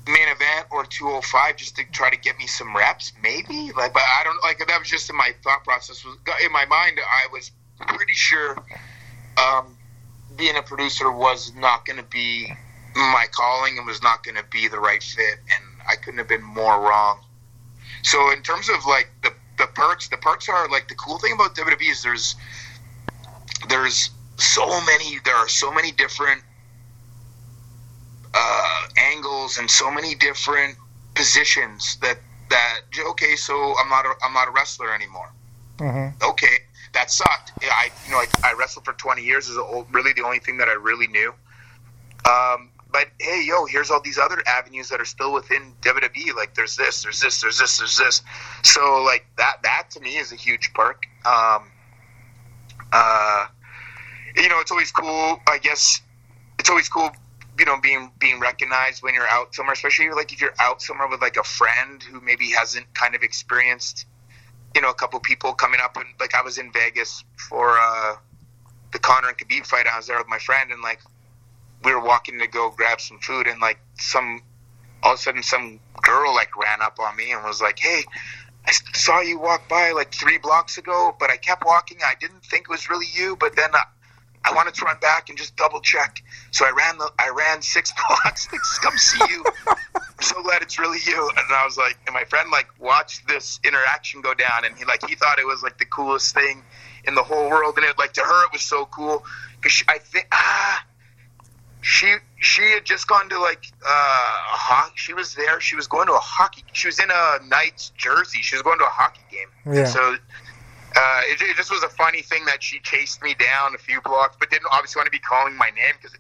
main 0.07 0.29
event 0.29 0.67
or 0.71 0.85
205 0.85 1.57
just 1.57 1.77
to 1.77 1.85
try 1.93 2.11
to 2.11 2.17
get 2.17 2.37
me 2.39 2.47
some 2.47 2.77
reps 2.77 3.13
maybe? 3.23 3.73
Like 3.77 3.93
but 3.93 4.03
i 4.03 4.23
don't 4.25 4.43
like 4.43 4.59
that 4.59 4.79
was 4.79 4.89
just 4.89 5.09
in 5.11 5.17
my 5.17 5.33
thought 5.43 5.65
process. 5.65 6.05
Was 6.05 6.17
in 6.45 6.53
my 6.53 6.65
mind 6.67 6.99
i 7.01 7.27
was 7.33 7.51
pretty 7.81 8.15
sure 8.15 8.57
um, 9.37 9.77
being 10.37 10.57
a 10.57 10.63
producer 10.63 11.11
was 11.11 11.53
not 11.55 11.85
going 11.85 11.99
to 11.99 12.05
be 12.05 12.53
my 12.95 13.27
calling 13.33 13.79
and 13.79 13.87
was 13.87 14.03
not 14.03 14.23
going 14.23 14.37
to 14.37 14.45
be 14.51 14.69
the 14.69 14.79
right 14.79 15.03
fit 15.03 15.39
and 15.51 15.65
i 15.89 15.97
couldn't 15.97 16.19
have 16.19 16.29
been 16.29 16.43
more 16.43 16.81
wrong. 16.81 17.21
So 18.03 18.33
in 18.33 18.43
terms 18.43 18.69
of 18.69 18.85
like 18.87 19.11
the 19.23 19.33
the 19.59 19.67
perks 19.75 20.09
the 20.09 20.17
perks 20.17 20.49
are 20.49 20.69
like 20.69 20.89
the 20.89 20.95
cool 20.95 21.19
thing 21.19 21.33
about 21.35 21.55
wwe 21.55 21.91
is 21.91 22.03
there's 22.03 22.35
there's 23.69 24.11
so 24.39 24.67
many 24.67 25.19
there 25.25 25.37
are 25.37 25.49
so 25.49 25.73
many 25.73 25.93
different 25.93 26.43
uh, 28.35 28.87
angles 28.97 29.59
and 29.59 29.71
so 29.71 29.91
many 29.91 30.15
different 30.15 30.77
positions 31.15 31.97
that 32.03 32.19
that 32.51 32.81
okay, 33.11 33.37
so 33.37 33.75
I'm 33.79 33.89
not 33.89 34.05
a, 34.05 34.13
I'm 34.25 34.33
not 34.33 34.49
a 34.49 34.51
wrestler 34.51 34.95
anymore. 34.95 35.31
Mm-hmm. 35.79 36.23
Okay, 36.31 36.59
that 36.93 37.11
sucked. 37.11 37.53
I 37.63 37.91
you 38.07 38.13
know 38.13 38.19
I, 38.19 38.27
I 38.45 38.53
wrestled 38.55 38.85
for 38.85 38.93
20 38.93 39.23
years 39.23 39.49
is 39.49 39.59
really 39.91 40.13
the 40.13 40.23
only 40.23 40.39
thing 40.39 40.59
that 40.59 40.69
I 40.69 40.75
really 40.75 41.09
knew. 41.09 41.33
Um, 42.31 42.71
but 42.93 43.09
hey, 43.19 43.45
yo, 43.47 43.65
here's 43.65 43.91
all 43.91 44.01
these 44.01 44.19
other 44.19 44.43
avenues 44.47 44.91
that 44.91 45.01
are 45.01 45.07
still 45.07 45.33
within 45.33 45.73
WWE. 45.81 46.37
Like 46.37 46.55
there's 46.55 46.77
this, 46.77 47.03
there's 47.03 47.21
this, 47.21 47.41
there's 47.41 47.59
this, 47.59 47.79
there's 47.79 47.97
this. 47.97 48.23
So 48.63 49.03
like 49.03 49.27
that 49.39 49.63
that 49.63 49.89
to 49.93 50.01
me 50.01 50.17
is 50.17 50.31
a 50.31 50.37
huge 50.37 50.73
perk. 50.75 51.05
Um, 51.25 51.71
uh, 52.93 53.47
you 54.37 54.49
know, 54.49 54.61
it's 54.61 54.71
always 54.71 54.93
cool. 54.93 55.41
I 55.49 55.59
guess 55.59 56.03
it's 56.59 56.69
always 56.69 56.89
cool. 56.89 57.11
You 57.59 57.67
know, 57.67 57.79
being 57.81 58.11
being 58.19 58.41
recognized 58.41 59.03
when 59.03 59.15
you're 59.15 59.29
out 59.29 59.55
somewhere, 59.55 59.75
especially 59.75 60.11
like 60.11 60.33
if 60.33 60.41
you're 60.41 60.55
out 60.59 60.81
somewhere 60.81 61.09
with 61.09 61.21
like 61.21 61.37
a 61.37 61.45
friend 61.45 62.03
who 62.03 62.21
maybe 62.21 62.51
hasn't 62.51 62.93
kind 62.95 63.15
of 63.15 63.23
experienced, 63.23 64.07
you 64.75 64.81
know, 64.81 64.89
a 64.89 64.95
couple 64.95 65.21
people 65.21 65.53
coming 65.53 65.81
up 65.83 65.97
and 65.97 66.07
like 66.19 66.35
I 66.35 66.43
was 66.43 66.59
in 66.59 66.73
Vegas 66.73 67.25
for 67.37 67.79
uh, 67.79 68.17
the 68.93 68.99
Conor 68.99 69.29
and 69.29 69.37
Khabib 69.37 69.67
fight. 69.67 69.87
I 69.87 69.97
was 69.97 70.07
there 70.07 70.19
with 70.19 70.29
my 70.29 70.39
friend 70.39 70.73
and 70.73 70.83
like 70.83 71.01
we 71.85 71.93
were 71.93 72.01
walking 72.01 72.39
to 72.39 72.47
go 72.47 72.71
grab 72.71 73.01
some 73.01 73.19
food 73.19 73.47
and 73.47 73.61
like 73.61 73.79
some 73.99 74.43
all 75.03 75.13
of 75.13 75.19
a 75.19 75.23
sudden 75.23 75.43
some 75.43 75.81
girl 76.03 76.35
like 76.35 76.57
ran 76.57 76.81
up 76.81 76.99
on 77.01 77.17
me 77.17 77.33
and 77.33 77.43
was 77.45 77.61
like, 77.61 77.79
"Hey, 77.79 78.05
I 78.67 78.73
saw 78.95 79.21
you 79.21 79.39
walk 79.39 79.69
by 79.69 79.91
like 79.93 80.15
three 80.15 80.39
blocks 80.39 80.79
ago, 80.79 81.17
but 81.19 81.31
I 81.31 81.37
kept 81.37 81.65
walking. 81.65 81.99
I 82.05 82.15
didn't 82.21 82.45
think 82.45 82.63
it 82.63 82.69
was 82.69 82.89
really 82.89 83.07
you, 83.13 83.37
but 83.37 83.57
then 83.57 83.71
I 84.45 84.53
wanted 84.55 84.75
to 84.75 84.85
run 84.85 84.99
back 85.01 85.29
and 85.29 85.39
just 85.39 85.57
double 85.57 85.81
check. 85.81 86.23
So 86.51 86.67
I 86.67 86.71
ran 86.71 86.99
the 86.99 87.11
I 87.19 87.31
ran 87.31 87.63
six 87.63 87.93
blocks 88.09 88.49
come 88.79 88.97
see 88.99 89.25
you. 89.31 89.45
I'm 89.67 90.05
so 90.21 90.43
glad 90.43 90.63
it's 90.63 90.79
really 90.79 90.99
you. 91.07 91.31
And 91.37 91.47
I 91.51 91.65
was 91.65 91.77
like, 91.77 91.99
and 92.07 92.15
my 92.15 92.25
friend 92.25 92.51
like 92.51 92.69
watched 92.79 93.27
this 93.29 93.61
interaction 93.65 94.21
go 94.21 94.35
down, 94.35 94.65
and 94.65 94.77
he 94.77 94.85
like 94.85 95.07
he 95.09 95.15
thought 95.15 95.39
it 95.39 95.47
was 95.47 95.63
like 95.63 95.79
the 95.79 95.85
coolest 95.85 96.35
thing 96.35 96.63
in 97.05 97.15
the 97.15 97.23
whole 97.23 97.49
world, 97.49 97.77
and 97.77 97.85
it 97.85 97.99
like 97.99 98.13
to 98.15 98.23
her 98.23 98.45
it 98.47 98.53
was 98.53 98.63
so 98.63 98.87
cool 98.87 99.25
because 99.61 99.83
I 99.89 99.99
think 99.99 100.27
ah 100.33 100.85
she 101.83 102.15
she 102.39 102.63
had 102.73 102.85
just 102.85 103.07
gone 103.07 103.29
to 103.29 103.39
like 103.39 103.65
uh, 103.85 103.89
a 103.89 104.57
hockey. 104.57 104.95
She 104.97 105.15
was 105.15 105.35
there. 105.35 105.61
She 105.61 105.77
was 105.77 105.87
going 105.87 106.07
to 106.07 106.15
a 106.15 106.19
hockey. 106.19 106.65
She 106.73 106.89
was 106.89 106.99
in 106.99 107.11
a 107.11 107.39
Knights 107.47 107.93
jersey. 107.97 108.41
She 108.41 108.57
was 108.57 108.63
going 108.63 108.79
to 108.79 108.85
a 108.85 108.89
hockey 108.89 109.21
game. 109.31 109.49
Yeah. 109.75 109.85
So 109.85 110.17
uh, 110.95 111.21
it, 111.25 111.41
it 111.41 111.57
just 111.57 111.71
was 111.71 111.83
a 111.83 111.89
funny 111.89 112.23
thing 112.23 112.45
that 112.47 112.63
she 112.63 112.79
chased 112.81 113.23
me 113.23 113.35
down 113.35 113.75
a 113.75 113.79
few 113.79 114.01
blocks, 114.03 114.37
but 114.39 114.51
didn't 114.51 114.69
obviously 114.71 115.01
want 115.01 115.07
to 115.07 115.11
be 115.11 115.19
calling 115.19 115.57
my 115.57 115.71
name 115.71 115.95
because 116.01 116.17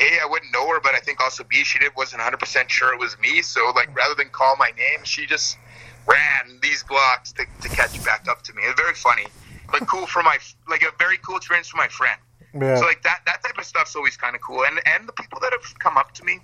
a 0.00 0.20
I 0.22 0.26
wouldn't 0.26 0.52
know 0.52 0.66
her, 0.68 0.80
but 0.80 0.94
I 0.94 0.98
think 0.98 1.20
also 1.20 1.44
b 1.44 1.62
she 1.64 1.78
did 1.78 1.92
wasn't 1.96 2.20
100 2.20 2.38
percent 2.38 2.70
sure 2.70 2.92
it 2.92 2.98
was 2.98 3.18
me. 3.18 3.42
So 3.42 3.72
like 3.74 3.94
rather 3.94 4.14
than 4.14 4.28
call 4.30 4.56
my 4.56 4.70
name, 4.76 5.04
she 5.04 5.26
just 5.26 5.58
ran 6.06 6.58
these 6.62 6.82
blocks 6.84 7.32
to, 7.32 7.44
to 7.62 7.68
catch 7.68 8.02
back 8.04 8.26
up 8.28 8.42
to 8.42 8.54
me. 8.54 8.62
It 8.64 8.68
was 8.68 8.76
very 8.76 8.94
funny, 8.94 9.26
but 9.70 9.86
cool 9.86 10.06
for 10.06 10.22
my 10.22 10.38
like 10.68 10.82
a 10.82 10.90
very 10.98 11.18
cool 11.18 11.36
experience 11.36 11.68
for 11.68 11.76
my 11.76 11.88
friend. 11.88 12.20
Yeah. 12.54 12.76
So 12.76 12.86
like 12.86 13.02
that 13.02 13.20
that 13.26 13.42
type 13.44 13.58
of 13.58 13.64
stuff's 13.64 13.94
always 13.94 14.16
kind 14.16 14.34
of 14.34 14.42
cool. 14.42 14.64
And 14.64 14.80
and 14.86 15.08
the 15.08 15.12
people 15.12 15.38
that 15.40 15.52
have 15.52 15.78
come 15.78 15.96
up 15.96 16.12
to 16.14 16.24
me, 16.24 16.40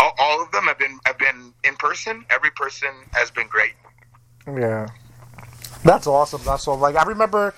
all, 0.00 0.12
all 0.18 0.42
of 0.42 0.50
them 0.52 0.64
have 0.64 0.78
been 0.78 0.98
have 1.06 1.18
been 1.18 1.52
in 1.64 1.74
person. 1.76 2.24
Every 2.30 2.50
person 2.50 2.90
has 3.12 3.30
been 3.30 3.48
great. 3.48 3.74
Yeah. 4.46 4.86
That's 5.82 6.06
awesome. 6.06 6.42
That's 6.44 6.66
all. 6.66 6.76
Like 6.76 6.96
I 6.96 7.04
remember, 7.04 7.54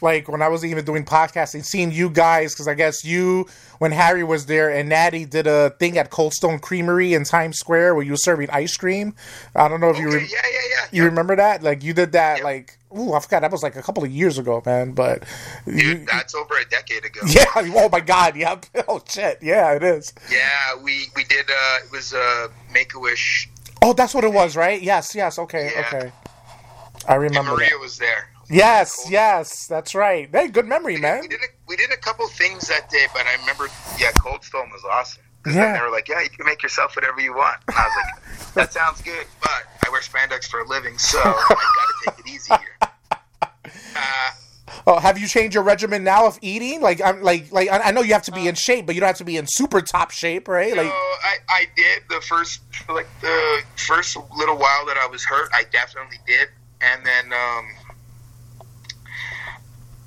like 0.00 0.28
when 0.28 0.42
I 0.42 0.48
was 0.48 0.64
even 0.64 0.84
doing 0.84 1.04
podcasting, 1.04 1.64
seeing 1.64 1.90
you 1.90 2.10
guys 2.10 2.54
because 2.54 2.68
I 2.68 2.74
guess 2.74 3.04
you 3.04 3.46
when 3.78 3.92
Harry 3.92 4.24
was 4.24 4.46
there 4.46 4.70
and 4.70 4.88
Natty 4.88 5.24
did 5.24 5.46
a 5.46 5.70
thing 5.70 5.98
at 5.98 6.10
Cold 6.10 6.34
Stone 6.34 6.60
Creamery 6.60 7.14
in 7.14 7.24
Times 7.24 7.58
Square 7.58 7.94
where 7.94 8.04
you 8.04 8.12
were 8.12 8.16
serving 8.16 8.50
ice 8.50 8.76
cream. 8.76 9.14
I 9.56 9.68
don't 9.68 9.80
know 9.80 9.90
if 9.90 9.98
you 9.98 10.10
re- 10.10 10.28
yeah, 10.30 10.38
yeah, 10.44 10.58
yeah. 10.70 10.86
you 10.92 11.04
remember 11.04 11.36
that. 11.36 11.62
Like 11.62 11.82
you 11.82 11.92
did 11.92 12.12
that. 12.12 12.44
Like 12.44 12.78
ooh, 12.96 13.12
I 13.12 13.20
forgot 13.20 13.40
that 13.40 13.50
was 13.50 13.62
like 13.62 13.76
a 13.76 13.82
couple 13.82 14.04
of 14.04 14.10
years 14.10 14.38
ago, 14.38 14.62
man. 14.64 14.92
But 14.92 15.24
Dude, 15.66 15.80
you, 15.80 16.06
that's 16.06 16.34
over 16.34 16.54
a 16.58 16.64
decade 16.64 17.04
ago. 17.04 17.20
yeah. 17.26 17.44
Oh 17.56 17.88
my 17.90 18.00
God. 18.00 18.36
Yep. 18.36 18.66
Oh 18.88 19.00
shit. 19.08 19.38
Yeah, 19.40 19.72
it 19.74 19.82
is. 19.82 20.12
Yeah, 20.30 20.74
we 20.82 21.06
we 21.14 21.24
did. 21.24 21.48
Uh, 21.48 21.78
it 21.84 21.92
was 21.92 22.12
uh, 22.12 22.48
Make 22.72 22.94
a 22.94 22.98
Wish. 22.98 23.48
Oh, 23.80 23.92
that's 23.92 24.14
what 24.14 24.24
it 24.24 24.32
was, 24.32 24.56
right? 24.56 24.80
Yes. 24.82 25.14
Yes. 25.14 25.38
Okay. 25.38 25.70
Yeah. 25.74 25.86
Okay. 25.86 26.12
I 27.08 27.14
And 27.14 27.22
remember 27.22 27.52
Maria 27.52 27.70
that. 27.70 27.80
was 27.80 27.98
there. 27.98 28.28
Yes. 28.50 29.06
Yes. 29.08 29.66
That's 29.66 29.94
right. 29.94 30.28
Hey, 30.30 30.48
good 30.48 30.66
memory, 30.66 30.96
man. 30.98 31.20
We 31.22 31.28
did 31.28 31.40
a, 31.40 31.46
we 31.66 31.76
did 31.76 31.90
a 31.90 31.96
couple 31.96 32.26
things 32.28 32.68
that 32.68 32.90
day, 32.90 33.06
but 33.14 33.26
I 33.26 33.34
remember. 33.40 33.68
Yeah, 33.98 34.10
Cold 34.18 34.44
Stone 34.44 34.70
was 34.72 34.82
awesome. 34.90 35.22
Yeah. 35.46 35.52
then 35.54 35.74
they 35.74 35.80
were 35.80 35.90
like, 35.90 36.08
"Yeah, 36.08 36.20
you 36.20 36.28
can 36.30 36.46
make 36.46 36.62
yourself 36.62 36.94
whatever 36.94 37.20
you 37.20 37.34
want." 37.34 37.56
And 37.68 37.76
I 37.76 37.82
was 37.84 37.92
like, 37.96 38.54
"That 38.54 38.72
sounds 38.72 39.00
good, 39.02 39.26
but 39.40 39.64
I 39.86 39.90
wear 39.90 40.00
spandex 40.00 40.46
for 40.46 40.60
a 40.60 40.68
living, 40.68 40.98
so 40.98 41.18
I 41.18 41.24
got 41.24 41.56
to 41.56 42.10
take 42.10 42.26
it 42.26 42.30
easy 42.30 42.52
here." 42.54 42.78
Uh, 43.96 44.30
Oh, 44.86 44.98
have 44.98 45.18
you 45.18 45.28
changed 45.28 45.54
your 45.54 45.62
regimen 45.64 46.02
now 46.02 46.26
of 46.26 46.38
eating? 46.40 46.80
Like, 46.80 47.00
I'm 47.00 47.22
like, 47.22 47.52
like 47.52 47.68
I 47.70 47.78
I 47.78 47.90
know 47.92 48.00
you 48.02 48.14
have 48.14 48.22
to 48.24 48.32
be 48.32 48.48
in 48.48 48.54
shape, 48.54 48.86
but 48.86 48.94
you 48.94 49.00
don't 49.00 49.06
have 49.08 49.18
to 49.18 49.24
be 49.24 49.36
in 49.36 49.46
super 49.46 49.80
top 49.82 50.10
shape, 50.10 50.48
right? 50.48 50.70
So 50.72 50.76
Like, 50.78 50.86
I, 50.90 51.36
I 51.48 51.66
did 51.76 52.02
the 52.08 52.20
first 52.22 52.62
like 52.88 53.06
the 53.20 53.62
first 53.76 54.16
little 54.36 54.56
while 54.56 54.86
that 54.86 54.96
I 54.96 55.06
was 55.06 55.24
hurt. 55.24 55.50
I 55.54 55.64
definitely 55.70 56.18
did, 56.26 56.48
and 56.82 57.04
then 57.06 57.32
um, 57.32 57.66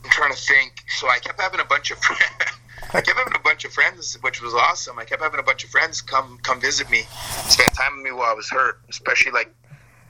I'm 0.04 0.10
trying 0.12 0.32
to 0.34 0.38
think. 0.38 0.74
So 0.90 1.08
I 1.10 1.20
kept 1.20 1.40
having 1.42 1.60
a 1.60 1.66
bunch 1.66 1.92
of 1.92 1.98
I 2.94 3.02
kept 3.02 3.18
having 3.18 3.36
a 3.36 3.40
bunch 3.40 3.66
of 3.66 3.74
friends, 3.74 4.18
which 4.22 4.42
was 4.42 4.54
awesome. 4.54 5.00
I 5.00 5.06
kept 5.06 5.22
having 5.22 5.40
a 5.40 5.44
bunch 5.44 5.64
of 5.64 5.70
friends 5.70 6.02
come 6.02 6.38
come 6.44 6.60
visit 6.62 6.90
me, 6.90 7.04
spend 7.48 7.74
time 7.74 7.96
with 7.98 8.04
me 8.06 8.12
while 8.12 8.30
I 8.32 8.34
was 8.34 8.50
hurt, 8.50 8.80
especially 8.90 9.32
like 9.32 9.54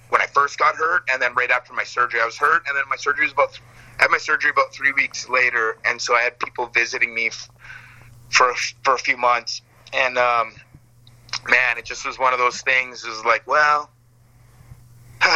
when 0.09 0.21
I 0.21 0.27
first 0.27 0.59
got 0.59 0.75
hurt, 0.75 1.03
and 1.11 1.21
then 1.21 1.33
right 1.33 1.49
after 1.49 1.73
my 1.73 1.83
surgery, 1.83 2.21
I 2.21 2.25
was 2.25 2.37
hurt, 2.37 2.63
and 2.67 2.77
then 2.77 2.83
my 2.89 2.95
surgery 2.95 3.25
was 3.25 3.33
about 3.33 3.59
I 3.99 4.03
had 4.03 4.11
my 4.11 4.17
surgery 4.17 4.51
about 4.51 4.73
three 4.73 4.91
weeks 4.91 5.29
later, 5.29 5.77
and 5.85 6.01
so 6.01 6.15
I 6.15 6.21
had 6.21 6.37
people 6.39 6.67
visiting 6.67 7.13
me 7.15 7.27
f- 7.27 7.49
for 8.29 8.49
a- 8.51 8.55
for 8.83 8.93
a 8.95 8.99
few 8.99 9.17
months, 9.17 9.61
and 9.93 10.17
um, 10.17 10.53
man, 11.47 11.77
it 11.77 11.85
just 11.85 12.05
was 12.05 12.19
one 12.19 12.33
of 12.33 12.39
those 12.39 12.61
things. 12.61 13.03
It 13.05 13.09
was 13.09 13.23
like, 13.23 13.47
well, 13.47 13.89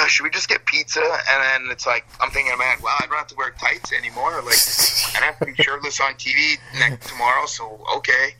should 0.07 0.23
we 0.23 0.29
just 0.29 0.49
get 0.49 0.65
pizza? 0.65 0.99
And 1.01 1.65
then 1.65 1.71
it's 1.71 1.85
like, 1.87 2.05
I'm 2.21 2.29
thinking, 2.31 2.57
man, 2.57 2.77
well, 2.81 2.95
I 2.99 3.05
don't 3.07 3.17
have 3.17 3.27
to 3.27 3.35
wear 3.35 3.51
tights 3.51 3.91
anymore. 3.93 4.41
Like, 4.43 4.57
I 5.15 5.19
don't 5.19 5.23
have 5.33 5.39
to 5.39 5.45
be 5.45 5.53
shirtless 5.63 5.99
on 5.99 6.13
TV 6.13 6.57
next 6.79 7.07
tomorrow, 7.09 7.45
so 7.45 7.79
okay. 7.97 8.35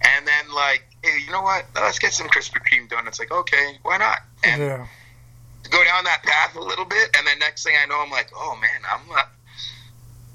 And 0.00 0.26
then 0.26 0.54
like, 0.54 0.84
hey, 1.02 1.18
you 1.24 1.30
know 1.32 1.42
what? 1.42 1.66
Let's 1.74 1.98
get 1.98 2.12
some 2.12 2.28
Krispy 2.28 2.58
Kreme 2.66 2.88
donuts. 2.88 3.18
Like, 3.18 3.30
okay, 3.32 3.78
why 3.82 3.98
not? 3.98 4.18
And 4.44 4.62
yeah, 4.62 4.86
go 5.70 5.82
down 5.84 6.04
that 6.04 6.22
path 6.24 6.56
a 6.56 6.60
little 6.60 6.84
bit, 6.84 7.10
and 7.16 7.26
then 7.26 7.38
next 7.38 7.64
thing 7.64 7.74
I 7.80 7.86
know, 7.86 8.00
I'm 8.00 8.10
like, 8.10 8.30
oh 8.34 8.56
man, 8.60 8.80
I'm 8.90 9.06
not, 9.08 9.28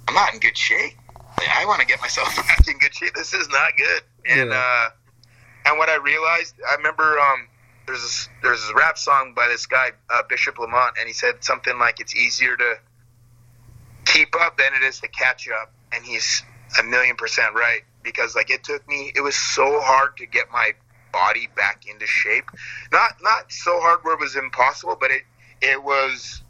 I'm 0.07 0.13
not 0.13 0.33
in 0.33 0.39
good 0.39 0.57
shape. 0.57 0.93
Like, 1.39 1.49
I 1.49 1.65
want 1.65 1.81
to 1.81 1.87
get 1.87 1.99
myself 2.01 2.35
back 2.35 2.67
in 2.67 2.77
good 2.79 2.93
shape. 2.93 3.13
This 3.15 3.33
is 3.33 3.47
not 3.49 3.71
good. 3.77 4.01
And 4.29 4.49
Yeah. 4.51 4.55
uh, 4.57 4.89
and 5.65 5.77
what 5.77 5.87
I 5.89 5.95
realized, 5.95 6.55
I 6.69 6.75
remember 6.75 7.17
um, 7.19 7.47
there's 7.85 8.01
this, 8.01 8.29
there's 8.41 8.61
this 8.61 8.73
rap 8.75 8.97
song 8.97 9.33
by 9.35 9.47
this 9.47 9.65
guy 9.65 9.91
uh, 10.09 10.21
Bishop 10.29 10.57
Lamont, 10.57 10.95
and 10.99 11.07
he 11.07 11.13
said 11.13 11.43
something 11.43 11.77
like, 11.77 11.99
it's 11.99 12.15
easier 12.15 12.55
to 12.55 12.75
keep 14.05 14.35
up 14.41 14.57
than 14.57 14.73
it 14.73 14.83
is 14.83 14.99
to 15.01 15.07
catch 15.07 15.47
up, 15.49 15.71
and 15.91 16.03
he's 16.03 16.43
a 16.79 16.83
million 16.83 17.15
percent 17.15 17.53
right 17.53 17.81
because 18.03 18.35
like 18.35 18.49
it 18.49 18.63
took 18.63 18.87
me, 18.87 19.11
it 19.15 19.21
was 19.21 19.35
so 19.35 19.79
hard 19.81 20.17
to 20.17 20.25
get 20.25 20.51
my 20.51 20.71
body 21.11 21.47
back 21.55 21.85
into 21.89 22.05
shape. 22.05 22.45
Not 22.91 23.13
not 23.21 23.51
so 23.51 23.79
hard 23.79 23.99
where 24.03 24.15
it 24.15 24.19
was 24.19 24.35
impossible, 24.35 24.97
but 24.99 25.11
it 25.11 25.23
it 25.61 25.81
was 25.81 26.41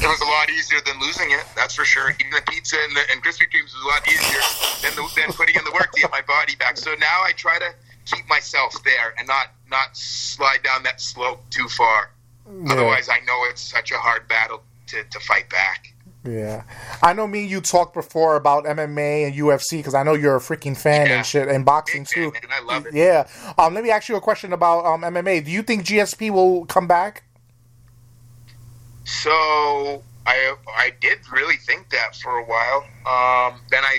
it 0.00 0.06
was 0.06 0.20
a 0.20 0.24
lot 0.24 0.48
easier 0.50 0.80
than 0.86 1.00
losing 1.00 1.30
it. 1.30 1.44
That's 1.56 1.74
for 1.74 1.84
sure. 1.84 2.10
Eating 2.10 2.30
the 2.30 2.42
pizza 2.48 2.76
and, 2.82 2.96
the, 2.96 3.00
and 3.12 3.22
Krispy 3.22 3.48
Kremes 3.50 3.72
was 3.74 3.82
a 3.84 3.88
lot 3.88 4.06
easier 4.08 4.40
than 4.82 4.96
the, 4.96 5.20
than 5.20 5.32
putting 5.32 5.56
in 5.56 5.64
the 5.64 5.72
work 5.72 5.92
to 5.92 6.00
get 6.00 6.10
my 6.10 6.22
body 6.22 6.54
back. 6.56 6.76
So 6.76 6.94
now 6.98 7.22
I 7.24 7.32
try 7.32 7.58
to 7.58 7.70
keep 8.04 8.28
myself 8.28 8.74
there 8.84 9.14
and 9.18 9.26
not 9.28 9.48
not 9.70 9.96
slide 9.96 10.62
down 10.62 10.82
that 10.84 11.00
slope 11.00 11.40
too 11.50 11.68
far. 11.68 12.10
Otherwise, 12.68 13.08
I 13.08 13.20
know 13.20 13.42
it's 13.48 13.62
such 13.62 13.90
a 13.90 13.96
hard 13.96 14.28
battle 14.28 14.62
to, 14.88 15.02
to 15.04 15.20
fight 15.20 15.48
back. 15.48 15.94
yeah. 16.24 16.62
I 17.02 17.14
know 17.14 17.26
me 17.26 17.40
and 17.42 17.50
you 17.50 17.62
talked 17.62 17.94
before 17.94 18.36
about 18.36 18.64
MMA 18.66 19.26
and 19.26 19.34
UFC 19.34 19.78
because 19.78 19.94
I 19.94 20.02
know 20.02 20.12
you're 20.12 20.36
a 20.36 20.40
freaking 20.40 20.76
fan 20.76 21.06
Yeah. 21.06 21.16
and 21.16 21.26
shit, 21.26 21.48
and 21.48 21.64
boxing 21.64 22.04
fan, 22.04 22.24
too. 22.24 22.32
man. 22.32 22.42
I 22.52 22.60
love 22.62 22.86
it. 22.86 22.94
Yeah. 22.94 23.26
Um, 23.56 23.72
let 23.72 23.82
me 23.82 23.90
ask 23.90 24.08
you 24.10 24.16
a 24.16 24.20
question 24.20 24.52
about 24.52 24.84
um 24.84 25.00
MMA. 25.02 25.42
Do 25.44 25.50
you 25.50 25.62
think 25.62 25.84
GSP 25.84 26.30
will 26.30 26.66
come 26.66 26.86
back? 26.86 27.24
So 29.04 29.30
I 30.26 30.54
I 30.66 30.92
did 31.00 31.18
really 31.30 31.56
think 31.56 31.90
that 31.90 32.16
for 32.16 32.38
a 32.38 32.44
while. 32.44 32.82
Um, 33.06 33.60
then 33.70 33.84
I 33.84 33.98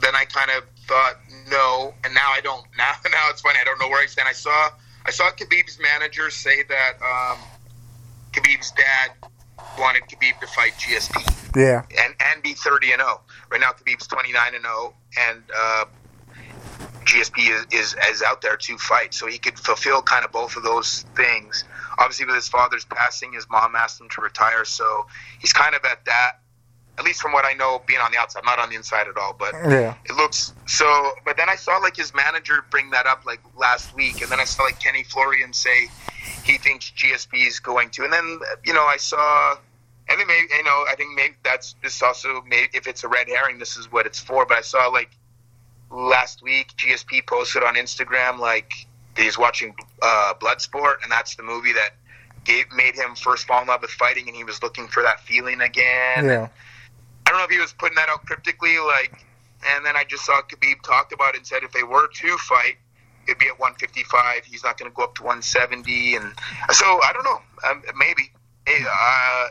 then 0.00 0.14
I 0.14 0.24
kind 0.24 0.50
of 0.56 0.64
thought 0.88 1.14
no, 1.50 1.94
and 2.04 2.14
now 2.14 2.30
I 2.32 2.40
don't. 2.40 2.64
Now 2.76 2.92
now 3.10 3.30
it's 3.30 3.40
funny. 3.42 3.58
I 3.60 3.64
don't 3.64 3.78
know 3.80 3.88
where 3.88 4.02
I 4.02 4.06
stand. 4.06 4.28
I 4.28 4.32
saw 4.32 4.70
I 5.06 5.10
saw 5.10 5.30
Khabib's 5.30 5.78
manager 5.78 6.30
say 6.30 6.62
that 6.64 6.92
um, 7.02 7.38
Khabib's 8.32 8.72
dad 8.72 9.12
wanted 9.78 10.02
Khabib 10.04 10.38
to 10.40 10.46
fight 10.46 10.72
GSP 10.78 11.56
Yeah. 11.56 11.82
and 12.02 12.14
and 12.20 12.42
be 12.42 12.54
thirty 12.54 12.92
and 12.92 13.00
zero. 13.00 13.20
Right 13.50 13.60
now, 13.60 13.70
Khabib's 13.72 14.06
twenty 14.06 14.32
nine 14.32 14.54
and 14.54 14.64
zero, 14.64 14.94
and 15.18 15.42
uh, 15.56 15.84
GSP 17.04 17.50
is, 17.50 17.66
is 17.72 17.96
is 18.10 18.22
out 18.22 18.42
there 18.42 18.56
to 18.56 18.78
fight, 18.78 19.14
so 19.14 19.26
he 19.26 19.38
could 19.38 19.58
fulfill 19.58 20.02
kind 20.02 20.24
of 20.24 20.32
both 20.32 20.56
of 20.56 20.62
those 20.62 21.04
things. 21.16 21.64
Obviously, 21.98 22.26
with 22.26 22.36
his 22.36 22.48
father's 22.48 22.84
passing, 22.84 23.32
his 23.32 23.48
mom 23.50 23.74
asked 23.74 24.00
him 24.00 24.08
to 24.10 24.20
retire, 24.20 24.64
so 24.64 25.06
he's 25.40 25.52
kind 25.52 25.74
of 25.74 25.84
at 25.84 26.04
that. 26.04 26.40
At 26.98 27.04
least 27.04 27.20
from 27.22 27.32
what 27.32 27.44
I 27.44 27.52
know, 27.52 27.80
being 27.86 28.00
on 28.00 28.10
the 28.10 28.18
outside, 28.18 28.42
not 28.44 28.58
on 28.58 28.70
the 28.70 28.74
inside 28.76 29.06
at 29.06 29.16
all, 29.16 29.32
but 29.32 29.54
Yeah. 29.54 29.94
it 30.04 30.16
looks 30.16 30.52
so. 30.66 31.12
But 31.24 31.36
then 31.36 31.48
I 31.48 31.54
saw 31.54 31.76
like 31.78 31.96
his 31.96 32.12
manager 32.14 32.64
bring 32.70 32.90
that 32.90 33.06
up 33.06 33.24
like 33.24 33.40
last 33.56 33.94
week, 33.94 34.20
and 34.20 34.30
then 34.30 34.40
I 34.40 34.44
saw 34.44 34.64
like 34.64 34.80
Kenny 34.80 35.04
Florian 35.04 35.52
say 35.52 35.88
he 36.44 36.58
thinks 36.58 36.90
GSP 36.90 37.46
is 37.46 37.60
going 37.60 37.90
to, 37.90 38.04
and 38.04 38.12
then 38.12 38.40
you 38.64 38.74
know 38.74 38.84
I 38.84 38.96
saw. 38.96 39.56
And 40.10 40.18
then 40.18 40.26
maybe 40.26 40.48
you 40.56 40.64
know, 40.64 40.84
I 40.90 40.94
think 40.96 41.14
maybe 41.14 41.34
that's 41.44 41.74
this 41.82 42.02
also 42.02 42.42
maybe 42.48 42.70
if 42.72 42.86
it's 42.86 43.04
a 43.04 43.08
red 43.08 43.28
herring, 43.28 43.58
this 43.58 43.76
is 43.76 43.92
what 43.92 44.06
it's 44.06 44.18
for. 44.18 44.44
But 44.46 44.56
I 44.58 44.62
saw 44.62 44.86
like 44.88 45.10
last 45.90 46.42
week, 46.42 46.68
GSP 46.76 47.26
posted 47.26 47.62
on 47.62 47.74
Instagram 47.74 48.38
like 48.38 48.72
he's 49.16 49.38
watching 49.38 49.74
uh, 50.02 50.34
Bloodsport, 50.40 51.02
and 51.02 51.12
that's 51.12 51.34
the 51.36 51.42
movie 51.42 51.72
that 51.74 51.90
gave 52.44 52.64
made 52.72 52.94
him 52.94 53.14
first 53.14 53.46
fall 53.46 53.60
in 53.62 53.68
love 53.68 53.82
with 53.82 53.90
fighting, 53.90 54.26
and 54.28 54.36
he 54.36 54.44
was 54.44 54.62
looking 54.62 54.88
for 54.88 55.02
that 55.02 55.20
feeling 55.20 55.60
again. 55.60 56.24
Yeah. 56.24 56.48
I 57.28 57.30
don't 57.30 57.40
know 57.40 57.44
if 57.44 57.50
he 57.50 57.58
was 57.58 57.74
putting 57.74 57.96
that 57.96 58.08
out 58.08 58.24
cryptically, 58.24 58.78
like, 58.78 59.26
and 59.68 59.84
then 59.84 59.96
I 59.96 60.04
just 60.04 60.24
saw 60.24 60.40
Khabib 60.40 60.80
talked 60.82 61.12
about 61.12 61.34
it 61.34 61.38
and 61.38 61.46
said 61.46 61.62
if 61.62 61.72
they 61.72 61.82
were 61.82 62.08
to 62.08 62.38
fight, 62.38 62.76
it'd 63.26 63.38
be 63.38 63.48
at 63.48 63.60
155. 63.60 64.46
He's 64.46 64.64
not 64.64 64.78
going 64.78 64.90
to 64.90 64.96
go 64.96 65.04
up 65.04 65.14
to 65.16 65.22
170, 65.24 66.16
and 66.16 66.32
so 66.70 66.86
I 66.86 67.12
don't 67.12 67.24
know. 67.24 67.42
Um, 67.68 67.82
maybe. 67.98 68.32
Uh, 68.66 68.80
uh, 68.80 69.48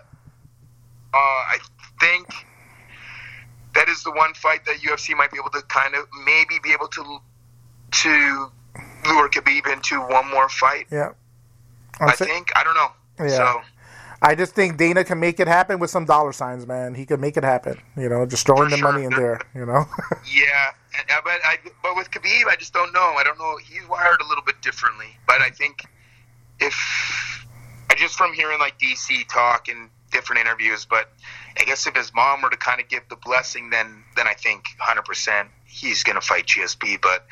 I 1.14 1.60
think 2.00 2.28
that 3.76 3.88
is 3.90 4.02
the 4.02 4.12
one 4.12 4.34
fight 4.34 4.66
that 4.66 4.78
UFC 4.78 5.16
might 5.16 5.32
be 5.32 5.38
able 5.38 5.52
to 5.52 5.62
kind 5.68 5.94
of 5.94 6.08
maybe 6.26 6.58
be 6.64 6.72
able 6.72 6.88
to 6.88 7.20
to 7.92 8.52
lure 9.06 9.30
Khabib 9.30 9.72
into 9.72 10.00
one 10.02 10.28
more 10.32 10.50
fight. 10.50 10.88
Yeah. 10.92 11.10
I'm 12.00 12.10
I 12.10 12.14
think 12.14 12.50
I 12.56 12.64
don't 12.64 12.76
know. 12.76 12.92
Yeah. 13.20 13.28
So 13.28 13.62
I 14.22 14.34
just 14.36 14.56
think 14.56 14.78
Dana 14.78 15.04
can 15.04 15.20
make 15.20 15.40
it 15.40 15.48
happen 15.48 15.78
with 15.80 15.90
some 15.92 16.06
dollar 16.06 16.34
signs, 16.34 16.66
man. 16.66 16.96
He 16.96 17.06
can 17.06 17.20
make 17.22 17.38
it 17.38 17.44
happen. 17.44 17.80
You 17.96 18.10
know, 18.10 18.26
just 18.26 18.46
throwing 18.48 18.66
For 18.66 18.70
the 18.72 18.78
sure. 18.78 18.92
money 18.92 19.06
in 19.06 19.12
there. 19.12 19.40
You 19.54 19.66
know. 19.66 19.86
Yeah, 20.26 20.72
and- 21.00 21.10
uh, 21.12 21.22
but 21.24 21.40
I 21.46 21.58
but 21.84 21.96
with 21.96 22.10
Khabib, 22.12 22.48
I 22.50 22.56
just 22.58 22.74
don't 22.74 22.92
know. 22.94 23.16
I 23.18 23.24
don't 23.24 23.38
know. 23.38 23.58
He's 23.58 23.88
wired 23.88 24.20
a 24.22 24.28
little 24.28 24.44
bit 24.44 24.62
differently, 24.62 25.18
but 25.28 25.42
I 25.42 25.50
think 25.52 25.84
if 26.60 26.76
I 27.90 27.96
just 27.96 28.16
from 28.16 28.34
hearing 28.34 28.60
like 28.60 28.80
DC 28.80 29.28
talk 29.30 29.68
and 29.68 29.90
different 30.12 30.42
interviews, 30.42 30.86
but 30.90 31.12
I 31.60 31.64
guess 31.66 31.86
if 31.88 31.96
his 31.96 32.12
mom 32.14 32.42
were 32.42 32.50
to 32.50 32.58
kind 32.58 32.82
of 32.82 32.88
give 32.88 33.04
the 33.10 33.16
blessing, 33.18 33.70
then 33.70 34.04
then 34.16 34.28
I 34.28 34.34
think 34.34 34.66
100 34.80 35.04
percent 35.06 35.50
he's 35.66 36.04
gonna 36.04 36.22
fight 36.22 36.48
GSP. 36.48 37.00
But 37.02 37.26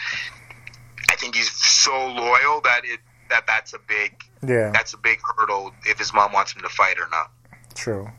I 1.10 1.15
think 1.15 1.36
he's 1.36 1.52
so 1.52 1.91
loyal 2.08 2.62
that 2.62 2.82
it 2.84 3.00
that 3.30 3.46
that's 3.48 3.74
a 3.74 3.80
big 3.88 4.24
yeah. 4.46 4.72
that's 4.72 4.94
a 4.94 4.98
big 4.98 5.20
hurdle 5.38 5.72
if 5.86 5.98
his 5.98 6.14
mom 6.14 6.32
wants 6.34 6.54
him 6.54 6.62
to 6.62 6.70
fight 6.70 6.98
or 7.00 7.08
not. 7.10 7.32
True. 7.74 8.10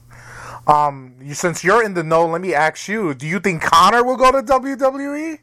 Um, 0.66 1.14
you, 1.21 1.35
since 1.35 1.62
you're 1.64 1.83
in 1.85 1.95
the 1.95 2.03
know, 2.03 2.27
let 2.27 2.40
me 2.40 2.55
ask 2.55 2.88
you: 2.88 3.14
Do 3.14 3.27
you 3.27 3.40
think 3.40 3.62
Conor 3.62 4.05
will 4.05 4.16
go 4.16 4.33
to? 4.33 4.42
WWE? 4.42 5.38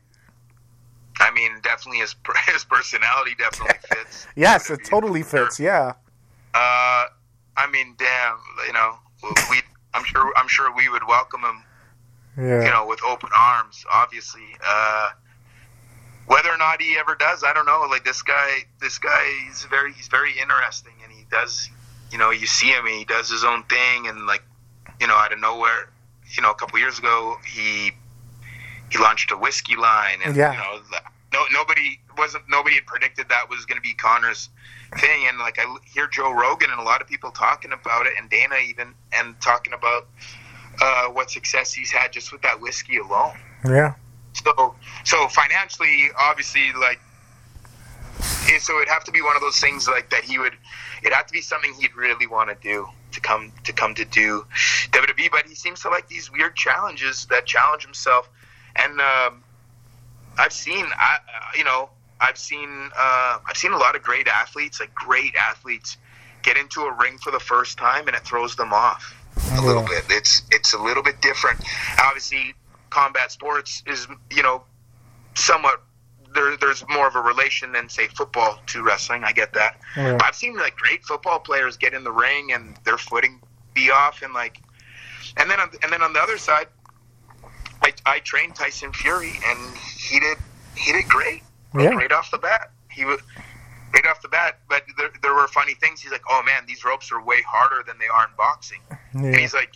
I 1.19 1.31
mean, 1.31 1.51
definitely 1.61 1.99
his 1.99 2.15
his 2.47 2.63
personality 2.65 3.35
definitely 3.37 3.77
fits. 3.89 4.27
Yes, 4.35 4.69
it 4.69 4.81
totally 4.85 5.23
fits. 5.23 5.59
Yeah. 5.59 5.93
Uh, 6.53 7.05
I 7.57 7.69
mean, 7.71 7.95
damn, 7.97 8.37
you 8.67 8.73
know, 8.73 8.95
we. 9.49 9.61
I'm 9.93 10.03
sure. 10.03 10.31
I'm 10.35 10.47
sure 10.47 10.73
we 10.75 10.89
would 10.89 11.07
welcome 11.07 11.41
him, 11.41 11.63
Yeah. 12.37 12.65
you 12.65 12.71
know, 12.71 12.85
with 12.87 12.99
open 13.03 13.29
arms. 13.37 13.85
Obviously, 13.91 14.55
uh, 14.65 15.09
whether 16.27 16.49
or 16.49 16.57
not 16.57 16.81
he 16.81 16.95
ever 16.97 17.15
does, 17.15 17.43
I 17.43 17.53
don't 17.53 17.65
know. 17.65 17.85
Like 17.89 18.03
this 18.05 18.21
guy, 18.21 18.59
this 18.79 18.97
guy, 18.97 19.25
he's 19.47 19.63
very, 19.65 19.93
he's 19.93 20.07
very 20.07 20.31
interesting, 20.39 20.93
and 21.03 21.11
he 21.11 21.25
does, 21.29 21.69
you 22.11 22.17
know, 22.17 22.31
you 22.31 22.45
see 22.47 22.67
him, 22.67 22.85
and 22.85 22.95
he 22.95 23.05
does 23.05 23.29
his 23.29 23.43
own 23.43 23.63
thing, 23.63 24.07
and 24.07 24.25
like, 24.25 24.43
you 25.01 25.07
know, 25.07 25.15
out 25.15 25.33
of 25.33 25.39
nowhere, 25.39 25.89
you 26.35 26.41
know, 26.41 26.51
a 26.51 26.55
couple 26.55 26.79
years 26.79 26.99
ago, 26.99 27.37
he 27.45 27.91
he 28.91 28.99
launched 28.99 29.31
a 29.31 29.37
whiskey 29.37 29.75
line, 29.75 30.19
and 30.23 30.35
Yeah. 30.35 30.51
you 30.51 30.57
know, 30.57 30.79
the- 30.91 31.01
no, 31.33 31.43
nobody 31.51 31.99
wasn't 32.15 32.43
nobody 32.47 32.75
had 32.75 32.85
predicted 32.85 33.27
that 33.29 33.49
was 33.49 33.65
going 33.65 33.77
to 33.77 33.81
be 33.81 33.93
Conor's 33.95 34.49
thing, 34.99 35.27
and 35.27 35.39
like 35.39 35.57
I 35.59 35.65
hear 35.83 36.05
Joe 36.07 36.31
Rogan 36.31 36.69
and 36.69 36.79
a 36.79 36.83
lot 36.83 37.01
of 37.01 37.07
people 37.07 37.31
talking 37.31 37.71
about 37.73 38.05
it, 38.05 38.13
and 38.19 38.29
Dana 38.29 38.57
even 38.57 38.93
and 39.11 39.39
talking 39.41 39.73
about 39.73 40.07
uh, 40.79 41.05
what 41.07 41.31
success 41.31 41.73
he's 41.73 41.91
had 41.91 42.13
just 42.13 42.31
with 42.31 42.43
that 42.43 42.61
whiskey 42.61 42.97
alone. 42.97 43.35
Yeah. 43.65 43.93
So, 44.33 44.75
so 45.03 45.27
financially, 45.27 46.09
obviously, 46.17 46.73
like, 46.73 46.99
so 48.59 48.77
it'd 48.77 48.89
have 48.89 49.03
to 49.05 49.11
be 49.11 49.21
one 49.21 49.35
of 49.35 49.41
those 49.41 49.59
things 49.59 49.87
like 49.87 50.09
that. 50.11 50.23
He 50.23 50.37
would, 50.37 50.53
it'd 51.01 51.13
have 51.13 51.27
to 51.27 51.33
be 51.33 51.41
something 51.41 51.73
he'd 51.79 51.95
really 51.95 52.27
want 52.27 52.49
to 52.49 52.55
do 52.61 52.87
to 53.11 53.21
come 53.21 53.51
to 53.63 53.73
come 53.73 53.95
to 53.95 54.05
do 54.05 54.45
WWE. 54.91 55.31
But 55.31 55.45
he 55.47 55.55
seems 55.55 55.81
to 55.81 55.89
like 55.89 56.07
these 56.07 56.31
weird 56.31 56.55
challenges 56.55 57.25
that 57.27 57.45
challenge 57.45 57.83
himself, 57.83 58.29
and 58.75 58.99
um, 58.99 59.43
I've 60.37 60.53
seen, 60.53 60.85
I, 60.85 61.15
uh, 61.15 61.57
you 61.57 61.63
know, 61.63 61.89
I've 62.19 62.37
seen, 62.37 62.89
uh, 62.97 63.39
I've 63.45 63.57
seen 63.57 63.73
a 63.73 63.77
lot 63.77 63.95
of 63.95 64.03
great 64.03 64.27
athletes, 64.27 64.79
like 64.79 64.93
great 64.93 65.35
athletes, 65.35 65.97
get 66.41 66.57
into 66.57 66.81
a 66.81 66.93
ring 66.93 67.17
for 67.17 67.31
the 67.31 67.39
first 67.39 67.77
time, 67.77 68.07
and 68.07 68.15
it 68.15 68.23
throws 68.23 68.55
them 68.55 68.73
off 68.73 69.15
a 69.57 69.61
little 69.61 69.83
bit. 69.83 70.05
It's 70.09 70.43
it's 70.51 70.73
a 70.73 70.77
little 70.77 71.03
bit 71.03 71.21
different. 71.21 71.63
Obviously, 71.99 72.53
combat 72.93 73.31
sports 73.31 73.81
is 73.87 74.07
you 74.31 74.43
know 74.43 74.63
somewhat 75.33 75.81
there. 76.35 76.55
There's 76.57 76.83
more 76.87 77.07
of 77.07 77.15
a 77.15 77.21
relation 77.21 77.71
than 77.71 77.89
say 77.89 78.07
football 78.07 78.59
to 78.67 78.83
wrestling. 78.83 79.23
I 79.23 79.31
get 79.31 79.53
that. 79.53 79.79
Yeah. 79.97 80.19
I've 80.21 80.35
seen 80.35 80.55
like 80.55 80.75
great 80.75 81.03
football 81.03 81.39
players 81.39 81.75
get 81.75 81.93
in 81.93 82.03
the 82.03 82.11
ring 82.11 82.53
and 82.53 82.77
their 82.85 82.97
footing 82.99 83.39
be 83.73 83.89
off 83.89 84.21
and 84.21 84.33
like, 84.33 84.59
and 85.37 85.49
then 85.49 85.59
on, 85.59 85.69
and 85.81 85.91
then 85.91 86.03
on 86.03 86.13
the 86.13 86.19
other 86.19 86.37
side, 86.37 86.67
I, 87.81 87.93
I 88.05 88.19
trained 88.19 88.55
Tyson 88.55 88.93
Fury 88.93 89.33
and 89.47 89.59
he 89.97 90.19
did 90.19 90.37
he 90.75 90.91
did 90.91 91.07
great 91.09 91.41
Yeah. 91.75 91.89
right 91.89 92.11
off 92.11 92.29
the 92.29 92.37
bat. 92.37 92.71
He 92.91 93.05
was 93.05 93.19
right 93.95 94.05
off 94.05 94.21
the 94.21 94.27
bat, 94.29 94.59
but 94.69 94.83
there, 94.97 95.09
there 95.23 95.33
were 95.33 95.47
funny 95.47 95.73
things. 95.73 95.99
He's 96.01 96.11
like, 96.11 96.23
"Oh 96.29 96.43
man, 96.45 96.63
these 96.67 96.85
ropes 96.85 97.11
are 97.11 97.21
way 97.23 97.41
harder 97.41 97.83
than 97.87 97.97
they 97.97 98.07
are 98.07 98.25
in 98.25 98.31
boxing." 98.37 98.81
And 99.13 99.35
he's 99.35 99.53
like, 99.55 99.73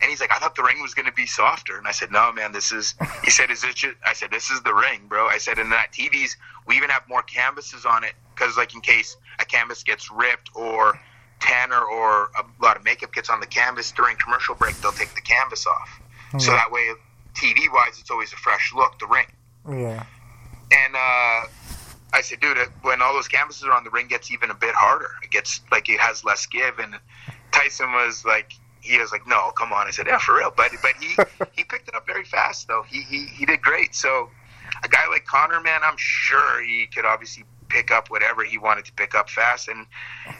and 0.00 0.10
he's 0.10 0.20
like, 0.20 0.32
I 0.32 0.38
thought 0.38 0.54
the 0.54 0.62
ring 0.62 0.80
was 0.80 0.94
going 0.94 1.06
to 1.06 1.12
be 1.12 1.26
softer. 1.26 1.76
And 1.76 1.86
I 1.88 1.92
said, 1.92 2.10
No, 2.12 2.32
man, 2.32 2.52
this 2.52 2.72
is. 2.72 2.94
He 3.24 3.30
said, 3.30 3.50
Is 3.50 3.64
it? 3.64 3.74
Just, 3.74 3.96
I 4.04 4.12
said, 4.12 4.30
This 4.30 4.50
is 4.50 4.60
the 4.62 4.74
ring, 4.74 5.02
bro. 5.08 5.26
I 5.26 5.38
said, 5.38 5.58
and 5.58 5.72
that 5.72 5.92
TVs, 5.92 6.36
we 6.66 6.76
even 6.76 6.90
have 6.90 7.02
more 7.08 7.22
canvases 7.22 7.84
on 7.84 8.04
it 8.04 8.12
because, 8.34 8.56
like, 8.56 8.74
in 8.74 8.80
case 8.80 9.16
a 9.40 9.44
canvas 9.44 9.82
gets 9.82 10.10
ripped 10.10 10.50
or 10.54 10.98
tanner 11.40 11.80
or 11.80 12.30
a 12.38 12.44
lot 12.62 12.76
of 12.76 12.84
makeup 12.84 13.12
gets 13.12 13.30
on 13.30 13.40
the 13.40 13.46
canvas 13.46 13.90
during 13.92 14.16
commercial 14.16 14.54
break, 14.54 14.76
they'll 14.76 14.92
take 14.92 15.14
the 15.14 15.20
canvas 15.20 15.66
off. 15.66 16.00
So 16.38 16.50
that 16.50 16.70
way, 16.70 16.92
TV 17.34 17.72
wise, 17.72 17.98
it's 17.98 18.10
always 18.10 18.32
a 18.32 18.36
fresh 18.36 18.74
look. 18.74 18.98
The 18.98 19.06
ring. 19.06 19.26
Yeah. 19.66 20.04
And 20.70 20.94
uh, 20.94 21.48
I 22.12 22.20
said, 22.20 22.40
dude, 22.40 22.58
when 22.82 23.00
all 23.00 23.14
those 23.14 23.28
canvases 23.28 23.64
are 23.64 23.72
on, 23.72 23.84
the 23.84 23.90
ring 23.90 24.08
gets 24.08 24.30
even 24.30 24.50
a 24.50 24.54
bit 24.54 24.74
harder. 24.74 25.10
It 25.22 25.30
gets 25.30 25.60
like 25.72 25.88
it 25.88 26.00
has 26.00 26.24
less 26.24 26.46
give. 26.46 26.78
And 26.78 26.98
Tyson 27.50 27.92
was 27.92 28.24
like, 28.26 28.52
he 28.80 28.98
was 28.98 29.12
like, 29.12 29.26
no, 29.26 29.50
come 29.52 29.72
on. 29.72 29.86
I 29.86 29.90
said, 29.90 30.06
yeah, 30.06 30.18
for 30.18 30.36
real. 30.36 30.52
But 30.56 30.72
but 30.82 30.92
he 31.00 31.08
he 31.52 31.64
picked 31.64 31.88
it 31.88 31.94
up 31.94 32.06
very 32.06 32.24
fast 32.24 32.68
though. 32.68 32.84
He 32.88 33.02
he 33.02 33.26
he 33.26 33.46
did 33.46 33.60
great. 33.60 33.94
So 33.94 34.30
a 34.84 34.88
guy 34.88 35.06
like 35.08 35.24
Conor, 35.24 35.60
man, 35.60 35.80
I'm 35.84 35.96
sure 35.96 36.62
he 36.62 36.86
could 36.86 37.04
obviously 37.04 37.44
pick 37.68 37.90
up 37.90 38.10
whatever 38.10 38.44
he 38.44 38.58
wanted 38.58 38.84
to 38.86 38.92
pick 38.92 39.14
up 39.14 39.28
fast. 39.28 39.68
And 39.68 39.86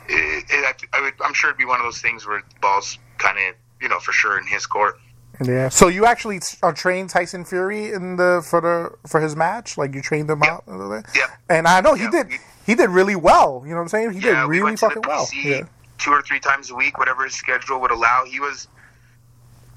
it, 0.09 0.45
it, 0.49 0.89
I 0.93 1.01
would, 1.01 1.15
I'm 1.23 1.35
sure 1.35 1.51
it'd 1.51 1.59
be 1.59 1.65
one 1.65 1.81
of 1.81 1.85
those 1.85 2.01
things 2.01 2.27
where 2.27 2.43
the 2.49 2.61
ball's 2.61 2.99
kind 3.19 3.39
of 3.39 3.55
you 3.81 3.89
know 3.89 3.99
for 3.99 4.13
sure 4.13 4.39
in 4.39 4.47
his 4.47 4.67
court. 4.67 4.99
Yeah. 5.45 5.69
So 5.69 5.89
you 5.89 6.05
actually 6.05 6.41
uh, 6.63 6.73
trained 6.73 7.11
Tyson 7.11 7.45
Fury 7.45 7.93
in 7.93 8.17
the 8.17 8.45
for 8.49 8.61
the 8.61 9.09
for 9.09 9.21
his 9.21 9.37
match? 9.37 9.79
Like 9.79 9.95
you 9.95 10.03
trained 10.03 10.29
him 10.29 10.43
out 10.43 10.67
little 10.67 10.91
bit? 10.91 11.07
Yeah. 11.15 11.27
And 11.49 11.69
I 11.69 11.81
know 11.81 11.95
he 11.95 12.05
Yeah, 12.05 12.11
did 12.11 12.27
he 12.67 12.75
did 12.75 12.91
really 12.91 13.17
well. 13.17 13.63
You 13.65 13.71
know 13.71 13.77
what 13.77 13.83
I'm 13.83 13.89
saying? 13.89 14.13
He 14.13 14.21
yeah, 14.21 14.43
did 14.43 14.49
really 14.49 14.73
to 14.73 14.77
fucking 14.79 15.03
well. 15.07 15.29
Yeah. 15.33 15.63
Two 15.99 16.11
or 16.11 16.23
three 16.23 16.41
times 16.41 16.71
a 16.71 16.75
week, 16.75 16.99
whatever 16.99 17.25
his 17.25 17.35
schedule 17.35 17.81
would 17.81 17.91
allow. 17.91 18.25
He 18.25 18.41
was, 18.41 18.69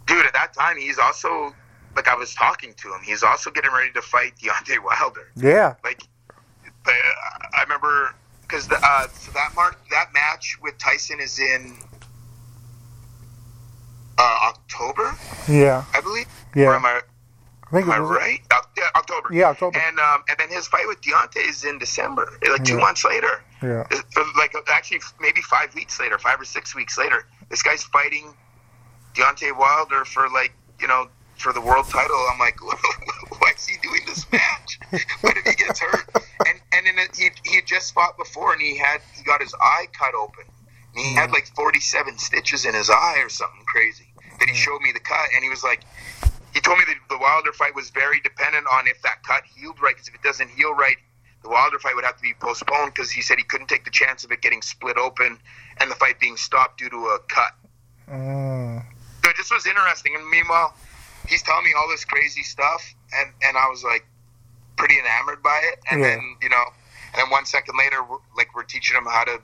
dude. 0.07 0.25
At 0.25 0.33
that 0.33 0.53
time, 0.53 0.77
he's 0.77 0.97
also 0.99 1.53
like 1.95 2.07
I 2.07 2.15
was 2.15 2.33
talking 2.33 2.73
to 2.75 2.93
him. 2.93 3.01
He's 3.03 3.23
also 3.23 3.51
getting 3.51 3.71
ready 3.71 3.91
to 3.93 4.01
fight 4.01 4.33
Deontay 4.41 4.77
Wilder. 4.83 5.27
Yeah. 5.35 5.75
Like, 5.83 6.01
I 6.85 7.61
remember 7.63 8.15
because 8.41 8.69
uh, 8.71 9.07
so 9.09 9.31
that 9.33 9.51
mark 9.55 9.79
that 9.91 10.13
match 10.13 10.57
with 10.61 10.77
Tyson 10.77 11.19
is 11.19 11.39
in 11.39 11.77
uh, 14.17 14.37
October, 14.43 15.15
Yeah. 15.47 15.85
I 15.93 16.01
believe. 16.01 16.27
Yeah. 16.55 16.65
Or 16.67 16.75
am 16.75 16.85
I, 16.85 17.01
I 17.71 17.75
think 17.75 17.85
am 17.87 17.91
it 17.91 17.95
I 17.95 17.99
was 18.01 18.09
right? 18.09 18.39
Oc- 18.53 18.69
yeah, 18.77 18.87
October. 18.95 19.29
Yeah, 19.33 19.45
October. 19.49 19.79
And 19.79 19.99
um, 19.99 20.23
and 20.29 20.37
then 20.37 20.49
his 20.49 20.67
fight 20.67 20.87
with 20.87 21.01
Deontay 21.01 21.47
is 21.49 21.63
in 21.63 21.77
December, 21.79 22.31
like 22.49 22.63
two 22.65 22.75
Yeah. 22.75 22.79
months 22.81 23.05
later. 23.05 23.41
Yeah. 23.63 23.83
Uh, 23.91 24.23
like 24.37 24.53
actually 24.69 24.99
maybe 25.19 25.41
five 25.41 25.73
weeks 25.75 25.99
later, 25.99 26.17
five 26.17 26.39
or 26.41 26.45
six 26.45 26.75
weeks 26.75 26.97
later, 26.97 27.25
this 27.49 27.63
guy's 27.63 27.83
fighting 27.83 28.33
Deontay 29.15 29.57
Wilder 29.57 30.03
for 30.05 30.27
like 30.29 30.53
you 30.79 30.87
know 30.87 31.07
for 31.37 31.53
the 31.53 31.61
world 31.61 31.87
title. 31.89 32.15
I'm 32.31 32.39
like, 32.39 32.59
why 33.39 33.51
is 33.55 33.65
he 33.65 33.77
doing 33.81 34.01
this 34.05 34.25
match? 34.31 34.79
but 35.21 35.37
if 35.37 35.45
he 35.45 35.53
gets 35.63 35.79
hurt, 35.79 36.05
and 36.47 36.59
and 36.73 36.85
then 36.97 37.07
he 37.17 37.29
he 37.45 37.55
had 37.55 37.65
just 37.65 37.93
fought 37.93 38.17
before, 38.17 38.53
and 38.53 38.61
he 38.61 38.77
had 38.77 38.99
he 39.15 39.23
got 39.23 39.41
his 39.41 39.53
eye 39.61 39.87
cut 39.97 40.13
open, 40.13 40.43
and 40.95 41.05
he 41.05 41.13
had 41.15 41.31
like 41.31 41.47
forty 41.55 41.79
seven 41.79 42.17
stitches 42.17 42.65
in 42.65 42.73
his 42.73 42.89
eye 42.89 43.19
or 43.23 43.29
something 43.29 43.63
crazy. 43.65 44.05
That 44.39 44.49
he 44.49 44.55
showed 44.55 44.81
me 44.81 44.91
the 44.91 44.99
cut, 44.99 45.27
and 45.35 45.43
he 45.43 45.49
was 45.51 45.63
like, 45.63 45.81
he 46.53 46.59
told 46.59 46.77
me 46.79 46.85
that 46.87 46.95
the 47.09 47.17
Wilder 47.17 47.53
fight 47.53 47.75
was 47.75 47.89
very 47.89 48.19
dependent 48.21 48.65
on 48.71 48.87
if 48.87 49.01
that 49.03 49.23
cut 49.23 49.43
healed 49.55 49.81
right, 49.81 49.95
because 49.95 50.07
if 50.07 50.15
it 50.15 50.21
doesn't 50.23 50.49
heal 50.49 50.73
right, 50.73 50.97
the 51.43 51.49
Wilder 51.49 51.79
fight 51.79 51.95
would 51.95 52.05
have 52.05 52.17
to 52.17 52.21
be 52.21 52.33
postponed 52.39 52.93
because 52.93 53.09
he 53.11 53.21
said 53.21 53.37
he 53.37 53.43
couldn't 53.43 53.67
take 53.67 53.83
the 53.85 53.89
chance 53.91 54.23
of 54.23 54.31
it 54.31 54.41
getting 54.41 54.61
split 54.61 54.97
open 54.97 55.39
and 55.79 55.89
the 55.89 55.95
fight 55.95 56.19
being 56.19 56.37
stopped 56.37 56.77
due 56.79 56.89
to 56.89 56.97
a 56.97 57.19
cut. 57.27 57.53
Mm. 58.09 58.83
So 59.23 59.29
it 59.29 59.35
just 59.37 59.51
was 59.51 59.65
interesting. 59.65 60.15
And 60.15 60.27
meanwhile, 60.29 60.75
he's 61.27 61.41
telling 61.41 61.63
me 61.65 61.71
all 61.77 61.87
this 61.89 62.05
crazy 62.05 62.43
stuff, 62.43 62.83
and 63.13 63.31
and 63.43 63.57
I 63.57 63.67
was 63.69 63.83
like 63.83 64.05
pretty 64.77 64.99
enamored 64.99 65.41
by 65.41 65.59
it. 65.71 65.79
And 65.89 66.01
Yeah. 66.01 66.07
then 66.09 66.35
you 66.41 66.49
know, 66.49 66.63
and 67.13 67.21
then 67.23 67.29
one 67.29 67.45
second 67.45 67.75
later, 67.77 68.03
we're, 68.03 68.17
like 68.35 68.53
we're 68.55 68.63
teaching 68.63 68.97
him 68.97 69.05
how 69.05 69.23
to 69.23 69.41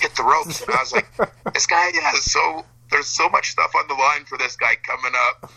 hit 0.00 0.14
the 0.16 0.22
ropes, 0.22 0.62
and 0.62 0.70
I 0.70 0.80
was 0.80 0.92
like, 0.92 1.06
this 1.54 1.66
guy 1.66 1.90
has 2.02 2.24
so 2.30 2.64
there's 2.90 3.08
so 3.08 3.28
much 3.28 3.50
stuff 3.50 3.74
on 3.74 3.88
the 3.88 3.94
line 3.94 4.24
for 4.24 4.38
this 4.38 4.56
guy 4.56 4.76
coming 4.76 5.12
up, 5.28 5.50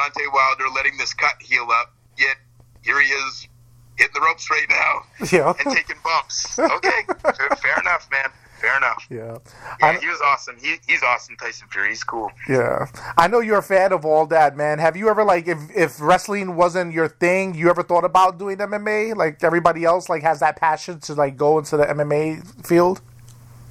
Deontay 0.00 0.32
Wilder, 0.32 0.64
letting 0.74 0.96
this 0.98 1.14
cut 1.14 1.34
heal 1.40 1.68
up. 1.70 1.92
Yet 2.18 2.36
here 2.82 3.00
he 3.00 3.08
is 3.08 3.48
hitting 3.96 4.12
the 4.14 4.20
ropes 4.20 4.50
right 4.50 4.66
now 4.68 5.02
Yeah. 5.32 5.52
and 5.64 5.74
taking 5.76 5.96
bumps. 6.02 6.58
Okay, 6.58 7.02
fair, 7.22 7.48
fair 7.62 7.80
enough, 7.80 8.08
man. 8.10 8.30
Fair 8.60 8.76
enough. 8.76 9.06
Yeah. 9.08 9.38
Yeah, 9.80 9.98
he 9.98 10.06
was 10.06 10.20
awesome. 10.22 10.56
He, 10.60 10.76
he's 10.86 11.02
awesome, 11.02 11.34
Tyson 11.36 11.66
Fury. 11.70 11.88
He's 11.90 12.04
cool. 12.04 12.30
Yeah, 12.46 12.86
I 13.16 13.26
know 13.26 13.40
you're 13.40 13.56
a 13.58 13.62
fan 13.62 13.90
of 13.92 14.04
all 14.04 14.26
that, 14.26 14.54
man. 14.54 14.78
Have 14.78 14.96
you 14.98 15.08
ever 15.08 15.24
like 15.24 15.48
if 15.48 15.58
if 15.74 15.98
wrestling 15.98 16.56
wasn't 16.56 16.92
your 16.92 17.08
thing, 17.08 17.54
you 17.54 17.70
ever 17.70 17.82
thought 17.82 18.04
about 18.04 18.38
doing 18.38 18.58
MMA 18.58 19.16
like 19.16 19.42
everybody 19.42 19.84
else? 19.84 20.10
Like 20.10 20.22
has 20.24 20.40
that 20.40 20.56
passion 20.56 21.00
to 21.00 21.14
like 21.14 21.38
go 21.38 21.58
into 21.58 21.78
the 21.78 21.86
MMA 21.86 22.66
field? 22.66 22.98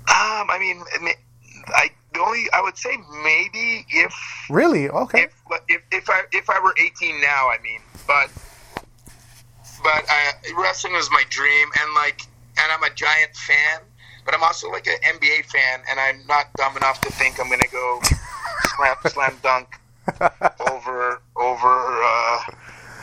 Um, 0.07 0.49
I 0.49 0.57
mean, 0.59 0.83
I 0.99 1.03
mean, 1.03 1.13
I 1.67 1.89
the 2.19 2.25
only 2.25 2.45
I 2.53 2.61
would 2.61 2.77
say 2.77 2.97
maybe 3.23 3.85
if 3.89 4.13
Really? 4.49 4.89
Okay. 4.89 5.23
if 5.23 5.33
if 5.67 5.81
if 5.91 6.09
I 6.09 6.23
if 6.31 6.49
I 6.49 6.59
were 6.59 6.75
18 6.77 7.21
now, 7.21 7.49
I 7.49 7.57
mean, 7.63 7.81
but 8.07 8.29
but 9.81 10.05
uh, 10.09 10.61
wrestling 10.61 10.93
was 10.93 11.09
my 11.11 11.23
dream, 11.29 11.69
and 11.79 11.93
like, 11.95 12.21
and 12.61 12.71
I'm 12.71 12.83
a 12.83 12.93
giant 12.93 13.35
fan, 13.35 13.81
but 14.25 14.33
I'm 14.33 14.43
also 14.43 14.69
like 14.69 14.87
an 14.87 14.97
NBA 15.03 15.45
fan, 15.45 15.81
and 15.89 15.99
I'm 15.99 16.25
not 16.27 16.47
dumb 16.57 16.75
enough 16.75 16.99
to 17.01 17.11
think 17.13 17.39
I'm 17.39 17.49
gonna 17.49 17.63
go 17.71 18.01
slam 18.75 18.95
slam 19.07 19.37
dunk 19.41 19.79
over 20.71 21.21
over 21.37 22.03
uh, 22.03 22.39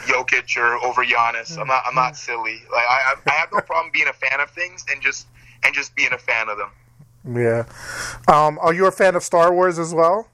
Jokic 0.04 0.56
or 0.58 0.74
over 0.84 1.04
Giannis. 1.04 1.58
I'm 1.58 1.68
not 1.68 1.84
I'm 1.86 1.94
not 1.94 2.16
silly. 2.16 2.62
Like 2.70 2.84
I 2.88 3.14
I 3.14 3.30
I 3.30 3.34
have 3.34 3.48
no 3.52 3.60
problem 3.60 3.90
being 3.92 4.08
a 4.08 4.12
fan 4.12 4.40
of 4.40 4.50
things 4.50 4.84
and 4.92 5.00
just 5.00 5.26
and 5.64 5.74
just 5.74 5.94
being 5.96 6.12
a 6.12 6.18
fan 6.18 6.50
of 6.50 6.58
them. 6.58 6.70
Yeah. 7.28 7.64
Um, 8.28 8.58
are 8.60 8.72
you 8.72 8.86
a 8.86 8.92
fan 8.92 9.16
of 9.16 9.22
Star 9.22 9.52
Wars 9.52 9.78
as 9.78 9.92
well? 9.94 10.28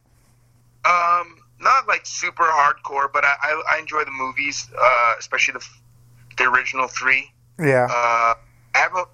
Um, 0.84 1.36
not 1.60 1.88
like 1.88 2.04
super 2.04 2.44
hardcore, 2.44 3.10
but 3.12 3.24
I, 3.24 3.34
I, 3.42 3.62
I 3.76 3.78
enjoy 3.78 4.04
the 4.04 4.10
movies, 4.10 4.68
uh, 4.78 5.14
especially 5.18 5.54
the 5.54 5.66
the 6.38 6.44
original 6.50 6.88
three. 6.88 7.30
Yeah. 7.58 7.86
Uh, 7.90 8.34
I 8.74 8.78
have 8.78 8.94
a. 8.94 9.04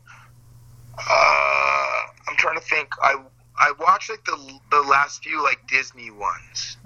Uh, 0.99 2.29
I'm 2.29 2.37
trying 2.37 2.59
to 2.59 2.65
think. 2.65 2.89
I 3.03 3.17
I 3.59 3.73
watched 3.79 4.11
like 4.11 4.25
the 4.25 4.59
the 4.71 4.81
last 4.83 5.23
few 5.23 5.43
like 5.43 5.61
Disney 5.69 6.11
ones, 6.11 6.77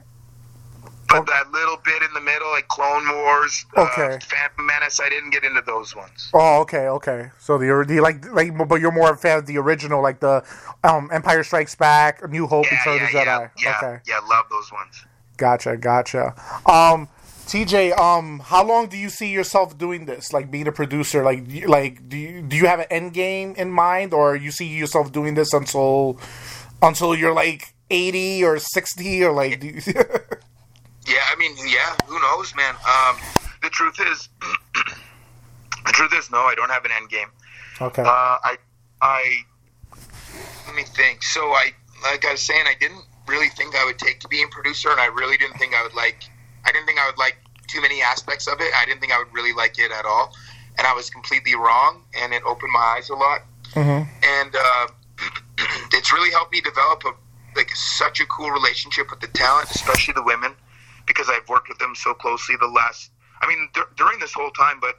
but 1.13 1.27
that 1.27 1.51
little 1.53 1.77
bit 1.85 2.03
in 2.03 2.13
the 2.15 2.21
middle, 2.21 2.51
like 2.51 2.67
Clone 2.69 3.09
Wars, 3.17 3.65
Okay. 3.77 4.15
uh, 4.15 4.19
Phantom 4.21 4.67
Menace, 4.67 5.01
I 5.01 5.09
didn't 5.09 5.31
get 5.31 5.45
into 5.45 5.63
those 5.63 5.95
ones. 5.95 6.31
Oh, 6.35 6.61
okay, 6.63 6.89
okay. 6.89 7.31
So 7.39 7.59
the 7.59 7.67
you 7.67 8.01
like 8.03 8.25
like, 8.33 8.57
but 8.69 8.81
you're 8.81 8.93
more 8.93 9.13
a 9.13 9.17
fan 9.17 9.39
of 9.39 9.47
the 9.47 9.59
original, 9.59 10.03
like 10.03 10.21
the 10.21 10.45
um, 10.85 11.09
Empire 11.13 11.45
Strikes 11.45 11.75
Back, 11.75 12.29
New 12.29 12.47
Hope, 12.47 12.67
Yeah, 12.71 12.79
Return 12.79 12.97
yeah, 12.97 13.05
of 13.05 13.13
the 13.13 13.19
yeah, 13.19 13.25
Jedi. 13.25 13.51
yeah, 13.63 13.79
Okay. 13.79 14.03
yeah. 14.07 14.19
Love 14.29 14.47
those 14.51 14.73
ones. 14.73 15.05
Gotcha, 15.37 15.77
gotcha. 15.77 16.35
Um, 16.67 17.09
TJ, 17.47 17.99
um, 17.99 18.39
how 18.39 18.65
long 18.65 18.87
do 18.87 18.97
you 18.97 19.09
see 19.11 19.31
yourself 19.31 19.77
doing 19.77 20.07
this? 20.07 20.33
Like 20.33 20.51
being 20.51 20.69
a 20.69 20.73
producer, 20.73 21.23
like, 21.25 21.49
do 21.49 21.55
you- 21.55 21.67
like 21.69 22.09
do 22.09 22.17
you 22.17 22.43
do 22.43 22.57
you 22.57 22.67
have 22.67 22.79
an 22.81 22.87
end 22.91 23.13
game 23.15 23.55
in 23.57 23.71
mind, 23.71 24.15
or 24.15 24.37
you 24.37 24.51
see 24.51 24.67
yourself 24.67 25.11
doing 25.13 25.35
this 25.35 25.53
until 25.53 26.19
until 26.81 27.15
you're 27.15 27.35
like 27.35 27.75
eighty 27.91 28.45
or 28.45 28.59
sixty, 28.59 29.23
or 29.25 29.33
like? 29.33 29.61
Do 29.63 29.67
you, 29.67 29.81
Yeah, 31.05 31.19
I 31.31 31.35
mean, 31.37 31.57
yeah, 31.73 31.97
who 32.07 32.21
knows, 32.21 32.55
man. 32.55 32.75
Um, 32.87 33.17
the 33.63 33.71
truth 33.71 33.99
is, 34.11 34.29
the 35.87 35.93
truth 35.93 36.13
is, 36.15 36.31
no, 36.31 36.39
I 36.41 36.55
don't 36.55 36.71
have 36.71 36.85
an 36.85 36.91
end 36.97 37.09
game. 37.09 37.29
okay. 37.81 38.03
Uh, 38.03 38.07
I, 38.45 38.57
I, 39.01 39.37
let 40.67 40.75
me 40.77 40.85
think. 40.85 41.23
So 41.23 41.41
I, 41.53 41.71
like 42.03 42.25
I 42.25 42.33
was 42.33 42.41
saying, 42.41 42.65
I 42.67 42.75
didn't 42.79 43.05
really 43.27 43.49
think 43.51 43.75
I 43.77 43.85
would 43.85 43.99
take 43.99 44.21
to 44.21 44.29
being 44.29 44.49
producer, 44.49 44.91
and 44.91 45.01
I 45.01 45.07
really 45.07 45.37
didn't 45.37 45.59
think 45.59 45.75
I 45.75 45.83
would 45.83 45.95
like. 45.95 46.25
I 46.65 46.73
didn't 46.73 46.87
think 46.87 46.99
I 47.01 47.07
would 47.07 47.19
like 47.19 47.37
too 47.69 47.81
many 47.81 48.03
aspects 48.03 48.47
of 48.47 48.61
it. 48.61 48.73
I 48.79 48.85
didn't 48.85 49.01
think 49.01 49.13
I 49.13 49.19
would 49.19 49.33
really 49.33 49.53
like 49.53 49.79
it 49.79 49.91
at 49.91 50.05
all, 50.05 50.35
and 50.79 50.87
I 50.87 50.93
was 50.95 51.11
completely 51.11 51.55
wrong. 51.55 52.03
And 52.21 52.33
it 52.33 52.43
opened 52.45 52.73
my 52.73 52.95
eyes 52.99 53.11
a 53.11 53.15
lot, 53.15 53.43
Mhm. 53.75 54.09
and 54.23 54.55
uh, 54.57 54.87
it's 55.93 56.13
really 56.13 56.31
helped 56.31 56.53
me 56.53 56.61
develop 56.61 57.05
a 57.05 57.13
like 57.55 57.71
such 57.77 58.19
a 58.21 58.27
cool 58.27 58.51
relationship 58.51 59.11
with 59.11 59.21
the 59.21 59.27
talent, 59.29 59.71
especially 59.71 60.15
the 60.15 60.23
women, 60.23 60.55
because 61.07 61.29
I've 61.29 61.49
worked 61.49 61.69
with 61.69 61.79
them 61.79 61.95
so 61.95 62.15
closely 62.15 62.57
the 62.61 62.67
last. 62.67 63.11
I 63.41 63.49
mean, 63.49 63.69
dur- 63.75 63.89
during 63.97 64.19
this 64.19 64.33
whole 64.33 64.51
time, 64.51 64.79
but 64.81 64.99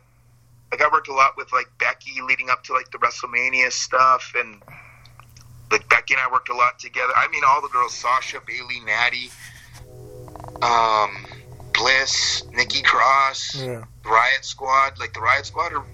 like 0.72 0.82
I 0.82 0.90
worked 0.92 1.08
a 1.08 1.14
lot 1.14 1.38
with 1.38 1.52
like 1.54 1.68
Becky 1.80 2.22
leading 2.22 2.50
up 2.50 2.64
to 2.66 2.74
like 2.74 2.90
the 2.92 2.98
WrestleMania 2.98 3.72
stuff, 3.72 4.34
and 4.36 4.62
like 5.72 5.88
Becky 5.90 6.14
and 6.14 6.22
I 6.22 6.32
worked 6.32 6.50
a 6.50 6.56
lot 6.56 6.80
together. 6.80 7.14
I 7.16 7.28
mean, 7.30 7.44
all 7.48 7.62
the 7.62 7.70
girls: 7.70 7.94
Sasha, 7.94 8.40
Bayley, 8.46 8.80
Natty, 8.86 9.30
um, 10.62 11.26
Bliss, 11.74 12.44
Nikki 12.54 12.82
Cross, 12.82 13.56
yeah, 13.56 13.84
Riott 14.04 14.44
Squad. 14.44 15.00
Like 15.00 15.14
the 15.14 15.20
Riott 15.20 15.46
Squad 15.46 15.74
are 15.74 15.86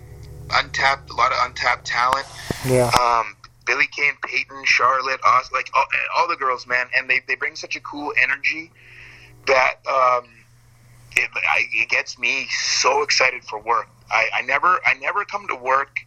untapped, 0.55 1.09
a 1.09 1.13
lot 1.13 1.31
of 1.31 1.37
untapped 1.45 1.85
talent. 1.85 2.25
yeah, 2.65 2.89
Um, 2.99 3.35
Billie 3.65 3.87
Kay, 3.87 4.11
Peyton, 4.25 4.63
Charlotte, 4.65 5.19
Oz, 5.25 5.51
like 5.53 5.69
all, 5.75 5.85
all 6.17 6.27
the 6.27 6.35
girls, 6.35 6.65
man, 6.65 6.87
and 6.97 7.07
they, 7.09 7.21
they 7.27 7.35
bring 7.35 7.55
such 7.55 7.75
a 7.75 7.79
cool 7.81 8.13
energy 8.21 8.71
that 9.49 9.75
um, 9.87 10.29
it, 11.15 11.29
I, 11.35 11.65
it 11.73 11.89
gets 11.89 12.17
me 12.17 12.47
so 12.49 13.01
excited 13.01 13.43
for 13.43 13.59
work. 13.59 13.89
I, 14.11 14.29
I 14.33 14.41
never 14.43 14.79
I 14.85 14.93
never 14.95 15.25
come 15.25 15.47
to 15.47 15.55
work, 15.55 15.99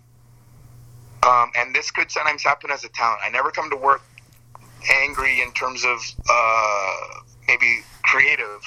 um, 1.26 1.50
and 1.57 1.74
this 1.74 1.90
could 1.90 2.11
sometimes 2.11 2.42
happen 2.42 2.70
as 2.70 2.85
a 2.85 2.88
talent. 2.88 3.20
I 3.22 3.31
never 3.31 3.50
come 3.50 3.68
to 3.70 3.76
work 3.76 4.02
angry 5.02 5.40
in 5.40 5.52
terms 5.52 5.85
of 5.85 5.98
uh, 6.28 7.20
maybe 7.46 7.83
creative 8.02 8.62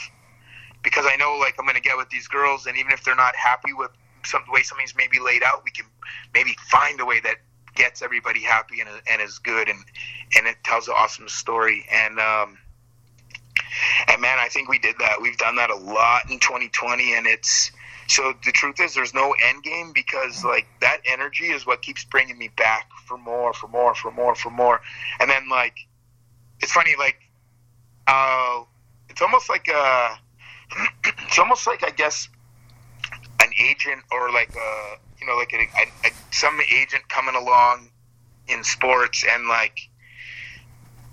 because 0.84 1.06
I 1.08 1.16
know 1.18 1.38
like 1.40 1.56
I'm 1.58 1.66
going 1.66 1.76
to 1.76 1.82
get 1.82 1.98
with 1.98 2.10
these 2.10 2.28
girls, 2.28 2.66
and 2.68 2.78
even 2.78 2.92
if 2.92 3.04
they're 3.04 3.16
not 3.16 3.36
happy 3.36 3.74
with 3.74 3.92
some 4.24 4.44
way 4.50 4.64
something's 4.64 4.96
maybe 4.96 5.20
laid 5.20 5.44
out, 5.44 5.64
we 5.64 5.72
can 5.72 5.86
maybe 6.34 6.56
find 6.70 7.00
a 7.00 7.06
way 7.06 7.20
that 7.22 7.38
gets 7.76 8.02
everybody 8.02 8.42
happy 8.42 8.80
and, 8.80 8.90
and 9.10 9.22
is 9.22 9.38
good 9.40 9.68
and 9.68 9.80
and 10.38 10.48
it 10.48 10.56
tells 10.64 10.88
an 10.88 10.94
awesome 10.96 11.28
story 11.28 11.86
and 11.92 12.20
um 12.20 12.58
and 14.08 14.22
man 14.22 14.38
I 14.40 14.48
think 14.50 14.70
we 14.70 14.80
did 14.80 14.96
that. 15.00 15.22
We've 15.22 15.38
done 15.38 15.56
that 15.58 15.70
a 15.70 15.76
lot 15.76 16.30
in 16.30 16.40
2020 16.40 17.14
and 17.14 17.28
it's 17.28 17.72
so 18.08 18.34
the 18.46 18.52
truth 18.52 18.80
is 18.80 18.94
there's 18.94 19.14
no 19.14 19.34
end 19.44 19.64
game 19.64 19.92
because 19.94 20.44
like 20.44 20.68
that 20.82 21.02
energy 21.06 21.46
is 21.46 21.66
what 21.66 21.82
keeps 21.82 22.04
bringing 22.04 22.38
me 22.38 22.50
back 22.56 22.90
for 23.06 23.18
more 23.18 23.54
for 23.54 23.68
more 23.68 23.96
for 23.96 24.12
more 24.12 24.36
for 24.36 24.50
more. 24.50 24.82
And 25.20 25.30
then 25.30 25.50
like 25.50 25.78
it's 26.60 26.72
funny 26.72 26.96
like 26.98 27.18
uh 28.08 28.64
it's 29.10 29.22
almost 29.22 29.50
like 29.50 29.68
uh 29.74 30.16
it's 31.28 31.40
almost 31.40 31.66
like 31.66 31.84
I 31.84 31.92
guess 31.92 32.30
an 33.42 33.52
agent 33.60 34.02
or 34.12 34.32
like 34.32 34.56
a 34.56 34.96
you 35.20 35.28
know 35.28 35.36
like 35.36 35.54
a, 35.54 35.58
a, 35.58 36.08
a, 36.08 36.12
some 36.32 36.60
agent 36.72 37.08
coming 37.10 37.36
along 37.36 37.90
in 38.48 38.64
sports 38.64 39.26
and 39.30 39.48
like 39.48 39.80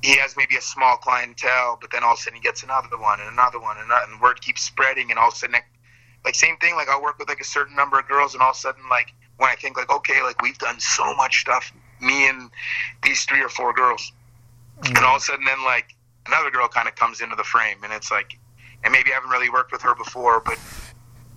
he 0.03 0.17
has 0.17 0.37
maybe 0.37 0.57
a 0.57 0.61
small 0.61 0.97
clientele 0.97 1.79
but 1.81 1.91
then 1.91 2.03
all 2.03 2.13
of 2.13 2.19
a 2.19 2.23
sudden 2.23 2.37
he 2.37 2.43
gets 2.43 2.63
another 2.63 2.99
one 2.99 3.21
and 3.21 3.29
another 3.31 3.61
one 3.61 3.77
and, 3.77 3.87
another, 3.87 4.07
and 4.11 4.21
word 4.21 4.41
keeps 4.41 4.63
spreading 4.63 5.11
and 5.11 5.19
all 5.19 5.29
of 5.29 5.35
a 5.35 5.37
sudden 5.37 5.57
like 6.25 6.35
same 6.35 6.57
thing 6.59 6.75
like 6.75 6.89
I'll 6.89 7.03
work 7.03 7.19
with 7.19 7.29
like 7.29 7.41
a 7.41 7.45
certain 7.45 7.75
number 7.75 7.99
of 7.99 8.07
girls 8.07 8.35
and 8.35 8.43
all 8.43 8.51
of 8.51 8.57
a 8.57 8.59
sudden 8.59 8.83
like 8.91 9.15
when 9.39 9.51
I 9.51 9.55
think 9.55 9.77
like 9.77 9.91
okay 9.91 10.23
like 10.23 10.41
we've 10.43 10.59
done 10.59 10.79
so 10.79 11.15
much 11.15 11.41
stuff 11.41 11.73
me 12.01 12.29
and 12.29 12.51
these 13.03 13.25
three 13.25 13.43
or 13.43 13.49
four 13.49 13.73
girls. 13.73 14.13
And 14.85 14.99
all 14.99 15.17
of 15.17 15.23
a 15.23 15.25
sudden 15.25 15.45
then 15.45 15.65
like 15.65 15.95
another 16.27 16.51
girl 16.51 16.69
kind 16.69 16.89
of 16.89 16.97
comes 16.97 17.21
into 17.21 17.37
the 17.37 17.45
frame 17.45 17.79
and 17.85 17.93
it's 17.93 18.11
like 18.11 18.39
and 18.85 18.93
maybe 18.93 19.11
I 19.13 19.15
haven't 19.15 19.31
really 19.31 19.51
worked 19.51 19.73
with 19.73 19.83
her 19.83 19.95
before 19.95 20.41
but 20.41 20.59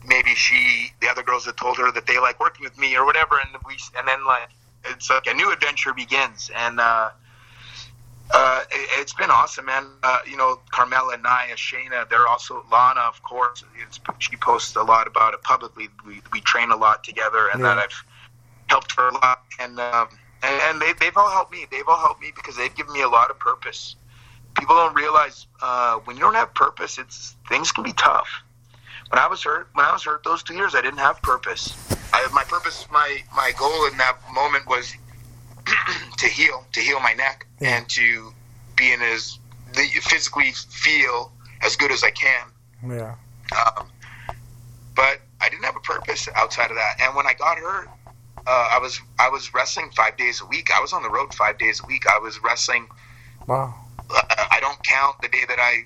maybe 0.07 0.34
she 0.36 0.91
the 1.01 1.09
other 1.09 1.24
girls 1.24 1.45
had 1.45 1.57
told 1.57 1.78
her 1.78 1.91
that 1.91 2.07
they 2.07 2.20
like 2.20 2.39
working 2.39 2.63
with 2.63 2.78
me 2.78 2.95
or 2.95 3.05
whatever 3.05 3.39
and 3.39 3.49
we 3.68 3.78
and 3.97 4.07
then 4.07 4.26
like 4.26 4.49
it's 4.86 5.09
like 5.09 5.28
a 5.28 5.34
new 5.34 5.51
adventure 5.51 5.93
begins 5.93 6.51
and 6.55 6.80
uh 6.80 7.09
Uh, 8.32 8.63
it, 8.71 8.89
has 8.99 9.13
been 9.13 9.30
awesome, 9.30 9.65
man. 9.65 9.86
Uh, 10.03 10.19
you 10.28 10.36
know, 10.36 10.59
Carmella, 10.73 11.17
Nia, 11.17 11.55
Shayna, 11.55 12.09
they're 12.09 12.28
also 12.28 12.65
Lana, 12.71 13.01
of 13.01 13.21
course. 13.23 13.63
she 14.19 14.36
posts 14.38 14.76
a 14.76 14.84
lot 14.84 15.07
about 15.07 15.34
it 15.34 15.43
publicly. 15.43 15.89
We, 16.05 16.21
we 16.34 16.41
train 16.41 16.71
a 16.71 16.76
lot 16.76 17.03
together, 17.03 17.49
and 17.49 17.61
yeah. 17.61 17.76
that 17.76 17.78
I've 17.78 18.03
helped 18.67 18.93
her 18.97 19.09
a 19.09 19.13
lot. 19.13 19.43
And 19.59 19.80
um, 19.80 20.09
and, 20.43 20.61
and 20.63 20.82
they, 20.82 20.93
they've 20.99 21.15
all 21.17 21.30
helped 21.30 21.51
me. 21.51 21.65
They've 21.69 21.88
all 21.88 21.99
helped 21.99 22.21
me 22.21 22.32
because 22.36 22.55
they've 22.55 22.73
given 22.76 22.93
me 22.93 23.01
a 23.01 23.09
lot 23.09 23.30
of 23.30 23.39
purpose. 23.39 23.95
People 24.57 24.76
don't 24.76 24.95
realize 24.95 25.47
uh, 25.61 25.97
when 26.05 26.15
you 26.15 26.21
don't 26.21 26.36
have 26.36 26.53
purpose, 26.53 26.97
it's 26.97 27.36
things 27.49 27.71
can 27.71 27.84
be 27.84 27.93
tough. 27.93 28.28
When 29.09 29.19
I 29.19 29.28
was 29.28 29.43
hurt, 29.43 29.69
when 29.73 29.86
I 29.86 29.91
was 29.91 30.03
hurt 30.03 30.23
those 30.23 30.43
two 30.43 30.55
years, 30.55 30.73
I 30.73 30.82
didn't 30.82 30.99
have 30.99 31.21
purpose. 31.21 31.76
I, 32.13 32.28
my 32.34 32.43
purpose, 32.43 32.88
my 32.91 33.19
my 33.36 33.51
goal 33.57 33.86
in 33.88 33.97
that 33.97 34.17
moment 34.34 34.67
was 34.67 34.95
to 36.18 36.28
heal, 36.28 36.66
to 36.74 36.80
heal 36.80 36.99
my 36.99 37.13
neck, 37.13 37.47
yeah. 37.59 37.78
and 37.78 37.89
to 37.89 38.34
be 38.76 38.91
in 38.91 39.01
as 39.01 39.39
physically 39.76 40.51
feel 40.51 41.32
as 41.61 41.76
good 41.76 41.91
as 41.91 42.03
I 42.03 42.11
can. 42.11 42.47
Yeah. 42.88 43.16
Um, 43.55 43.88
but 44.95 45.20
I 45.41 45.49
didn't 45.49 45.66
have 45.66 45.76
a 45.76 45.82
purpose 45.82 46.28
outside 46.36 46.72
of 46.72 46.78
that. 46.78 46.95
And 47.01 47.16
when 47.16 47.28
I 47.28 47.34
got 47.34 47.57
hurt, 47.57 47.89
uh, 48.47 48.70
I 48.72 48.80
was 48.80 49.01
I 49.20 49.30
was 49.30 49.53
wrestling 49.53 49.91
five 49.95 50.18
days 50.18 50.41
a 50.41 50.45
week. 50.45 50.70
I 50.76 50.80
was 50.80 50.93
on 50.93 51.03
the 51.03 51.09
road 51.09 51.34
five 51.34 51.57
days 51.57 51.82
a 51.84 51.88
week. 51.88 52.05
I 52.07 52.20
was 52.20 52.39
wrestling. 52.43 52.88
Wow. 53.47 53.74
Uh, 54.09 54.22
I 54.51 54.59
don't 54.59 54.82
count 54.84 55.22
the 55.22 55.28
day 55.28 55.43
that 55.47 55.59
I 55.59 55.86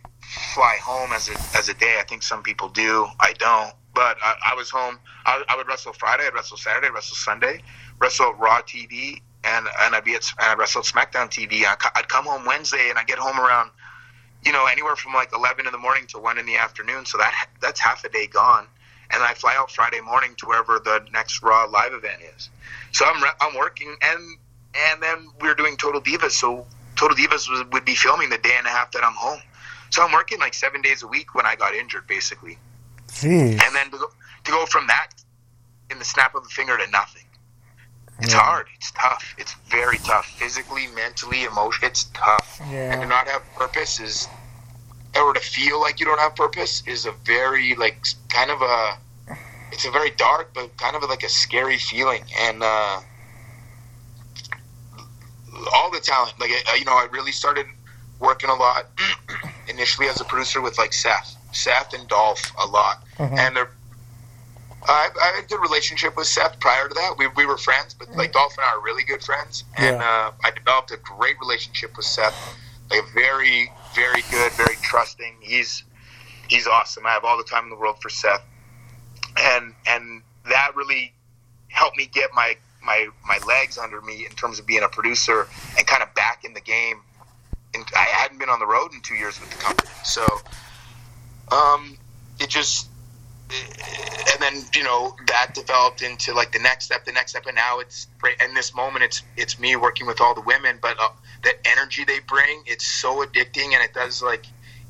fly 0.54 0.78
home 0.82 1.12
as 1.14 1.30
a 1.30 1.58
as 1.58 1.70
a 1.70 1.74
day. 1.74 1.98
I 2.00 2.04
think 2.04 2.22
some 2.24 2.44
people 2.44 2.70
do. 2.70 3.08
I 3.20 3.34
don't. 3.34 3.74
But 3.96 4.18
I, 4.22 4.36
I 4.52 4.56
was 4.56 4.70
home. 4.70 5.00
I, 5.26 5.44
I, 5.50 5.58
would 5.58 5.68
wrestle 5.68 5.94
Friday. 5.94 6.24
I'd 6.26 6.34
wrestle 6.34 6.58
Saturday. 6.58 6.88
I'd 6.88 6.94
wrestle 6.94 7.16
Sunday. 7.16 7.62
Wrestle 8.00 8.34
Raw 8.34 8.62
TV, 8.62 9.22
and 9.50 9.68
and 9.82 9.96
I'd 9.96 10.04
be 10.04 10.16
at 10.16 10.26
and 10.40 10.52
I'd 10.52 10.58
wrestle 10.58 10.82
SmackDown 10.82 11.30
TV. 11.30 11.66
I'd 11.66 12.10
come 12.10 12.26
home 12.26 12.46
Wednesday, 12.46 12.90
and 12.90 12.98
I 12.98 13.04
get 13.04 13.18
home 13.18 13.40
around, 13.40 13.72
you 14.46 14.52
know, 14.52 14.66
anywhere 14.68 14.96
from 14.96 15.14
like 15.14 15.34
eleven 15.34 15.66
in 15.66 15.72
the 15.72 15.78
morning 15.78 16.06
to 16.08 16.20
one 16.20 16.38
in 16.38 16.46
the 16.46 16.58
afternoon. 16.58 17.06
So 17.06 17.18
that 17.18 17.48
that's 17.62 17.80
half 17.80 18.04
a 18.04 18.10
day 18.10 18.28
gone 18.28 18.68
and 19.12 19.24
I 19.24 19.34
fly 19.34 19.56
out 19.58 19.72
Friday 19.72 20.02
morning 20.02 20.36
to 20.38 20.46
wherever 20.46 20.80
the 20.80 21.06
next 21.12 21.42
Raw 21.42 21.66
live 21.66 21.94
event 21.94 22.22
is. 22.36 22.50
So 22.92 23.06
I'm 23.06 23.24
I'm 23.42 23.56
working, 23.56 23.96
and 24.02 24.38
and 24.76 25.02
then 25.02 25.30
we're 25.42 25.56
doing 25.56 25.78
Total 25.78 26.02
Divas. 26.02 26.32
So 26.32 26.66
Total 26.96 27.16
Divas 27.16 27.50
was, 27.50 27.64
would 27.72 27.86
be 27.86 27.96
filming 27.96 28.30
the 28.30 28.38
day 28.38 28.56
and 28.58 28.68
a 28.68 28.70
half 28.70 28.92
that 28.92 29.04
I'm 29.04 29.14
home. 29.14 29.40
So 29.90 30.04
I'm 30.04 30.12
working 30.12 30.40
like 30.40 30.54
seven 30.54 30.82
days 30.82 31.02
a 31.02 31.08
week 31.08 31.34
when 31.34 31.46
I 31.46 31.56
got 31.56 31.74
injured, 31.74 32.06
basically. 32.08 32.58
Jeez. 33.08 33.60
And 33.64 33.76
then 33.76 33.90
to 33.92 33.98
go, 33.98 34.12
to 34.44 34.52
go 34.52 34.66
from 34.68 34.88
that 34.88 35.10
in 35.90 35.98
the 35.98 36.06
snap 36.06 36.36
of 36.36 36.44
a 36.46 36.50
finger 36.50 36.78
to 36.78 36.90
nothing. 36.92 37.24
It's 38.22 38.34
yeah. 38.34 38.40
hard. 38.40 38.68
It's 38.76 38.92
tough. 38.92 39.36
It's 39.38 39.54
very 39.68 39.98
tough. 40.00 40.26
Physically, 40.26 40.88
mentally, 40.96 41.44
emotionally, 41.44 41.88
it's 41.90 42.06
tough. 42.14 42.62
Yeah. 42.70 42.94
And 42.94 43.02
to 43.02 43.08
not 43.08 43.28
have 43.28 43.44
purpose 43.56 44.00
is 44.00 44.28
or 45.16 45.34
to 45.34 45.40
feel 45.40 45.80
like 45.80 46.00
you 46.00 46.06
don't 46.06 46.20
have 46.20 46.36
purpose 46.36 46.84
is 46.86 47.06
a 47.06 47.12
very 47.26 47.76
like 47.76 48.06
kind 48.30 48.52
of 48.52 48.62
a 48.62 48.98
it's 49.72 49.86
a 49.86 49.92
very 49.92 50.12
dark 50.12 50.52
but 50.54 50.76
kind 50.78 50.96
of 50.96 51.04
like 51.04 51.24
a 51.24 51.30
scary 51.30 51.78
feeling 51.78 52.24
and 52.40 52.62
uh, 52.62 53.02
all 55.74 55.92
the 55.92 56.00
talent 56.00 56.34
like 56.40 56.52
you 56.78 56.86
know 56.86 56.94
i 56.94 57.08
really 57.12 57.32
started 57.32 57.66
working 58.20 58.50
a 58.50 58.56
lot 58.56 58.88
initially 59.68 60.08
as 60.08 60.22
a 60.22 60.26
producer 60.26 60.62
with 60.62 60.78
like 60.78 60.94
seth 60.94 61.36
seth 61.52 61.94
and 61.94 62.08
dolph 62.08 62.52
a 62.60 62.68
lot 62.68 63.04
mm-hmm. 63.18 63.38
and 63.38 63.56
they're 63.56 63.72
I, 64.90 65.10
I, 65.22 65.26
had 65.36 65.44
a 65.44 65.48
good 65.48 65.62
relationship 65.62 66.18
with 66.18 66.28
Seth 66.28 66.60
prior 66.60 66.88
to 66.88 66.94
that. 66.96 67.16
We, 67.18 67.28
we 67.36 67.46
were 67.46 67.58
friends, 67.58 67.94
but 67.94 68.10
like 68.16 68.34
Dolph 68.34 68.58
and 68.58 68.66
I 68.66 68.72
are 68.72 68.82
really 68.82 69.04
good 69.04 69.24
friends, 69.24 69.64
and 69.78 69.98
yeah. 69.98 70.28
uh, 70.28 70.32
I 70.44 70.52
developed 70.52 70.92
a 70.92 70.98
great 70.98 71.40
relationship 71.40 71.96
with 71.96 72.06
Seth. 72.06 72.36
Like 72.90 73.04
a 73.04 73.14
very 73.14 73.72
very 73.94 74.24
good, 74.32 74.52
very 74.54 74.76
trusting. 74.82 75.36
He's 75.42 75.84
he's 76.48 76.68
awesome. 76.68 77.06
I 77.06 77.12
have 77.12 77.24
all 77.24 77.38
the 77.38 77.44
time 77.44 77.66
in 77.66 77.70
the 77.70 77.76
world 77.76 77.98
for 78.02 78.10
Seth, 78.10 78.44
and 79.38 79.74
and 79.88 80.22
that 80.48 80.76
really 80.76 81.14
helped 81.68 81.98
me 81.98 82.10
get 82.12 82.32
my 82.34 82.56
my 82.84 83.08
my 83.28 83.40
legs 83.48 83.78
under 83.78 84.02
me 84.02 84.26
in 84.26 84.32
terms 84.32 84.60
of 84.60 84.66
being 84.66 84.84
a 84.84 84.90
producer 84.90 85.48
and 85.78 85.86
kind 85.86 86.04
of 86.04 86.14
back 86.16 86.44
in 86.46 86.54
the 86.54 86.62
game. 86.62 87.02
And 87.76 87.86
I 87.96 88.06
hadn't 88.06 88.40
been 88.40 88.50
on 88.50 88.58
the 88.58 88.66
road 88.66 88.94
in 88.94 89.02
two 89.02 89.14
years 89.14 89.40
with 89.40 89.52
the 89.52 89.58
company, 89.58 89.92
so 90.04 90.26
um, 91.52 91.96
it 92.40 92.50
just 92.50 92.90
and 93.52 94.42
then 94.42 94.64
you 94.76 94.84
know 94.84 95.16
that 95.28 95.54
developed 95.54 96.02
into 96.02 96.34
like 96.34 96.52
the 96.52 96.60
next 96.60 96.86
step, 96.86 97.06
the 97.06 97.12
next 97.12 97.32
step, 97.32 97.46
and 97.46 97.56
now 97.56 97.80
it's 97.80 98.08
in 98.40 98.54
this 98.54 98.76
moment 98.76 99.04
it's 99.04 99.24
it's 99.38 99.60
me 99.60 99.76
working 99.76 100.06
with 100.06 100.22
all 100.22 100.36
the 100.36 100.42
women, 100.42 100.78
but 100.82 101.00
uh, 101.00 101.10
the 101.44 101.54
energy 101.66 102.04
they 102.04 102.20
bring, 102.20 102.64
it's 102.66 102.86
so 102.86 103.26
addicting, 103.26 103.74
and 103.74 103.84
it 103.84 103.94
does 103.94 104.22
like 104.22 104.46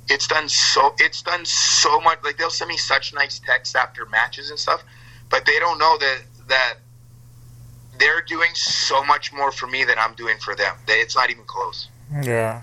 it's 0.10 0.28
done 0.28 0.50
so 0.50 0.94
it's 1.00 1.22
done 1.22 1.46
so 1.46 2.00
much. 2.02 2.20
Like 2.24 2.38
they'll 2.38 2.50
send 2.50 2.70
me 2.70 2.78
such 2.78 3.14
nice 3.14 3.40
texts 3.40 3.76
after 3.76 4.06
matches 4.08 4.50
and 4.50 4.60
stuff, 4.60 4.84
but 5.30 5.46
they 5.46 5.60
don't 5.60 5.78
know 5.78 5.98
that 6.00 6.22
that 6.48 6.74
they're 7.98 8.22
doing 8.22 8.52
so 8.54 9.04
much 9.04 9.32
more 9.34 9.52
for 9.52 9.68
me 9.68 9.84
than 9.84 10.00
I'm 10.00 10.16
doing 10.16 10.38
for 10.40 10.56
them. 10.56 10.76
They, 10.88 10.94
it's 10.94 11.16
not 11.16 11.30
even 11.30 11.44
close. 11.44 11.90
Yeah. 12.24 12.62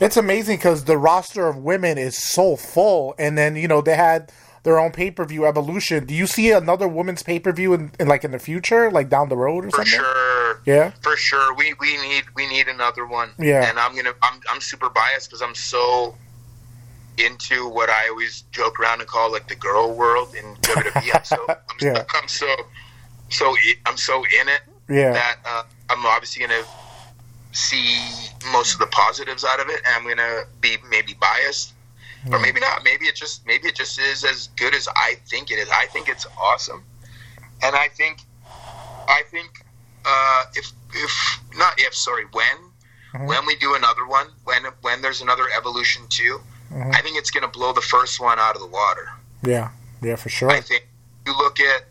It's 0.00 0.16
amazing 0.16 0.56
because 0.56 0.84
the 0.84 0.96
roster 0.96 1.48
of 1.48 1.58
women 1.58 1.98
is 1.98 2.16
so 2.16 2.56
full, 2.56 3.14
and 3.18 3.36
then 3.36 3.56
you 3.56 3.68
know 3.68 3.82
they 3.82 3.96
had 3.96 4.32
their 4.62 4.78
own 4.78 4.92
pay 4.92 5.10
per 5.10 5.24
view 5.24 5.46
evolution. 5.46 6.06
Do 6.06 6.14
you 6.14 6.26
see 6.26 6.50
another 6.50 6.86
women's 6.86 7.22
pay 7.22 7.38
per 7.38 7.52
view 7.52 7.74
in, 7.74 7.92
in, 7.98 8.08
like 8.08 8.24
in 8.24 8.30
the 8.30 8.38
future, 8.38 8.90
like 8.90 9.08
down 9.08 9.28
the 9.28 9.36
road 9.36 9.64
or 9.64 9.70
for 9.70 9.84
something? 9.84 9.98
For 9.98 10.04
sure. 10.04 10.62
Yeah. 10.64 10.90
For 11.02 11.16
sure. 11.16 11.54
We 11.54 11.74
we 11.80 11.96
need 12.00 12.24
we 12.34 12.48
need 12.48 12.68
another 12.68 13.06
one. 13.06 13.30
Yeah. 13.38 13.68
And 13.68 13.78
I'm 13.78 13.94
gonna 13.96 14.14
I'm 14.22 14.40
I'm 14.50 14.60
super 14.60 14.88
biased 14.88 15.28
because 15.30 15.42
I'm 15.42 15.54
so 15.54 16.16
into 17.18 17.68
what 17.68 17.90
I 17.90 18.08
always 18.08 18.42
joke 18.52 18.80
around 18.80 19.00
and 19.00 19.08
call 19.08 19.30
like 19.30 19.48
the 19.48 19.54
girl 19.54 19.94
world 19.94 20.34
in 20.34 20.54
WWE. 20.62 21.14
I'm 21.14 21.24
so 21.24 21.44
I'm, 21.48 21.56
yeah. 21.80 22.04
I'm 22.14 22.28
so 22.28 22.54
so 23.30 23.54
I'm 23.86 23.96
so 23.96 24.18
in 24.18 24.48
it. 24.48 24.62
Yeah. 24.88 25.12
That 25.12 25.36
uh, 25.44 25.62
I'm 25.90 26.06
obviously 26.06 26.46
gonna 26.46 26.62
see 27.50 27.98
most 28.52 28.74
of 28.74 28.78
the 28.78 28.86
positives 28.86 29.44
out 29.44 29.60
of 29.60 29.68
it, 29.68 29.80
and 29.86 29.96
I'm 29.96 30.08
gonna 30.08 30.44
be 30.60 30.76
maybe 30.88 31.14
biased 31.20 31.74
or 32.30 32.38
maybe 32.38 32.60
not. 32.60 32.84
Maybe 32.84 33.06
it 33.06 33.14
just 33.14 33.46
maybe 33.46 33.68
it 33.68 33.74
just 33.74 33.98
is 33.98 34.24
as 34.24 34.48
good 34.56 34.74
as 34.74 34.88
I 34.94 35.16
think 35.28 35.50
it 35.50 35.58
is. 35.58 35.68
I 35.70 35.86
think 35.86 36.08
it's 36.08 36.26
awesome, 36.38 36.84
and 37.62 37.74
I 37.74 37.88
think 37.88 38.20
I 39.08 39.22
think 39.30 39.64
uh, 40.04 40.44
if 40.54 40.72
if 40.94 41.40
not 41.56 41.74
if 41.78 41.94
sorry 41.94 42.24
when 42.32 42.44
mm-hmm. 43.14 43.26
when 43.26 43.46
we 43.46 43.56
do 43.56 43.74
another 43.74 44.06
one 44.06 44.26
when 44.44 44.62
when 44.82 45.02
there's 45.02 45.20
another 45.20 45.44
evolution 45.56 46.02
2 46.08 46.38
mm-hmm. 46.70 46.90
I 46.92 47.00
think 47.02 47.18
it's 47.18 47.30
going 47.30 47.42
to 47.42 47.48
blow 47.48 47.72
the 47.72 47.80
first 47.80 48.20
one 48.20 48.38
out 48.38 48.54
of 48.54 48.60
the 48.60 48.68
water. 48.68 49.08
Yeah, 49.42 49.70
yeah, 50.00 50.16
for 50.16 50.28
sure. 50.28 50.50
I 50.50 50.60
think 50.60 50.86
you 51.26 51.36
look 51.36 51.58
at 51.60 51.84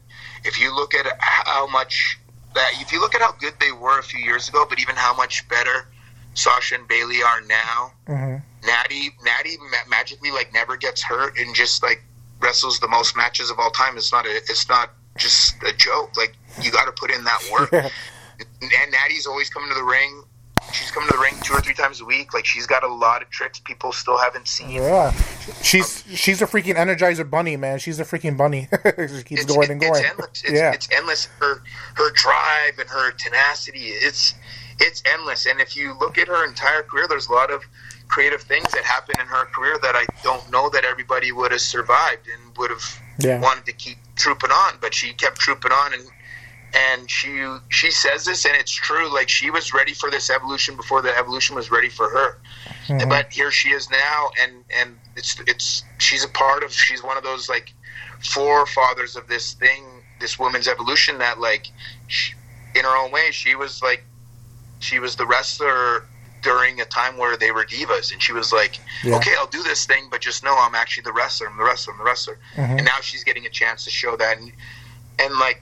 if 0.43 0.59
you 0.59 0.73
look 0.73 0.93
at 0.93 1.05
how 1.19 1.67
much 1.67 2.17
that 2.53 2.71
if 2.75 2.91
you 2.91 3.01
look 3.01 3.15
at 3.15 3.21
how 3.21 3.33
good 3.33 3.53
they 3.59 3.71
were 3.71 3.99
a 3.99 4.03
few 4.03 4.23
years 4.23 4.49
ago, 4.49 4.65
but 4.67 4.79
even 4.79 4.95
how 4.95 5.15
much 5.15 5.47
better 5.49 5.87
Sasha 6.33 6.75
and 6.75 6.87
Bayley 6.87 7.21
are 7.21 7.41
now. 7.41 7.91
Mm-hmm. 8.07 8.35
Natty, 8.65 9.09
Natty 9.23 9.57
ma- 9.57 9.89
magically 9.89 10.31
like 10.31 10.53
never 10.53 10.77
gets 10.77 11.01
hurt 11.01 11.37
and 11.37 11.55
just 11.55 11.83
like 11.83 12.03
wrestles 12.39 12.79
the 12.79 12.87
most 12.87 13.15
matches 13.15 13.49
of 13.49 13.59
all 13.59 13.71
time. 13.71 13.97
It's 13.97 14.11
not 14.11 14.25
a, 14.25 14.35
it's 14.35 14.67
not 14.69 14.91
just 15.17 15.61
a 15.63 15.73
joke. 15.73 16.15
Like 16.17 16.35
you 16.61 16.71
got 16.71 16.85
to 16.85 16.91
put 16.91 17.11
in 17.11 17.23
that 17.23 17.41
work. 17.51 17.73
and 17.73 18.91
Natty's 18.91 19.25
always 19.25 19.49
coming 19.49 19.69
to 19.69 19.75
the 19.75 19.83
ring. 19.83 20.23
She's 20.73 20.91
coming 20.91 21.09
to 21.09 21.15
the 21.15 21.21
ring 21.21 21.33
two 21.43 21.53
or 21.53 21.59
three 21.61 21.73
times 21.73 22.01
a 22.01 22.05
week. 22.05 22.33
Like 22.33 22.45
she's 22.45 22.67
got 22.67 22.83
a 22.83 22.87
lot 22.87 23.23
of 23.23 23.29
tricks 23.31 23.59
people 23.59 23.91
still 23.91 24.17
haven't 24.17 24.47
seen. 24.47 24.69
Yeah, 24.69 25.11
she's 25.61 26.05
um, 26.05 26.15
she's 26.15 26.41
a 26.41 26.45
freaking 26.45 26.75
Energizer 26.75 27.27
bunny, 27.27 27.57
man. 27.57 27.79
She's 27.79 27.99
a 27.99 28.05
freaking 28.05 28.37
bunny. 28.37 28.69
she 29.17 29.23
keeps 29.23 29.45
going 29.45 29.63
it, 29.63 29.69
and 29.71 29.81
going. 29.81 29.95
It's 29.95 30.09
endless. 30.09 30.43
It's, 30.43 30.51
yeah, 30.51 30.71
it's 30.71 30.87
endless. 30.91 31.25
Her 31.39 31.63
her 31.95 32.11
drive 32.13 32.77
and 32.77 32.87
her 32.89 33.11
tenacity. 33.13 33.87
It's 33.87 34.35
it's 34.79 35.01
endless. 35.11 35.47
And 35.47 35.59
if 35.59 35.75
you 35.75 35.97
look 35.99 36.17
at 36.17 36.27
her 36.27 36.45
entire 36.47 36.83
career, 36.83 37.07
there's 37.07 37.27
a 37.27 37.33
lot 37.33 37.51
of 37.51 37.63
creative 38.11 38.41
things 38.41 38.69
that 38.73 38.83
happened 38.83 39.17
in 39.19 39.25
her 39.25 39.45
career 39.45 39.79
that 39.81 39.95
I 39.95 40.05
don't 40.21 40.51
know 40.51 40.69
that 40.69 40.83
everybody 40.83 41.31
would 41.31 41.51
have 41.51 41.61
survived 41.61 42.27
and 42.27 42.57
would 42.57 42.69
have 42.69 43.01
yeah. 43.19 43.39
wanted 43.39 43.65
to 43.65 43.71
keep 43.71 43.97
trooping 44.15 44.51
on. 44.51 44.73
But 44.81 44.93
she 44.93 45.13
kept 45.13 45.39
trooping 45.39 45.71
on, 45.71 45.93
and 45.93 46.03
and 46.73 47.09
she 47.09 47.43
she 47.69 47.89
says 47.89 48.25
this, 48.25 48.45
and 48.45 48.55
it's 48.55 48.71
true. 48.71 49.11
Like 49.11 49.29
she 49.29 49.49
was 49.49 49.73
ready 49.73 49.93
for 49.93 50.11
this 50.11 50.29
evolution 50.29 50.75
before 50.75 51.01
the 51.01 51.17
evolution 51.17 51.55
was 51.55 51.71
ready 51.71 51.89
for 51.89 52.09
her. 52.09 52.37
Mm-hmm. 52.87 53.09
But 53.09 53.31
here 53.31 53.49
she 53.49 53.69
is 53.69 53.89
now, 53.89 54.29
and 54.39 54.63
and 54.77 54.97
it's 55.15 55.39
it's 55.47 55.83
she's 55.97 56.25
a 56.25 56.29
part 56.29 56.63
of. 56.63 56.73
She's 56.73 57.01
one 57.01 57.17
of 57.17 57.23
those 57.23 57.47
like 57.47 57.73
forefathers 58.19 59.15
of 59.15 59.27
this 59.27 59.53
thing, 59.53 59.85
this 60.19 60.37
woman's 60.37 60.67
evolution. 60.67 61.17
That 61.17 61.39
like, 61.39 61.67
she, 62.07 62.33
in 62.75 62.83
her 62.83 62.97
own 62.97 63.11
way, 63.11 63.31
she 63.31 63.55
was 63.55 63.81
like 63.81 64.03
she 64.79 64.99
was 64.99 65.15
the 65.15 65.25
wrestler 65.25 66.05
during 66.41 66.81
a 66.81 66.85
time 66.85 67.17
where 67.17 67.37
they 67.37 67.51
were 67.51 67.63
divas, 67.65 68.11
and 68.11 68.21
she 68.21 68.33
was 68.33 68.51
like, 68.51 68.79
yeah. 69.03 69.15
"Okay, 69.17 69.31
I'll 69.37 69.47
do 69.47 69.63
this 69.63 69.85
thing, 69.85 70.07
but 70.09 70.21
just 70.21 70.43
know 70.43 70.55
I'm 70.57 70.75
actually 70.75 71.03
the 71.03 71.13
wrestler. 71.13 71.47
I'm 71.47 71.57
the 71.57 71.63
wrestler. 71.63 71.93
I'm 71.93 71.99
the 71.99 72.05
wrestler." 72.05 72.39
Mm-hmm. 72.55 72.77
And 72.77 72.85
now 72.85 72.99
she's 73.01 73.23
getting 73.23 73.45
a 73.45 73.49
chance 73.49 73.83
to 73.85 73.89
show 73.89 74.15
that, 74.17 74.37
and, 74.37 74.51
and 75.19 75.35
like, 75.37 75.61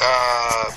uh, 0.00 0.70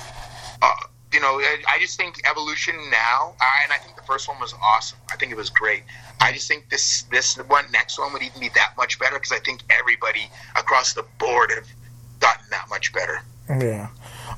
uh, 0.62 0.70
you 1.12 1.20
know, 1.20 1.40
I, 1.68 1.78
just 1.80 1.96
think 1.96 2.20
Evolution 2.28 2.74
now, 2.90 3.34
I, 3.40 3.62
and 3.62 3.72
I 3.72 3.76
think 3.76 3.94
the 3.96 4.02
first 4.02 4.28
one 4.28 4.40
was 4.40 4.52
awesome. 4.60 4.98
I 5.12 5.16
think 5.16 5.30
it 5.30 5.36
was 5.36 5.48
great. 5.48 5.84
I 6.20 6.32
just 6.32 6.48
think 6.48 6.68
this 6.70 7.02
this 7.02 7.36
one 7.36 7.64
next 7.70 7.98
one 7.98 8.12
would 8.12 8.22
even 8.22 8.40
be 8.40 8.50
that 8.56 8.72
much 8.76 8.98
better 8.98 9.14
because 9.14 9.30
I 9.32 9.38
think 9.38 9.62
everybody 9.70 10.28
across 10.56 10.92
the 10.92 11.04
board 11.18 11.52
have 11.54 11.68
gotten 12.18 12.46
that 12.50 12.66
much 12.68 12.92
better. 12.92 13.22
Yeah. 13.48 13.88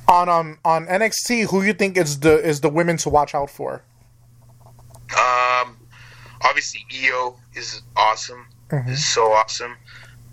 On 0.08 0.28
um 0.28 0.58
on 0.64 0.86
NXT, 0.86 1.50
who 1.50 1.62
you 1.62 1.72
think 1.72 1.96
is 1.96 2.20
the 2.20 2.38
is 2.46 2.60
the 2.60 2.68
women 2.68 2.96
to 2.98 3.08
watch 3.08 3.34
out 3.34 3.50
for? 3.50 3.82
Um, 5.14 5.76
obviously 6.42 6.84
Io 6.92 7.36
is 7.54 7.82
awesome. 7.96 8.46
Mhm. 8.70 8.88
Is 8.90 9.06
so 9.06 9.32
awesome. 9.32 9.76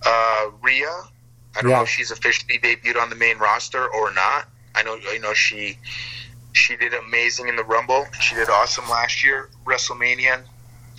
Uh, 0.06 0.50
Rhea, 0.62 0.90
I 1.56 1.62
don't 1.62 1.70
Yeah. 1.70 1.78
know 1.78 1.84
if 1.84 1.90
she's 1.90 2.12
officially 2.12 2.58
debuted 2.60 3.00
on 3.02 3.10
the 3.10 3.16
main 3.16 3.38
roster 3.38 3.88
or 3.88 4.12
not. 4.12 4.48
I 4.76 4.82
know, 4.84 5.00
I 5.10 5.18
know 5.20 5.34
she 5.34 5.78
she 6.56 6.76
did 6.76 6.94
amazing 6.94 7.48
in 7.48 7.56
the 7.56 7.64
Rumble. 7.64 8.08
She 8.20 8.36
did 8.36 8.48
awesome 8.48 8.88
last 8.88 9.24
year, 9.24 9.50
WrestleMania. 9.66 10.44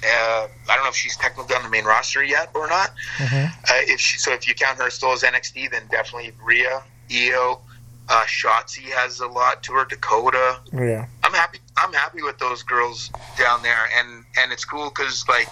Uh, 0.05 0.49
I 0.68 0.75
don't 0.75 0.83
know 0.83 0.89
if 0.91 0.97
she's 0.97 1.16
technically 1.16 1.55
on 1.55 1.62
the 1.62 1.68
main 1.68 1.85
roster 1.85 2.25
yet 2.25 2.51
or 2.55 2.66
not. 2.68 2.93
Mhm. 3.18 3.53
Uh, 3.70 3.75
if 3.87 4.01
she, 4.01 4.18
so, 4.18 4.33
if 4.33 4.49
you 4.49 4.55
count 4.55 4.79
her 4.79 4.91
still 4.91 5.12
as 5.12 5.22
NXT, 5.22 5.68
then 5.68 5.87
definitely 5.93 6.33
Rhea, 6.43 6.83
Io, 7.12 7.61
uh, 8.09 8.25
Shotzi 8.25 8.83
has 8.91 9.21
a 9.21 9.27
lot 9.27 9.63
to 9.65 9.73
her. 9.73 9.85
Dakota, 9.85 10.61
Yeah. 10.73 11.07
I'm 11.23 11.33
happy. 11.33 11.59
I'm 11.77 11.93
happy 11.93 12.23
with 12.23 12.39
those 12.39 12.63
girls 12.63 13.11
down 13.39 13.63
there, 13.63 13.89
and 13.97 14.25
and 14.39 14.53
it's 14.53 14.65
cool 14.65 14.91
because 14.91 15.27
like 15.29 15.49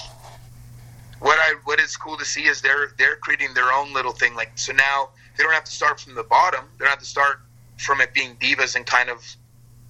what 1.20 1.38
I 1.38 1.54
what 1.64 1.80
is 1.80 1.96
cool 1.96 2.16
to 2.16 2.24
see 2.24 2.46
is 2.46 2.60
they're 2.60 2.92
they're 2.98 3.16
creating 3.16 3.54
their 3.54 3.72
own 3.72 3.92
little 3.92 4.12
thing. 4.12 4.34
Like 4.34 4.52
so 4.56 4.72
now 4.72 5.10
they 5.36 5.44
don't 5.44 5.52
have 5.52 5.64
to 5.64 5.72
start 5.72 6.00
from 6.00 6.14
the 6.14 6.24
bottom. 6.24 6.64
They 6.78 6.84
don't 6.84 6.90
have 6.90 6.98
to 6.98 7.04
start 7.04 7.40
from 7.78 8.00
it 8.00 8.12
being 8.12 8.36
divas 8.36 8.76
and 8.76 8.84
kind 8.86 9.08
of 9.08 9.24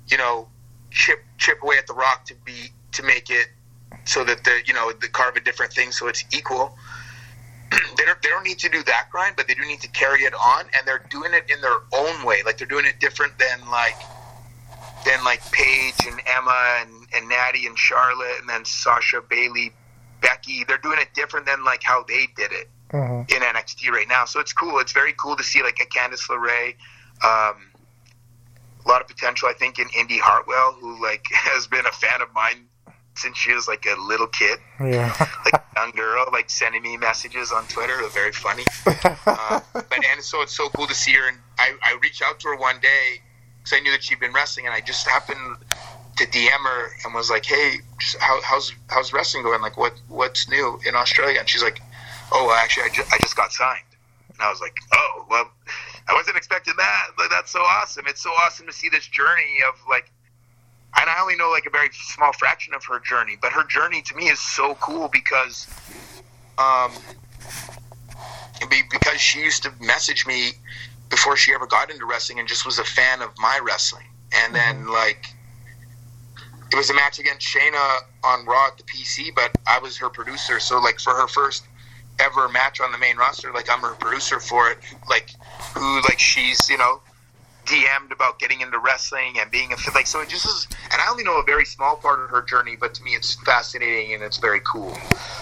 you 0.09 0.17
know 0.17 0.49
chip 0.91 1.25
chip 1.39 1.63
away 1.63 1.79
at 1.79 1.87
the 1.87 1.95
rock 1.95 2.25
to 2.27 2.35
be 2.45 2.71
to 2.93 3.03
make 3.03 3.31
it 3.31 3.49
so 4.05 4.25
that 4.25 4.45
the 4.45 4.61
you 4.67 4.75
know 4.75 4.93
the 4.93 5.09
carve 5.09 5.37
a 5.37 5.41
different 5.41 5.73
thing 5.73 5.91
so 5.91 6.07
it's 6.07 6.25
equal. 6.33 6.77
They 7.97 8.05
don't 8.05 8.21
they 8.23 8.29
don't 8.29 8.45
need 8.45 8.59
to 8.61 8.69
do 8.69 8.83
that 8.85 9.09
grind, 9.11 9.37
but 9.37 9.49
they 9.49 9.55
do 9.55 9.63
need 9.63 9.81
to 9.81 9.89
carry 9.89 10.21
it 10.23 10.35
on, 10.35 10.65
and 10.77 10.87
they're 10.87 11.05
doing 11.11 11.33
it 11.35 11.45
in 11.51 11.61
their 11.61 11.79
own 11.93 12.25
way. 12.25 12.43
Like 12.45 12.59
they're 12.59 12.67
doing 12.67 12.87
it 12.87 12.99
different 13.01 13.39
than 13.39 13.69
like 13.71 13.97
than 15.05 15.23
like 15.25 15.41
Paige 15.51 16.07
and 16.07 16.21
Emma 16.27 16.79
and, 16.81 16.91
and 17.15 17.29
Natty 17.29 17.67
and 17.67 17.77
Charlotte 17.77 18.39
and 18.41 18.49
then 18.49 18.65
Sasha 18.65 19.21
Bayley, 19.21 19.73
Becky. 20.21 20.63
They're 20.65 20.79
doing 20.79 20.99
it 21.01 21.13
different 21.15 21.47
than 21.47 21.65
like 21.65 21.83
how 21.83 22.05
they 22.07 22.29
did 22.37 22.53
it 22.53 22.71
Mhm. 22.93 23.29
in 23.33 23.43
NXT 23.43 23.91
right 23.91 24.07
now. 24.09 24.25
So 24.27 24.39
it's 24.39 24.53
cool. 24.53 24.79
It's 24.79 24.93
very 24.93 25.13
cool 25.15 25.35
to 25.37 25.43
see 25.43 25.63
like 25.63 25.79
a 25.81 25.87
Candice 25.87 26.29
LeRae. 26.29 26.77
Um, 27.25 27.71
a 28.85 28.89
lot 28.89 29.01
of 29.01 29.09
potential, 29.09 29.49
I 29.49 29.53
think, 29.55 29.79
in 29.79 29.89
Indi 29.91 30.19
Hartwell, 30.19 30.73
who 30.81 31.03
like 31.03 31.25
has 31.33 31.67
been 31.67 31.87
a 31.87 31.93
fan 31.93 32.21
of 32.23 32.33
mine 32.33 32.67
since 33.15 33.37
she 33.37 33.53
was 33.53 33.69
like 33.69 33.85
a 33.87 34.01
little 34.01 34.27
kid, 34.27 34.59
Yeah. 34.81 35.15
like 35.45 35.55
a 35.55 35.63
young 35.77 35.91
girl, 35.93 36.27
like 36.33 36.49
sending 36.51 36.83
me 36.83 36.97
messages 36.97 37.53
on 37.53 37.65
Twitter. 37.67 37.97
They're 38.01 38.09
very 38.09 38.33
funny. 38.33 38.65
Uh, 38.87 39.61
but 39.73 40.05
and 40.05 40.23
so 40.23 40.43
it's 40.43 40.57
so 40.57 40.69
cool 40.71 40.87
to 40.87 40.95
see 40.95 41.13
her. 41.13 41.29
And 41.29 41.37
I, 41.59 41.75
I 41.83 41.99
reached 42.03 42.23
out 42.23 42.41
to 42.41 42.49
her 42.49 42.57
one 42.57 42.81
day 42.81 43.21
because 43.59 43.79
I 43.79 43.81
knew 43.81 43.91
that 43.93 44.03
she'd 44.03 44.19
been 44.21 44.33
wrestling, 44.33 44.67
and 44.67 44.75
I 44.75 44.81
just 44.81 45.07
happened 45.09 45.57
to 46.17 46.27
DM 46.27 46.51
her 46.51 46.89
and 47.05 47.15
was 47.15 47.31
like, 47.31 47.45
"Hey, 47.45 47.77
how, 48.21 48.41
how's 48.43 48.73
how's 48.89 49.13
wrestling 49.13 49.43
going? 49.45 49.61
Like, 49.63 49.77
what 49.77 49.95
what's 50.09 50.49
new 50.49 50.81
in 50.87 50.95
Australia?" 50.95 51.39
And 51.41 51.49
she's 51.49 51.63
like, 51.63 51.81
"Oh, 52.33 52.47
well, 52.47 52.57
actually, 52.57 52.85
I, 52.85 52.89
ju- 52.95 53.05
I 53.13 53.19
just 53.19 53.37
got 53.37 53.53
signed." 53.53 53.85
And 54.31 54.39
I 54.41 54.51
was 54.51 54.61
like, 54.61 54.75
"Oh, 54.95 55.27
well, 55.31 55.51
I 56.09 56.15
wasn't 56.15 56.37
expecting 56.39 56.75
that. 56.79 57.07
But 57.17 57.29
that's 57.31 57.51
so 57.53 57.61
awesome. 57.61 58.05
It's 58.09 58.23
so 58.23 58.31
awesome 58.31 58.67
to 58.67 58.73
see 58.73 58.89
this 58.89 59.07
journey 59.07 59.59
of 59.69 59.75
like." 59.89 60.11
And 61.01 61.09
I 61.09 61.21
only 61.21 61.37
know 61.37 61.51
like 61.51 61.67
a 61.67 61.71
very 61.71 61.89
small 61.93 62.33
fraction 62.33 62.75
of 62.75 62.85
her 62.85 63.01
journey, 63.01 63.37
but 63.41 63.53
her 63.53 63.65
journey 63.65 64.03
to 64.03 64.17
me 64.17 64.29
is 64.29 64.39
so 64.39 64.75
cool 64.77 65.09
because, 65.09 65.67
um, 66.59 66.93
be- 68.69 68.83
because 68.91 69.21
she 69.21 69.41
used 69.41 69.63
to 69.65 69.73
message 69.81 70.27
me 70.27 70.53
before 71.09 71.37
she 71.37 71.53
ever 71.55 71.67
got 71.67 71.91
into 71.91 72.07
wrestling 72.07 72.39
and 72.39 72.49
just 72.49 72.65
was 72.65 72.79
a 72.79 72.85
fan 72.85 73.23
of 73.23 73.31
my 73.39 73.59
wrestling. 73.63 74.07
And 74.33 74.55
then 74.55 74.87
like 74.87 75.27
it 76.73 76.77
was 76.77 76.89
a 76.89 76.95
match 76.95 77.19
against 77.19 77.47
Shayna 77.47 77.99
on 78.25 78.47
Raw 78.47 78.69
at 78.69 78.79
the 78.79 78.85
PC, 78.85 79.35
but 79.35 79.51
I 79.67 79.79
was 79.79 79.99
her 79.99 80.09
producer. 80.09 80.59
So 80.59 80.79
like 80.81 81.01
for 81.01 81.13
her 81.13 81.29
first 81.29 81.65
ever 82.19 82.49
match 82.49 82.81
on 82.81 82.93
the 82.93 82.99
main 82.99 83.17
roster, 83.17 83.53
like 83.53 83.71
I'm 83.71 83.81
her 83.81 83.95
producer 83.95 84.41
for 84.41 84.71
it. 84.71 84.79
Like 85.09 85.31
who 85.75 86.01
like 86.03 86.19
she's 86.19 86.69
you 86.69 86.79
know 86.79 87.01
DM'd 87.67 88.13
about 88.13 88.39
getting 88.39 88.61
into 88.61 88.79
wrestling 88.79 89.35
and 89.41 89.51
being 89.51 89.73
a 89.73 89.77
fit. 89.77 89.95
Like 89.95 90.07
so 90.07 90.21
it 90.21 90.29
just 90.29 90.47
is. 90.47 90.67
And 90.93 91.01
I 91.01 91.11
only 91.11 91.25
know 91.25 91.39
a 91.39 91.45
very 91.45 91.65
small 91.65 91.97
part 91.97 92.21
of 92.21 92.31
her 92.31 92.43
journey, 92.43 92.77
but 92.79 92.95
to 92.95 93.03
me 93.03 93.13
it's 93.13 93.35
fascinating 93.45 94.15
and 94.15 94.23
it's 94.23 94.39
very 94.39 94.61
cool. 94.61 94.93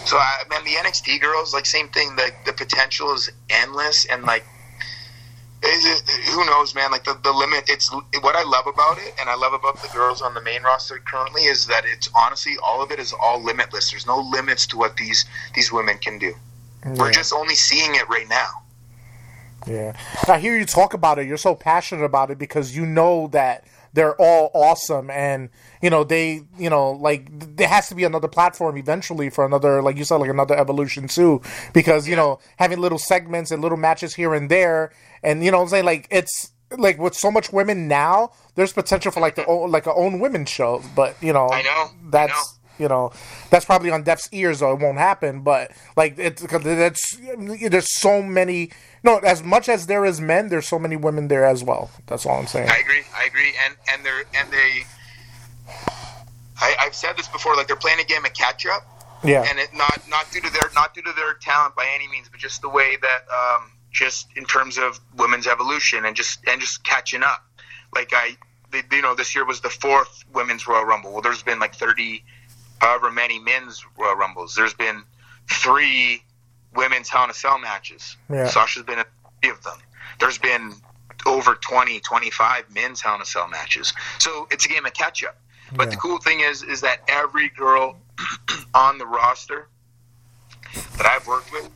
So 0.05 0.17
I 0.19 0.43
man, 0.51 0.65
the 0.65 0.73
NXT 0.75 1.21
girls 1.21 1.55
like 1.55 1.67
same 1.67 1.89
thing. 1.89 2.17
The 2.17 2.31
the 2.47 2.53
potential 2.53 3.13
is 3.15 3.31
endless 3.49 4.05
and 4.07 4.25
like 4.25 4.45
it- 5.63 6.09
who 6.31 6.45
knows, 6.47 6.75
man? 6.75 6.91
Like 6.91 7.05
the, 7.05 7.19
the 7.23 7.33
limit, 7.33 7.65
it's 7.69 7.93
what 7.93 8.35
I 8.35 8.43
love 8.45 8.67
about 8.67 8.99
it, 8.99 9.15
and 9.21 9.29
I 9.29 9.35
love 9.35 9.53
about 9.53 9.81
the 9.83 9.89
girls 9.89 10.23
on 10.23 10.33
the 10.35 10.41
main 10.41 10.63
roster 10.63 10.99
currently 11.07 11.43
is 11.45 11.67
that 11.67 11.85
it's 11.85 12.09
honestly 12.15 12.57
all 12.63 12.83
of 12.83 12.91
it 12.91 12.99
is 12.99 13.13
all 13.13 13.43
limitless. 13.43 13.91
There's 13.91 14.07
no 14.07 14.19
limits 14.21 14.67
to 14.69 14.79
what 14.79 14.97
these 14.97 15.25
these 15.55 15.71
women 15.73 15.99
can 15.99 16.19
do. 16.19 16.35
We're 16.97 17.13
just 17.13 17.33
only 17.33 17.55
seeing 17.57 17.95
it 17.95 18.09
right 18.09 18.29
now. 18.29 18.60
Yeah. 19.67 19.97
I 20.27 20.39
hear 20.39 20.57
you 20.57 20.65
talk 20.65 20.95
about 20.95 21.19
it. 21.19 21.27
You're 21.27 21.37
so 21.37 21.55
passionate 21.55 22.05
about 22.05 22.31
it 22.31 22.39
because 22.39 22.75
you 22.75 22.87
know 22.87 23.29
that 23.29 23.65
they're 23.93 24.15
all 24.17 24.51
awesome 24.55 25.11
and 25.11 25.49
you 25.83 25.91
know 25.91 26.05
they 26.05 26.43
you 26.59 26.71
know 26.71 26.93
like 26.93 27.29
there 27.57 27.69
has 27.69 27.89
to 27.89 27.95
be 27.95 28.05
another 28.05 28.29
platform 28.29 28.77
eventually 28.77 29.31
for 29.31 29.45
another 29.45 29.83
like 29.83 29.97
you 29.97 30.05
said 30.05 30.17
like 30.17 30.31
another 30.31 30.57
evolution 30.57 31.09
too 31.09 31.41
because 31.73 32.07
you 32.07 32.17
know 32.17 32.39
having 32.57 32.79
little 32.79 32.99
segments 32.99 33.51
and 33.51 33.63
little 33.63 33.79
matches 33.79 34.15
here 34.15 34.35
and 34.35 34.51
there 34.51 34.93
and 35.23 35.45
you 35.45 35.51
know 35.51 35.59
what 35.59 35.65
I'm 35.65 35.69
saying 35.71 35.85
like 35.85 36.07
it's 36.11 36.53
like 36.79 36.99
with 36.99 37.15
so 37.15 37.31
much 37.31 37.53
women 37.53 37.89
now 37.89 38.31
there's 38.55 38.73
potential 38.73 39.11
for 39.11 39.21
like 39.21 39.35
the 39.35 39.45
own, 39.47 39.71
like 39.71 39.87
a 39.87 39.95
own 39.95 40.21
women 40.21 40.45
show 40.45 40.83
but 40.95 41.17
you 41.21 41.33
know 41.33 41.49
I 41.49 41.63
know, 41.63 41.71
I 41.71 41.91
that's 42.11 42.33
know. 42.33 42.85
you 42.85 42.89
know 42.89 43.13
that's 43.51 43.65
probably 43.65 43.91
on 43.91 44.05
deaf's 44.05 44.29
ears 44.31 44.61
though 44.61 44.73
it 44.73 44.81
won't 44.81 44.99
happen 44.99 45.41
but 45.41 45.73
like 45.97 46.15
it's 46.17 46.43
because 46.43 46.63
that's 46.63 47.21
there's 47.37 47.93
so 47.99 48.23
many 48.23 48.71
no 49.03 49.19
as 49.19 49.43
much 49.43 49.69
as 49.69 49.87
there 49.87 50.05
is 50.05 50.21
men 50.21 50.49
there's 50.49 50.69
so 50.69 50.79
many 50.79 50.97
women 50.97 51.29
there 51.29 51.45
as 51.45 51.63
well 51.65 51.91
that's 52.07 52.27
all 52.27 52.39
i'm 52.39 52.47
saying 52.47 52.69
I 52.69 52.79
agree. 52.79 53.03
I 53.17 53.25
agree. 53.25 53.53
And 53.65 53.75
and 53.93 54.05
they're 54.05 54.25
and 54.35 54.51
they. 54.51 54.85
I, 56.63 56.77
I've 56.81 56.95
said 56.95 57.17
this 57.17 57.29
before. 57.29 57.57
Like 57.57 57.67
they're 57.67 57.77
playing 57.77 58.01
a 58.01 58.05
game 58.05 58.25
of 58.25 58.35
catch 58.35 58.67
up. 58.67 58.83
yeah 59.25 59.45
and 59.49 59.59
it 59.59 59.71
not 59.75 60.01
not 60.09 60.31
due 60.31 60.41
to 60.41 60.51
their 60.53 60.71
not 60.75 60.95
due 60.95 61.03
to 61.03 61.13
their 61.17 61.35
talent 61.35 61.75
by 61.77 61.87
any 61.95 62.09
means, 62.09 62.29
but 62.29 62.41
just 62.41 62.61
the 62.63 62.69
way 62.69 62.97
that 63.01 63.23
um, 63.33 63.71
just 63.91 64.29
in 64.37 64.45
terms 64.45 64.79
of 64.79 65.01
women's 65.17 65.47
evolution 65.47 66.05
and 66.05 66.15
just 66.17 66.41
and 66.47 66.61
just 66.61 66.85
catching 66.85 67.23
up. 67.23 67.45
Like 67.95 68.11
I, 68.15 68.37
they, 68.71 68.83
you 68.93 69.03
know, 69.03 69.15
this 69.15 69.35
year 69.35 69.45
was 69.45 69.61
the 69.61 69.71
fourth 69.71 70.25
women's 70.33 70.67
Royal 70.67 70.85
Rumble. 70.85 71.13
Well, 71.13 71.23
there's 71.23 71.43
been 71.43 71.59
like 71.59 71.75
thirty, 71.75 72.25
however 72.81 73.11
many 73.11 73.39
men's 73.39 73.85
Royal 73.99 74.15
Rumbles. 74.17 74.55
There's 74.55 74.75
been 74.75 75.03
three 75.51 76.23
women's 76.75 77.09
Hell 77.09 77.25
in 77.25 77.31
a 77.31 77.35
Cell 77.35 77.59
matches. 77.59 78.17
Yeah. 78.31 78.47
Sasha's 78.49 78.83
been 78.85 78.99
in 78.99 79.05
three 79.43 79.51
of 79.51 79.63
them. 79.63 79.79
There's 80.19 80.39
been 80.39 80.73
over 81.27 81.55
20, 81.55 82.01
25 82.01 82.65
men's 82.75 83.01
Hell 83.01 83.17
in 83.17 83.23
a 83.23 83.25
Cell 83.25 83.49
matches. 83.49 83.93
So 84.19 84.47
it's 84.51 84.65
a 84.65 84.69
game 84.69 84.87
of 84.87 84.93
catch 84.95 85.25
up. 85.25 85.37
But 85.73 85.85
Yeah. 85.85 85.91
the 85.91 85.97
cool 85.97 86.19
thing 86.19 86.41
is, 86.41 86.63
is 86.63 86.81
that 86.81 87.01
every 87.09 87.49
girl 87.51 87.97
on 88.75 88.99
the 88.99 89.07
roster 89.07 89.69
that 90.97 91.07
I've 91.07 91.27
worked 91.27 91.53
with 91.53 91.69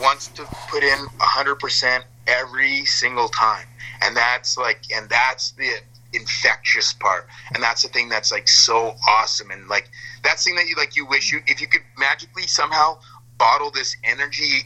wants 0.00 0.28
to 0.28 0.44
put 0.70 0.82
in 0.82 0.98
100% 1.18 2.02
every 2.26 2.84
single 2.84 3.28
time. 3.28 3.66
And 4.02 4.16
that's 4.16 4.56
like, 4.56 4.82
and 4.94 5.08
that's 5.08 5.52
the 5.52 5.70
infectious 6.12 6.92
part. 6.92 7.26
And 7.54 7.62
that's 7.62 7.82
the 7.82 7.88
thing 7.88 8.08
that's 8.08 8.30
like 8.30 8.48
so 8.48 8.94
awesome. 9.08 9.50
And 9.50 9.68
like, 9.68 9.88
that's 10.22 10.44
the 10.44 10.50
thing 10.50 10.56
that 10.56 10.66
you 10.68 10.76
like, 10.76 10.96
you 10.96 11.06
wish 11.06 11.32
you, 11.32 11.40
if 11.46 11.60
you 11.60 11.66
could 11.68 11.82
magically 11.98 12.44
somehow 12.46 12.98
bottle 13.38 13.70
this 13.70 13.96
energy, 14.04 14.62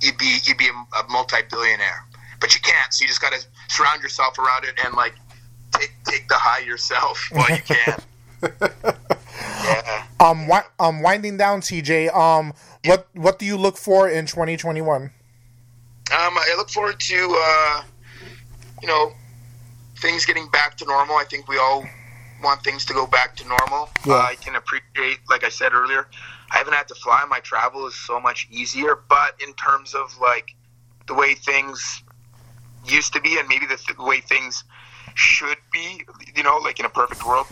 you'd 0.00 0.18
be, 0.18 0.38
you'd 0.44 0.58
be 0.58 0.68
a, 0.68 0.98
a 0.98 1.08
multi-billionaire. 1.08 2.04
But 2.40 2.54
you 2.54 2.60
can't. 2.60 2.92
So 2.92 3.02
you 3.04 3.08
just 3.08 3.20
got 3.22 3.32
to 3.32 3.44
surround 3.68 4.02
yourself 4.02 4.38
around 4.38 4.64
it 4.64 4.74
and 4.84 4.94
like 4.94 5.14
take, 5.72 5.92
take 6.04 6.28
the 6.28 6.34
high 6.34 6.60
yourself 6.64 7.28
while 7.32 7.48
you 7.50 7.62
can. 7.62 7.98
yeah. 9.64 10.04
um 10.20 10.40
wi- 10.46 10.64
um 10.78 11.00
winding 11.00 11.38
down 11.38 11.62
tj 11.62 12.14
um 12.14 12.52
what 12.84 13.08
what 13.14 13.38
do 13.38 13.46
you 13.46 13.56
look 13.56 13.78
for 13.78 14.06
in 14.08 14.26
2021 14.26 15.02
Um, 15.04 15.10
I 16.12 16.54
look 16.58 16.68
forward 16.68 17.00
to, 17.00 17.16
uh, 17.16 17.82
you 18.82 18.88
know, 18.88 19.12
things 19.96 20.26
getting 20.26 20.46
back 20.50 20.76
to 20.76 20.84
normal. 20.84 21.16
I 21.16 21.24
think 21.24 21.48
we 21.48 21.56
all 21.56 21.86
want 22.42 22.62
things 22.62 22.84
to 22.84 22.92
go 22.92 23.06
back 23.06 23.34
to 23.36 23.44
normal. 23.48 23.88
Yeah. 24.04 24.14
Uh, 24.14 24.18
I 24.18 24.34
can 24.34 24.54
appreciate, 24.56 25.20
like 25.30 25.44
I 25.44 25.48
said 25.48 25.72
earlier, 25.72 26.06
I 26.50 26.58
haven't 26.58 26.74
had 26.74 26.88
to 26.88 26.94
fly. 26.94 27.24
My 27.28 27.40
travel 27.40 27.86
is 27.86 27.94
so 27.94 28.20
much 28.20 28.48
easier. 28.50 28.96
But 29.08 29.40
in 29.46 29.54
terms 29.54 29.94
of 29.94 30.18
like 30.20 30.54
the 31.06 31.14
way 31.14 31.34
things 31.34 32.02
used 32.86 33.12
to 33.14 33.20
be, 33.20 33.38
and 33.38 33.48
maybe 33.48 33.66
the 33.66 33.76
th- 33.76 33.98
way 33.98 34.20
things 34.20 34.64
should 35.14 35.58
be, 35.72 36.04
you 36.36 36.42
know, 36.42 36.58
like 36.58 36.80
in 36.80 36.86
a 36.86 36.90
perfect 36.90 37.26
world. 37.26 37.46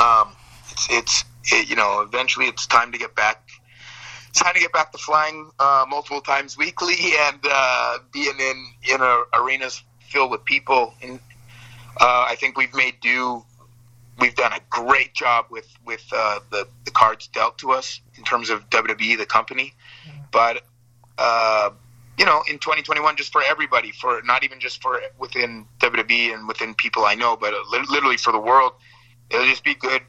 Um, 0.00 0.32
it's, 0.70 0.88
it's 0.90 1.24
it, 1.52 1.68
you 1.68 1.76
know, 1.76 2.00
eventually 2.00 2.46
it's 2.46 2.66
time 2.66 2.92
to 2.92 2.98
get 2.98 3.14
back. 3.14 3.48
It's 4.28 4.40
time 4.40 4.54
to 4.54 4.60
get 4.60 4.72
back 4.72 4.92
to 4.92 4.98
flying 4.98 5.50
uh, 5.58 5.86
multiple 5.88 6.20
times 6.20 6.56
weekly 6.56 6.96
and 7.20 7.38
uh, 7.50 7.98
being 8.12 8.38
in 8.38 8.66
in 8.94 9.00
a, 9.00 9.22
arenas 9.34 9.82
filled 10.00 10.30
with 10.30 10.44
people. 10.44 10.94
And 11.02 11.18
uh, 12.00 12.26
I 12.28 12.36
think 12.38 12.56
we've 12.56 12.74
made 12.74 12.94
do. 13.00 13.44
We've 14.18 14.34
done 14.34 14.52
a 14.52 14.60
great 14.70 15.14
job 15.14 15.46
with 15.50 15.68
with 15.84 16.04
uh, 16.12 16.40
the 16.50 16.68
the 16.84 16.90
cards 16.90 17.28
dealt 17.28 17.58
to 17.58 17.72
us 17.72 18.00
in 18.16 18.24
terms 18.24 18.50
of 18.50 18.68
WWE, 18.70 19.16
the 19.18 19.26
company. 19.26 19.74
But 20.32 20.62
uh, 21.16 21.70
you 22.18 22.24
know, 22.24 22.42
in 22.48 22.58
2021, 22.58 23.16
just 23.16 23.32
for 23.32 23.42
everybody, 23.42 23.92
for 23.92 24.20
not 24.22 24.44
even 24.44 24.58
just 24.58 24.82
for 24.82 25.00
within 25.18 25.66
WWE 25.78 26.34
and 26.34 26.48
within 26.48 26.74
people 26.74 27.04
I 27.04 27.14
know, 27.14 27.36
but 27.36 27.54
literally 27.70 28.16
for 28.16 28.32
the 28.32 28.40
world, 28.40 28.72
it'll 29.30 29.46
just 29.46 29.64
be 29.64 29.74
good 29.74 30.02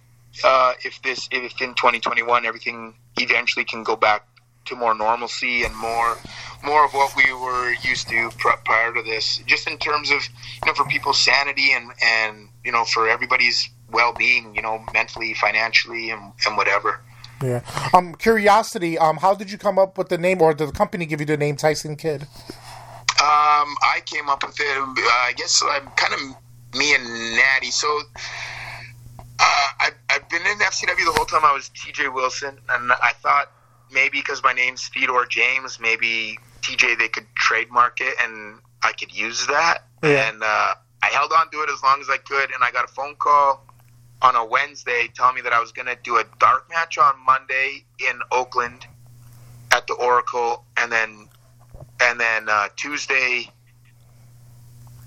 uh, 0.43 0.74
if 0.84 1.01
this 1.01 1.28
if 1.32 1.62
in 1.62 1.74
2021 1.74 2.45
everything 2.45 2.93
eventually 3.20 3.66
can 3.66 3.84
go 3.84 3.95
back 3.95 4.26
to 4.66 4.76
more 4.76 4.93
normalcy 4.93 5.64
and 5.64 5.76
more 5.76 6.18
more 6.64 6.86
of 6.86 6.93
what 6.93 7.16
we 7.16 7.34
were 7.34 7.74
used 7.82 8.07
to 8.10 8.30
prior 8.38 8.93
to 8.93 9.01
this 9.01 9.41
just 9.47 9.68
in 9.68 9.78
terms 9.78 10.12
of 10.12 10.22
you 10.22 10.68
know 10.68 10.74
for 10.74 10.86
people's 10.86 11.18
sanity 11.18 11.72
and 11.74 11.91
and 12.03 12.49
you 12.64 12.72
know 12.72 12.86
for 12.86 13.10
everybody's 13.10 13.70
well-being 13.91 14.55
you 14.55 14.61
know 14.61 14.83
mentally 14.93 15.33
financially 15.33 16.09
and, 16.09 16.31
and 16.45 16.57
whatever 16.57 17.01
yeah 17.41 17.61
um 17.93 18.13
curiosity 18.15 18.97
um 18.97 19.17
how 19.17 19.33
did 19.33 19.51
you 19.51 19.57
come 19.57 19.79
up 19.79 19.97
with 19.97 20.09
the 20.09 20.17
name 20.17 20.41
or 20.41 20.53
did 20.53 20.67
the 20.67 20.73
company 20.73 21.05
give 21.05 21.19
you 21.19 21.25
the 21.25 21.37
name 21.37 21.55
tyson 21.55 21.95
kidd 21.95 22.23
um 23.21 23.75
i 23.81 24.01
came 24.05 24.29
up 24.29 24.43
with 24.45 24.59
it 24.59 24.77
uh, 24.77 25.01
i 25.27 25.33
guess 25.35 25.61
i'm 25.71 25.87
kind 25.91 26.13
of 26.13 26.19
me 26.77 26.93
and 26.95 27.03
natty 27.35 27.71
so 27.71 27.87
uh, 29.39 29.67
I've, 29.79 29.93
I've 30.09 30.29
been 30.29 30.41
in 30.41 30.57
FCW 30.57 31.05
the 31.05 31.13
whole 31.15 31.25
time 31.25 31.45
I 31.45 31.53
was 31.53 31.69
TJ 31.69 32.13
Wilson, 32.13 32.57
and 32.69 32.91
I 32.91 33.13
thought 33.21 33.49
maybe 33.91 34.19
because 34.19 34.43
my 34.43 34.53
name's 34.53 34.87
Theodore 34.89 35.25
James, 35.25 35.79
maybe 35.79 36.37
TJ 36.61 36.97
they 36.97 37.07
could 37.07 37.25
trademark 37.35 38.01
it 38.01 38.15
and 38.21 38.59
I 38.83 38.93
could 38.93 39.15
use 39.15 39.47
that. 39.47 39.79
Yeah. 40.03 40.29
And 40.29 40.43
uh, 40.43 40.75
I 41.01 41.07
held 41.07 41.31
on 41.31 41.49
to 41.51 41.57
it 41.61 41.69
as 41.69 41.81
long 41.83 42.01
as 42.01 42.09
I 42.09 42.17
could, 42.17 42.51
and 42.51 42.63
I 42.63 42.71
got 42.71 42.85
a 42.85 42.89
phone 42.89 43.15
call 43.15 43.65
on 44.22 44.36
a 44.36 44.45
Wednesday 44.45 45.09
telling 45.15 45.36
me 45.36 45.41
that 45.41 45.53
I 45.53 45.59
was 45.59 45.72
going 45.72 45.88
to 45.88 45.97
do 46.03 46.17
a 46.17 46.24
dark 46.39 46.70
match 46.70 46.97
on 46.97 47.13
Monday 47.26 47.86
in 47.99 48.20
Oakland 48.32 48.86
at 49.72 49.88
the 49.88 49.93
Oracle, 49.93 50.65
and 50.78 50.91
then 50.91 51.30
and 52.01 52.20
then 52.20 52.49
uh, 52.49 52.67
Tuesday 52.76 53.49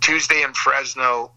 Tuesday 0.00 0.42
in 0.42 0.52
Fresno 0.54 1.32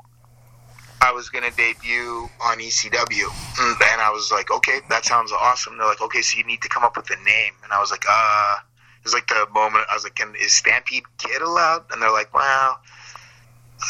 I 1.05 1.11
was 1.11 1.29
going 1.29 1.43
to 1.43 1.55
debut 1.55 2.27
on 2.41 2.57
ECW. 2.57 3.27
And 3.59 4.01
I 4.01 4.09
was 4.11 4.31
like, 4.31 4.49
okay, 4.49 4.79
that 4.89 5.05
sounds 5.05 5.31
awesome. 5.31 5.77
They're 5.77 5.85
like, 5.85 6.01
okay, 6.01 6.21
so 6.21 6.37
you 6.37 6.43
need 6.45 6.63
to 6.63 6.69
come 6.69 6.83
up 6.83 6.97
with 6.97 7.09
a 7.11 7.23
name. 7.23 7.53
And 7.63 7.71
I 7.71 7.79
was 7.79 7.91
like, 7.91 8.05
uh, 8.09 8.55
it 8.97 9.03
was 9.03 9.13
like 9.13 9.27
the 9.27 9.45
moment 9.53 9.85
I 9.91 9.93
was 9.93 10.03
like, 10.03 10.15
Can, 10.15 10.33
is 10.41 10.53
Stampede 10.53 11.03
Kid 11.19 11.43
allowed? 11.43 11.85
And 11.91 12.01
they're 12.01 12.11
like, 12.11 12.33
well, 12.33 12.79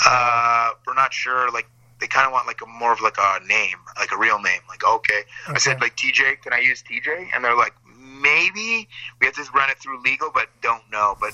uh, 0.05 0.71
we're 0.86 0.93
not 0.93 1.13
sure. 1.13 1.49
Like, 1.51 1.69
they 1.99 2.07
kind 2.07 2.27
of 2.27 2.33
want 2.33 2.47
like 2.47 2.61
a 2.61 2.65
more 2.65 2.93
of 2.93 3.01
like 3.01 3.17
a 3.17 3.39
name, 3.45 3.77
like 3.97 4.11
a 4.11 4.17
real 4.17 4.41
name. 4.41 4.61
Like, 4.67 4.83
okay. 4.83 5.23
okay. 5.45 5.55
I 5.55 5.57
said, 5.57 5.79
like, 5.81 5.95
TJ, 5.95 6.41
can 6.41 6.53
I 6.53 6.59
use 6.59 6.83
TJ? 6.83 7.29
And 7.33 7.43
they're 7.43 7.55
like, 7.55 7.73
maybe 7.97 8.87
we 9.19 9.27
have 9.27 9.35
to 9.35 9.45
run 9.53 9.69
it 9.69 9.77
through 9.79 10.01
legal, 10.01 10.29
but 10.33 10.49
don't 10.61 10.83
know. 10.91 11.15
But 11.19 11.33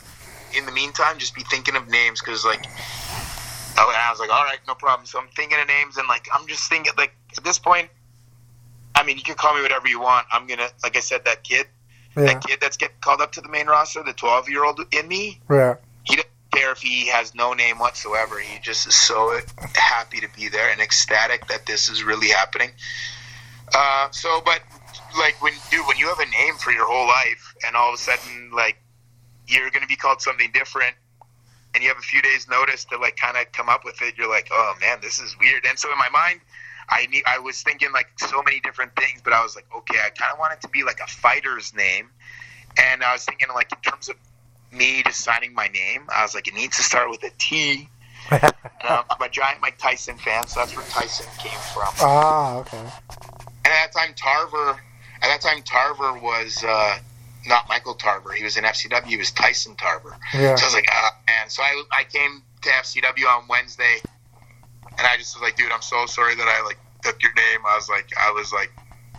in 0.56 0.66
the 0.66 0.72
meantime, 0.72 1.18
just 1.18 1.34
be 1.34 1.44
thinking 1.50 1.76
of 1.76 1.90
names 1.90 2.20
because, 2.22 2.46
like, 2.46 2.66
I 3.78 4.10
was 4.12 4.20
like, 4.20 4.30
all 4.30 4.44
right, 4.44 4.60
no 4.68 4.76
problem. 4.76 5.06
So 5.06 5.20
I'm 5.20 5.28
thinking 5.36 5.60
of 5.60 5.68
names, 5.68 5.98
and 5.98 6.08
like 6.08 6.28
I'm 6.34 6.48
just 6.48 6.70
thinking, 6.70 6.94
like 6.98 7.16
at 7.38 7.44
this 7.44 7.60
point, 7.60 7.90
I 8.96 9.04
mean, 9.04 9.18
you 9.18 9.24
can 9.24 9.36
call 9.36 9.56
me 9.56 9.62
whatever 9.62 9.88
you 9.88 10.00
want. 10.00 10.28
I'm 10.32 10.48
gonna, 10.48 10.70
like 10.84 10.96
I 10.96 11.00
said, 11.00 11.26
that 11.26 11.44
kid, 11.44 11.68
yeah. 12.16 12.26
that 12.26 12.46
kid 12.46 12.60
that's 12.62 12.78
getting 12.78 12.98
called 13.02 13.22
up 13.22 13.32
to 13.34 13.42
the 13.42 13.50
main 13.50 13.68
roster, 13.68 14.04
the 14.04 14.14
12 14.14 14.50
year 14.50 14.66
old 14.66 14.80
in 14.92 15.08
me. 15.08 15.40
Yeah. 15.50 15.76
If 16.54 16.80
he 16.80 17.08
has 17.08 17.36
no 17.36 17.54
name 17.54 17.80
whatsoever. 17.80 18.40
He 18.40 18.60
just 18.60 18.88
is 18.88 18.96
so 18.96 19.40
happy 19.74 20.22
to 20.22 20.28
be 20.36 20.48
there 20.48 20.72
and 20.72 20.80
ecstatic 20.80 21.48
that 21.48 21.66
this 21.66 21.90
is 21.90 22.04
really 22.04 22.30
happening. 22.30 22.72
Uh, 23.74 24.10
so, 24.12 24.42
but 24.46 24.62
like 25.18 25.42
when, 25.42 25.54
dude, 25.70 25.86
when 25.88 25.98
you 25.98 26.08
have 26.08 26.20
a 26.20 26.26
name 26.26 26.56
for 26.56 26.72
your 26.72 26.86
whole 26.86 27.08
life, 27.08 27.56
and 27.66 27.76
all 27.76 27.90
of 27.90 27.96
a 27.96 27.98
sudden, 27.98 28.52
like 28.54 28.78
you're 29.48 29.70
gonna 29.70 29.88
be 29.88 29.96
called 29.96 30.22
something 30.22 30.50
different 30.54 30.96
and 31.74 31.84
you 31.84 31.90
have 31.90 31.98
a 31.98 32.02
few 32.02 32.22
days 32.22 32.48
notice 32.50 32.86
to 32.86 32.98
like 32.98 33.16
kind 33.16 33.38
of 33.38 33.52
come 33.52 33.70
up 33.70 33.84
with 33.86 34.02
it, 34.02 34.18
you're 34.18 34.30
like, 34.30 34.50
oh 34.52 34.74
man, 34.82 35.00
this 35.02 35.20
is 35.20 35.36
weird. 35.40 35.66
And 35.66 35.78
so 35.78 35.92
in 35.92 35.98
my 35.98 36.10
mind, 36.10 36.42
I 36.90 37.06
need, 37.08 37.24
I 37.26 37.40
was 37.40 37.62
thinking 37.62 37.92
like 37.94 38.08
so 38.18 38.42
many 38.44 38.60
different 38.60 38.96
things, 38.96 39.22
but 39.24 39.34
I 39.34 39.42
was 39.44 39.56
like, 39.56 39.66
okay, 39.76 39.98
I 40.06 40.10
kind 40.10 40.32
of 40.34 40.40
want 40.40 40.54
it 40.54 40.62
to 40.62 40.70
be 40.70 40.84
like 40.84 41.00
a 41.00 41.08
fighter's 41.08 41.74
name, 41.74 42.10
and 42.78 43.04
I 43.04 43.14
was 43.14 43.24
thinking 43.24 43.48
like 43.54 43.72
in 43.72 43.80
terms 43.90 44.10
of 44.10 44.16
me 44.72 45.04
just 45.04 45.22
signing 45.22 45.54
my 45.54 45.68
name, 45.68 46.04
I 46.10 46.24
was 46.24 46.36
like, 46.36 46.48
it 46.48 46.54
needs 46.54 46.78
to 46.78 46.84
start 46.84 47.10
with 47.10 47.24
a 47.24 47.32
T. 47.38 47.90
um, 48.32 48.40
I'm 48.84 49.22
a 49.22 49.30
giant 49.30 49.62
Mike 49.62 49.78
Tyson 49.78 50.18
fan, 50.18 50.48
so 50.48 50.60
that's 50.60 50.76
where 50.76 50.86
Tyson 50.86 51.26
came 51.40 51.60
from. 51.74 51.94
Ah, 52.00 52.58
okay. 52.58 52.78
And 52.78 53.68
at 53.68 53.92
that 53.92 53.94
time, 53.94 54.14
Tarver, 54.16 54.80
at 55.22 55.28
that 55.28 55.42
time, 55.42 55.62
Tarver 55.64 56.20
was 56.20 56.64
uh, 56.64 56.98
not 57.46 57.68
Michael 57.68 57.96
Tarver. 57.96 58.32
He 58.32 58.44
was 58.44 58.58
in 58.58 58.64
FCW. 58.64 59.06
He 59.06 59.18
was 59.18 59.32
Tyson 59.32 59.76
Tarver. 59.76 60.18
Yeah. 60.34 60.56
So 60.56 60.64
I 60.64 60.68
was 60.68 60.74
like, 60.74 60.88
ah, 60.90 61.18
man. 61.28 61.50
So 61.50 61.64
I, 61.64 61.84
I 61.92 62.04
came 62.06 62.44
to 62.62 62.70
FCW 62.70 63.26
on 63.38 63.48
Wednesday, 63.50 63.98
and 64.98 65.08
I 65.08 65.18
just 65.18 65.36
was 65.36 65.42
like, 65.42 65.58
dude, 65.58 65.72
I'm 65.72 65.82
so 65.82 66.06
sorry 66.06 66.36
that 66.36 66.48
I 66.48 66.64
like 66.64 66.78
took 67.04 67.22
your 67.22 67.34
name. 67.34 67.66
I 67.68 67.76
was 67.76 67.90
like, 67.90 68.10
I 68.18 68.32
was 68.32 68.54
like, 68.54 68.72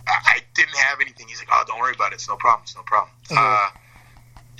I, 0.07 0.17
I 0.25 0.39
didn't 0.53 0.75
have 0.75 0.99
anything. 1.01 1.27
He's 1.27 1.39
like, 1.39 1.49
oh, 1.51 1.63
don't 1.67 1.79
worry 1.79 1.93
about 1.93 2.11
it. 2.11 2.15
It's 2.15 2.29
no 2.29 2.35
problem. 2.37 2.63
It's 2.63 2.75
no 2.75 2.83
problem. 2.83 3.13
Mm-hmm. 3.29 3.37
Uh, 3.37 3.79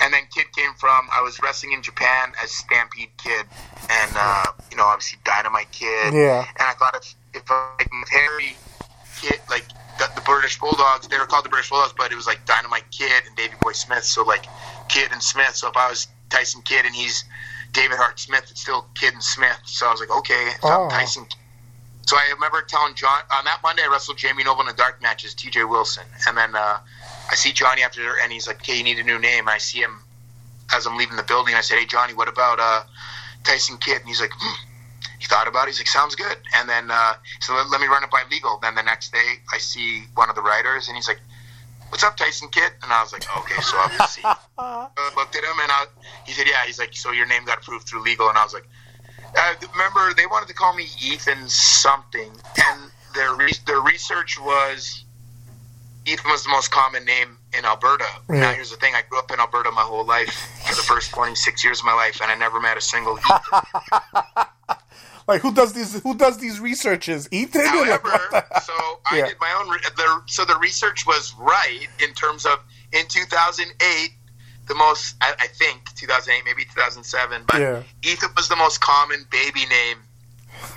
and 0.01 0.13
then 0.13 0.23
Kid 0.33 0.51
came 0.55 0.73
from. 0.77 1.07
I 1.11 1.21
was 1.21 1.39
wrestling 1.41 1.73
in 1.73 1.81
Japan 1.81 2.33
as 2.43 2.51
Stampede 2.51 3.11
Kid, 3.17 3.45
and 3.89 4.11
uh, 4.15 4.45
you 4.71 4.77
know, 4.77 4.83
obviously 4.83 5.19
Dynamite 5.23 5.71
Kid. 5.71 6.13
Yeah. 6.13 6.45
And 6.59 6.67
I 6.67 6.73
thought 6.73 6.95
if 6.95 7.15
if 7.33 7.49
like 7.49 7.89
Harry 8.11 8.55
Kid, 9.21 9.39
like 9.49 9.65
the, 9.97 10.09
the, 10.15 10.21
British 10.21 10.59
Bulldogs. 10.59 11.07
They 11.07 11.17
were 11.17 11.25
called 11.25 11.45
the 11.45 11.49
British 11.49 11.69
Bulldogs, 11.69 11.93
but 11.97 12.11
it 12.11 12.15
was 12.15 12.27
like 12.27 12.45
Dynamite 12.45 12.89
Kid 12.91 13.23
and 13.27 13.35
Davey 13.35 13.55
Boy 13.61 13.73
Smith. 13.73 14.03
So 14.03 14.23
like 14.23 14.45
Kid 14.89 15.11
and 15.11 15.21
Smith. 15.21 15.55
So 15.55 15.69
if 15.69 15.77
I 15.77 15.89
was 15.89 16.07
Tyson 16.29 16.61
Kidd 16.63 16.85
and 16.85 16.95
he's 16.95 17.23
David 17.71 17.97
Hart 17.97 18.19
Smith, 18.19 18.47
it's 18.49 18.61
still 18.61 18.85
Kid 18.95 19.13
and 19.13 19.23
Smith. 19.23 19.59
So 19.65 19.87
I 19.87 19.91
was 19.91 19.99
like, 19.99 20.11
okay, 20.11 20.49
oh. 20.63 20.89
Tyson. 20.89 21.25
So 22.05 22.17
I 22.17 22.31
remember 22.33 22.61
telling 22.67 22.95
John 22.95 23.21
on 23.31 23.45
that 23.45 23.59
Monday 23.63 23.83
I 23.83 23.87
wrestled 23.87 24.17
Jamie 24.17 24.43
Noble 24.43 24.63
in 24.63 24.67
a 24.67 24.73
dark 24.73 25.01
match 25.01 25.23
as 25.23 25.33
T.J. 25.33 25.63
Wilson, 25.63 26.03
and 26.27 26.35
then 26.37 26.53
uh, 26.53 26.79
I 27.29 27.35
see 27.35 27.51
Johnny 27.51 27.83
after, 27.83 28.19
and 28.21 28.31
he's 28.31 28.47
like, 28.47 28.57
"Okay, 28.57 28.77
you 28.77 28.83
need 28.83 28.99
a 28.99 29.03
new 29.03 29.19
name." 29.19 29.47
I 29.47 29.57
see 29.57 29.79
him 29.79 29.99
as 30.73 30.85
I'm 30.85 30.97
leaving 30.97 31.17
the 31.17 31.23
building. 31.23 31.55
I 31.55 31.61
said, 31.61 31.79
"Hey, 31.79 31.85
Johnny, 31.85 32.13
what 32.13 32.27
about 32.27 32.59
uh, 32.59 32.83
Tyson 33.43 33.77
Kidd?" 33.77 33.99
And 33.99 34.07
he's 34.07 34.21
like. 34.21 34.31
Hmm 34.33 34.69
he 35.23 35.29
thought 35.29 35.47
about 35.47 35.63
it. 35.63 35.71
He's 35.71 35.79
like, 35.79 35.87
sounds 35.87 36.15
good. 36.15 36.35
And 36.57 36.67
then, 36.67 36.91
uh, 36.91 37.13
so 37.39 37.55
let, 37.55 37.69
let, 37.69 37.79
me 37.79 37.87
run 37.87 38.03
it 38.03 38.11
by 38.11 38.23
legal. 38.29 38.59
Then 38.61 38.75
the 38.75 38.83
next 38.83 39.13
day, 39.13 39.39
I 39.53 39.57
see 39.57 40.03
one 40.15 40.29
of 40.29 40.35
the 40.35 40.41
writers, 40.41 40.89
and 40.89 40.97
he's 40.97 41.07
like, 41.07 41.21
what's 41.87 42.03
up, 42.03 42.17
Tyson 42.17 42.49
Kidd? 42.49 42.73
And 42.81 42.91
I 42.91 43.01
was 43.01 43.13
like, 43.13 43.23
okay, 43.37 43.61
so 43.61 43.77
obviously, 43.77 44.23
uh, 44.57 44.87
looked 45.15 45.37
at 45.37 45.43
him, 45.43 45.55
and 45.61 45.71
I, 45.71 45.85
he 46.25 46.33
said, 46.33 46.47
yeah. 46.47 46.65
He's 46.65 46.77
like, 46.77 46.93
so 46.93 47.11
your 47.11 47.25
name 47.25 47.45
got 47.45 47.59
approved 47.59 47.87
through 47.87 48.03
legal, 48.03 48.27
and 48.27 48.37
I 48.37 48.43
was 48.43 48.53
like, 48.53 48.67
uh, 49.37 49.53
remember 49.71 50.13
they 50.13 50.25
wanted 50.25 50.49
to 50.49 50.53
call 50.53 50.75
me 50.75 50.87
Ethan 51.01 51.47
something, 51.47 52.31
and 52.67 52.91
their 53.15 53.33
re- 53.33 53.53
their 53.65 53.79
research 53.79 54.37
was 54.39 55.02
Ethan 56.05 56.29
was 56.29 56.43
the 56.43 56.49
most 56.49 56.71
common 56.71 57.05
name 57.05 57.37
in 57.57 57.65
Alberta. 57.65 58.05
Yeah. 58.29 58.39
Now 58.39 58.51
here's 58.53 58.71
the 58.71 58.77
thing: 58.77 58.93
I 58.95 59.01
grew 59.09 59.19
up 59.19 59.31
in 59.31 59.39
Alberta 59.39 59.71
my 59.71 59.81
whole 59.81 60.05
life 60.05 60.33
for 60.67 60.75
the 60.75 60.81
first 60.81 61.11
26 61.11 61.63
years 61.63 61.79
of 61.79 61.85
my 61.85 61.93
life, 61.93 62.21
and 62.21 62.31
I 62.31 62.35
never 62.35 62.59
met 62.59 62.77
a 62.77 62.81
single 62.81 63.17
Ethan. 63.17 64.45
like 65.27 65.41
who 65.41 65.53
does 65.53 65.73
these 65.73 66.01
who 66.01 66.15
does 66.15 66.37
these 66.37 66.59
researches 66.59 67.27
ethan 67.31 67.65
however 67.65 68.09
so 68.63 68.73
i 69.05 69.17
yeah. 69.17 69.27
did 69.27 69.37
my 69.39 69.53
own 69.59 69.67
the, 69.69 70.21
so 70.25 70.45
the 70.45 70.57
research 70.59 71.05
was 71.05 71.33
right 71.39 71.87
in 72.03 72.13
terms 72.13 72.45
of 72.45 72.59
in 72.91 73.05
2008 73.07 74.09
the 74.67 74.75
most 74.75 75.15
i, 75.21 75.33
I 75.39 75.47
think 75.47 75.93
2008 75.95 76.43
maybe 76.45 76.65
2007 76.65 77.43
but 77.47 77.59
yeah. 77.59 77.83
ethan 78.03 78.29
was 78.35 78.49
the 78.49 78.55
most 78.55 78.81
common 78.81 79.25
baby 79.31 79.65
name 79.65 79.97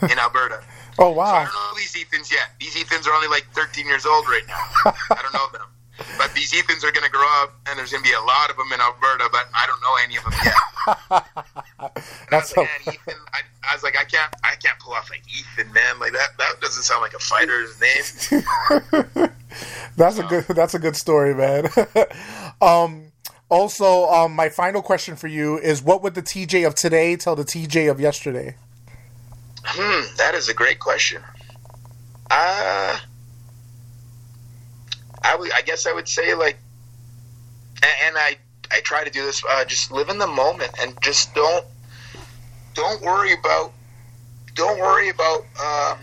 in 0.02 0.18
alberta 0.18 0.62
oh 0.98 1.10
wow 1.10 1.24
so 1.24 1.32
i 1.32 1.44
don't 1.44 1.54
know 1.54 1.76
these 1.76 1.94
ethans 1.94 2.30
yet 2.30 2.50
these 2.60 2.74
ethans 2.74 3.06
are 3.06 3.14
only 3.14 3.28
like 3.28 3.46
13 3.52 3.86
years 3.86 4.06
old 4.06 4.26
right 4.26 4.44
now 4.46 4.92
i 5.10 5.22
don't 5.22 5.34
know 5.34 5.48
them 5.52 5.68
but 6.18 6.34
these 6.34 6.52
Ethans 6.52 6.84
are 6.84 6.92
going 6.92 7.04
to 7.04 7.10
grow 7.10 7.26
up, 7.42 7.54
and 7.66 7.78
there's 7.78 7.90
going 7.90 8.04
to 8.04 8.08
be 8.08 8.14
a 8.14 8.20
lot 8.20 8.50
of 8.50 8.56
them 8.56 8.70
in 8.72 8.80
Alberta, 8.80 9.28
but 9.32 9.48
I 9.54 9.66
don't 9.66 9.80
know 9.80 9.96
any 10.04 10.16
of 10.16 10.24
them 10.24 10.32
yet. 10.44 10.54
That's 12.30 12.56
I 12.56 12.60
was, 12.60 12.68
like, 12.86 12.94
Ethan, 12.94 13.14
I, 13.32 13.40
I, 13.70 13.74
was 13.74 13.82
like, 13.82 13.96
I 13.98 14.04
can't, 14.04 14.34
I 14.44 14.54
can't 14.56 14.78
pull 14.78 14.92
off 14.92 15.08
like 15.10 15.22
Ethan, 15.26 15.72
man. 15.72 15.98
Like 15.98 16.12
that, 16.12 16.36
that 16.38 16.60
doesn't 16.60 16.82
sound 16.82 17.00
like 17.00 17.14
a 17.14 17.18
fighter's 17.18 17.80
name. 17.80 18.42
that's 19.96 20.18
a 20.18 20.22
good, 20.24 20.44
that's 20.48 20.74
a 20.74 20.78
good 20.78 20.96
story, 20.96 21.34
man. 21.34 21.68
um, 22.60 23.12
also, 23.48 24.06
um, 24.06 24.34
my 24.34 24.48
final 24.48 24.82
question 24.82 25.16
for 25.16 25.28
you 25.28 25.58
is: 25.58 25.82
What 25.82 26.02
would 26.02 26.14
the 26.14 26.22
TJ 26.22 26.66
of 26.66 26.74
today 26.74 27.16
tell 27.16 27.36
the 27.36 27.44
TJ 27.44 27.90
of 27.90 28.00
yesterday? 28.00 28.56
Hmm, 29.68 30.16
that 30.18 30.34
is 30.34 30.48
a 30.48 30.54
great 30.54 30.78
question. 30.78 31.20
Uh, 32.30 32.98
I 35.22 35.36
would, 35.36 35.52
I 35.52 35.62
guess 35.62 35.86
I 35.86 35.92
would 35.92 36.06
say 36.06 36.34
like, 36.34 36.58
and, 37.82 37.92
and 38.06 38.16
I, 38.16 38.36
I 38.70 38.80
try 38.80 39.04
to 39.04 39.10
do 39.10 39.24
this. 39.24 39.42
Uh, 39.48 39.64
just 39.64 39.90
live 39.90 40.08
in 40.08 40.18
the 40.18 40.26
moment 40.26 40.72
and 40.80 40.96
just 41.02 41.34
don't, 41.34 41.64
don't 42.74 43.02
worry 43.02 43.32
about, 43.32 43.72
don't 44.54 44.78
worry 44.78 45.10
about 45.10 45.44
um, 45.60 45.98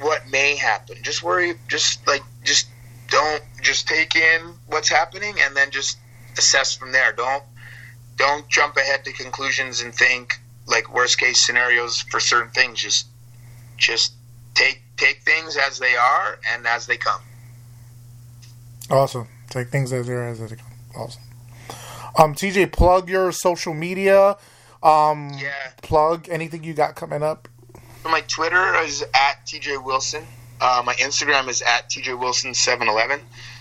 what 0.00 0.28
may 0.30 0.56
happen. 0.56 0.96
Just 1.02 1.22
worry, 1.22 1.54
just 1.68 2.06
like, 2.06 2.22
just 2.44 2.68
don't, 3.08 3.42
just 3.62 3.88
take 3.88 4.14
in 4.14 4.54
what's 4.66 4.88
happening 4.88 5.36
and 5.40 5.56
then 5.56 5.70
just 5.70 5.98
assess 6.36 6.76
from 6.76 6.92
there. 6.92 7.12
Don't, 7.12 7.44
don't 8.16 8.46
jump 8.48 8.76
ahead 8.76 9.04
to 9.06 9.12
conclusions 9.12 9.80
and 9.80 9.94
think 9.94 10.39
like 10.70 10.92
worst 10.94 11.18
case 11.18 11.44
scenarios 11.44 12.00
for 12.02 12.20
certain 12.20 12.50
things. 12.50 12.80
Just, 12.80 13.06
just 13.76 14.14
take 14.54 14.82
take 14.96 15.22
things 15.22 15.56
as 15.56 15.78
they 15.78 15.94
are 15.96 16.38
and 16.52 16.66
as 16.66 16.86
they 16.86 16.96
come. 16.96 17.20
Awesome. 18.90 19.28
Take 19.48 19.68
things 19.68 19.92
as 19.92 20.06
they 20.06 20.12
are 20.12 20.28
as 20.28 20.38
they 20.38 20.56
come. 20.56 20.66
Awesome. 20.96 21.22
Um, 22.18 22.34
TJ, 22.34 22.72
plug 22.72 23.08
your 23.08 23.32
social 23.32 23.72
media. 23.74 24.36
Um, 24.82 25.30
Yeah. 25.38 25.52
Plug 25.82 26.28
anything 26.28 26.64
you 26.64 26.74
got 26.74 26.96
coming 26.96 27.22
up. 27.22 27.48
My 28.04 28.22
Twitter 28.22 28.74
is 28.82 29.02
at 29.14 29.46
TJ 29.46 29.84
Wilson. 29.84 30.24
Uh, 30.60 30.82
my 30.84 30.94
Instagram 30.94 31.48
is 31.48 31.62
at 31.62 31.88
TJ 31.90 32.18
Wilson 32.18 32.54
seven 32.54 32.88
eleven. 32.88 33.20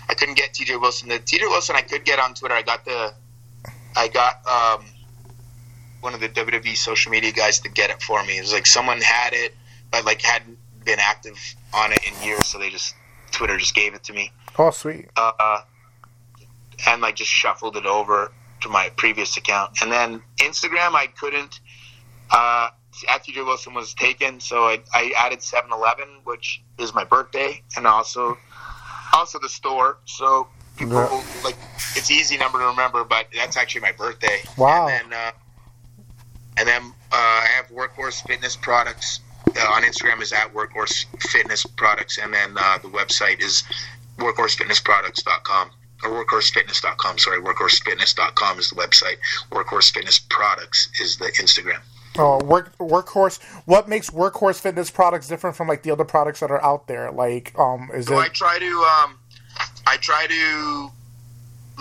I 0.09 0.13
couldn't 0.15 0.35
get 0.35 0.53
TJ 0.53 0.79
Wilson. 0.81 1.09
The 1.09 1.19
TJ 1.19 1.41
Wilson 1.41 1.75
I 1.75 1.81
could 1.81 2.03
get 2.03 2.19
on 2.19 2.33
Twitter. 2.33 2.55
I 2.55 2.61
got 2.61 2.83
the, 2.83 3.13
I 3.95 4.07
got 4.07 4.45
um, 4.47 4.85
one 6.01 6.13
of 6.13 6.19
the 6.19 6.29
WWE 6.29 6.75
social 6.77 7.11
media 7.11 7.31
guys 7.31 7.59
to 7.59 7.69
get 7.69 7.89
it 7.89 8.01
for 8.01 8.23
me. 8.23 8.37
It 8.37 8.41
was 8.41 8.53
like 8.53 8.65
someone 8.65 9.01
had 9.01 9.33
it, 9.33 9.55
but 9.91 10.05
like 10.05 10.21
hadn't 10.21 10.57
been 10.85 10.99
active 10.99 11.37
on 11.73 11.91
it 11.91 11.99
in 12.07 12.23
years, 12.27 12.45
so 12.47 12.57
they 12.57 12.69
just 12.69 12.95
Twitter 13.31 13.57
just 13.57 13.75
gave 13.75 13.93
it 13.93 14.03
to 14.05 14.13
me. 14.13 14.31
Oh, 14.57 14.71
sweet. 14.71 15.07
uh, 15.15 15.61
and 16.87 17.01
like 17.01 17.15
just 17.15 17.29
shuffled 17.29 17.75
it 17.77 17.85
over 17.85 18.31
to 18.61 18.69
my 18.69 18.89
previous 18.97 19.35
account. 19.37 19.71
And 19.81 19.91
then 19.91 20.21
Instagram, 20.37 20.93
I 20.93 21.07
couldn't. 21.07 21.59
Uh, 22.31 22.69
at 23.09 23.23
TJ 23.23 23.45
Wilson 23.45 23.73
was 23.73 23.93
taken, 23.93 24.39
so 24.39 24.63
I, 24.63 24.79
I 24.93 25.13
added 25.17 25.39
7-Eleven, 25.39 26.05
which 26.25 26.61
is 26.77 26.93
my 26.93 27.03
birthday, 27.05 27.61
and 27.77 27.87
also 27.87 28.37
also 29.13 29.39
the 29.39 29.47
store. 29.49 29.97
So 30.05 30.47
people 30.77 30.93
Yeah. 30.95 31.23
like 31.43 31.55
it's 31.95 32.11
easy 32.11 32.37
number 32.37 32.59
to 32.59 32.65
remember, 32.65 33.03
but 33.03 33.27
that's 33.35 33.57
actually 33.57 33.81
my 33.81 33.91
birthday. 33.93 34.41
Wow. 34.57 34.87
And 34.87 35.11
then 35.11 35.19
uh, 35.19 35.31
and 36.59 36.67
then 36.67 36.81
uh, 37.11 37.15
I 37.15 37.47
have 37.55 37.69
Workhorse 37.69 38.21
Fitness 38.27 38.55
Products 38.55 39.21
uh, 39.47 39.59
on 39.71 39.83
Instagram 39.83 40.21
is 40.21 40.33
at 40.33 40.53
Workhorse 40.53 41.05
Fitness 41.21 41.65
Products, 41.65 42.17
and 42.17 42.33
then 42.33 42.55
uh, 42.57 42.77
the 42.79 42.89
website 42.89 43.41
is 43.41 43.63
workhorsefitnessproducts.com 44.17 45.71
or 46.03 46.25
workhorsefitness.com. 46.25 47.17
Sorry, 47.17 47.41
workhorsefitness.com 47.41 48.59
is 48.59 48.69
the 48.69 48.75
website. 48.75 49.17
Workhorse 49.51 49.91
Fitness 49.93 50.19
Products 50.19 50.89
is 50.99 51.17
the 51.17 51.25
Instagram. 51.41 51.79
Oh, 52.17 52.43
work 52.43 52.77
workhorse. 52.77 53.41
What 53.65 53.87
makes 53.87 54.09
workhorse 54.09 54.59
fitness 54.59 54.89
products 54.89 55.27
different 55.27 55.55
from 55.55 55.67
like 55.67 55.83
the 55.83 55.91
other 55.91 56.03
products 56.03 56.39
that 56.41 56.51
are 56.51 56.61
out 56.63 56.87
there? 56.87 57.11
Like, 57.11 57.57
um, 57.57 57.89
is 57.93 58.07
So 58.07 58.17
I 58.17 58.27
try 58.29 58.57
to, 58.59 58.65
um, 58.65 59.19
I 59.85 59.95
try 59.97 60.25
to, 60.27 60.91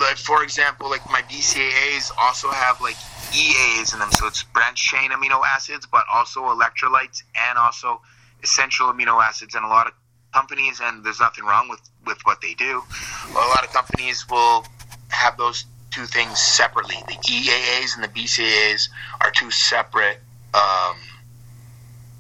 like 0.00 0.16
for 0.16 0.44
example, 0.44 0.90
like 0.90 1.04
my 1.10 1.22
BCAAs 1.22 2.12
also 2.18 2.50
have 2.50 2.80
like 2.80 2.96
EAs 3.34 3.92
in 3.92 3.98
them, 3.98 4.10
so 4.12 4.26
it's 4.26 4.42
branched 4.42 4.84
chain 4.84 5.10
amino 5.10 5.42
acids, 5.44 5.86
but 5.90 6.04
also 6.12 6.42
electrolytes 6.42 7.22
and 7.48 7.58
also 7.58 8.00
essential 8.42 8.92
amino 8.92 9.22
acids. 9.22 9.54
And 9.54 9.64
a 9.64 9.68
lot 9.68 9.86
of 9.86 9.92
companies, 10.32 10.80
and 10.82 11.04
there's 11.04 11.20
nothing 11.20 11.44
wrong 11.44 11.68
with 11.68 11.80
with 12.06 12.18
what 12.24 12.40
they 12.40 12.54
do. 12.54 12.82
A 13.30 13.34
lot 13.34 13.64
of 13.64 13.72
companies 13.72 14.28
will 14.28 14.64
have 15.08 15.36
those 15.36 15.64
two 15.90 16.06
things 16.06 16.38
separately. 16.38 16.96
The 17.06 17.14
EAAs 17.14 17.94
and 17.94 18.04
the 18.04 18.08
BCAAs 18.08 18.88
are 19.20 19.30
two 19.30 19.50
separate, 19.50 20.18
um, 20.54 20.96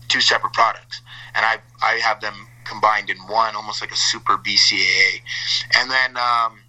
two 0.08 0.20
separate 0.20 0.52
products, 0.52 1.00
and 1.34 1.44
I 1.44 1.58
I 1.82 1.94
have 1.94 2.20
them 2.20 2.34
combined 2.64 3.10
in 3.10 3.16
one, 3.18 3.56
almost 3.56 3.80
like 3.80 3.92
a 3.92 3.96
super 3.96 4.36
BCAA. 4.36 5.22
And 5.76 5.90
then 5.90 6.16
um, 6.16 6.60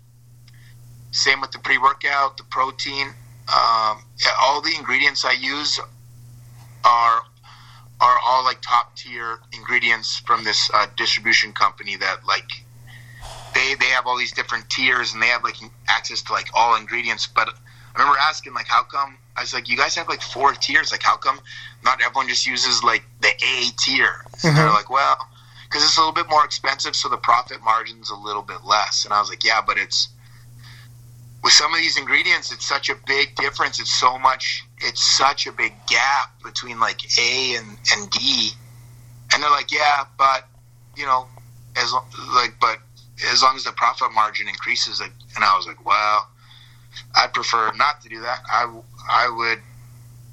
same 1.12 1.42
with 1.42 1.52
the 1.52 1.60
pre 1.60 1.78
workout, 1.78 2.38
the 2.38 2.44
protein. 2.44 3.14
Um, 3.50 4.04
all 4.42 4.62
the 4.62 4.74
ingredients 4.78 5.26
I 5.26 5.32
use 5.32 5.80
are 6.86 7.22
are 8.02 8.20
all 8.26 8.46
like 8.46 8.62
top 8.62 8.96
tier 8.96 9.40
ingredients 9.52 10.18
from 10.18 10.44
this 10.44 10.70
uh, 10.74 10.88
distribution 10.96 11.52
company 11.52 11.98
that 11.98 12.26
like 12.26 12.50
they 13.54 13.76
they 13.76 13.88
have 13.88 14.08
all 14.08 14.18
these 14.18 14.32
different 14.32 14.70
tiers 14.70 15.14
and 15.14 15.22
they 15.22 15.28
have 15.28 15.44
like 15.44 15.58
access 15.88 16.22
to 16.24 16.34
like 16.34 16.50
all 16.54 16.76
ingredients. 16.76 17.28
But 17.28 17.50
I 17.96 18.00
remember 18.00 18.20
asking 18.20 18.54
like, 18.54 18.68
how 18.68 18.84
come? 18.84 19.18
I 19.36 19.42
was 19.42 19.54
like, 19.54 19.70
you 19.70 19.78
guys 19.78 19.96
have 19.96 20.08
like 20.08 20.22
four 20.22 20.54
tiers. 20.54 20.92
Like, 20.92 21.04
how 21.04 21.18
come 21.18 21.40
not 21.84 22.02
everyone 22.02 22.28
just 22.28 22.46
uses 22.46 22.84
like 22.84 23.04
the 23.22 23.30
A 23.30 23.70
tier? 23.78 24.26
And 24.44 24.56
they're 24.56 24.70
like, 24.70 24.90
well, 24.90 25.18
because 25.64 25.84
it's 25.84 25.98
a 25.98 26.00
little 26.00 26.14
bit 26.14 26.30
more 26.30 26.46
expensive, 26.46 26.96
so 26.96 27.10
the 27.10 27.18
profit 27.18 27.62
margin's 27.64 28.10
a 28.10 28.16
little 28.16 28.42
bit 28.42 28.64
less. 28.66 29.06
And 29.06 29.14
I 29.14 29.20
was 29.20 29.30
like, 29.30 29.44
yeah, 29.44 29.62
but 29.66 29.78
it's 29.78 30.10
with 31.44 31.54
some 31.54 31.74
of 31.74 31.80
these 31.80 31.98
ingredients, 31.98 32.52
it's 32.52 32.66
such 32.66 32.90
a 32.90 32.96
big 33.08 33.36
difference. 33.36 33.80
It's 33.80 33.94
so 33.94 34.18
much. 34.20 34.64
It's 34.80 35.18
such 35.18 35.48
a 35.48 35.52
big 35.52 35.74
gap 35.88 36.42
between 36.44 36.80
like 36.80 37.00
A 37.18 37.56
and 37.56 37.78
and 37.94 38.10
D. 38.10 38.52
And 39.34 39.42
they're 39.42 39.50
like, 39.50 39.72
yeah, 39.72 40.06
but 40.18 40.48
you 40.98 41.06
know, 41.06 41.28
as 41.78 41.94
like, 42.34 42.56
but 42.60 42.80
as 43.32 43.42
long 43.42 43.56
as 43.56 43.64
the 43.64 43.72
profit 43.72 44.12
margin 44.14 44.48
increases, 44.48 45.00
like, 45.00 45.14
and 45.36 45.44
I 45.44 45.56
was 45.56 45.66
like, 45.68 45.86
well, 45.86 46.28
I'd 47.16 47.34
prefer 47.34 47.72
not 47.76 48.02
to 48.02 48.10
do 48.10 48.22
that. 48.22 48.40
I 48.52 48.64
I 49.10 49.30
would, 49.30 49.60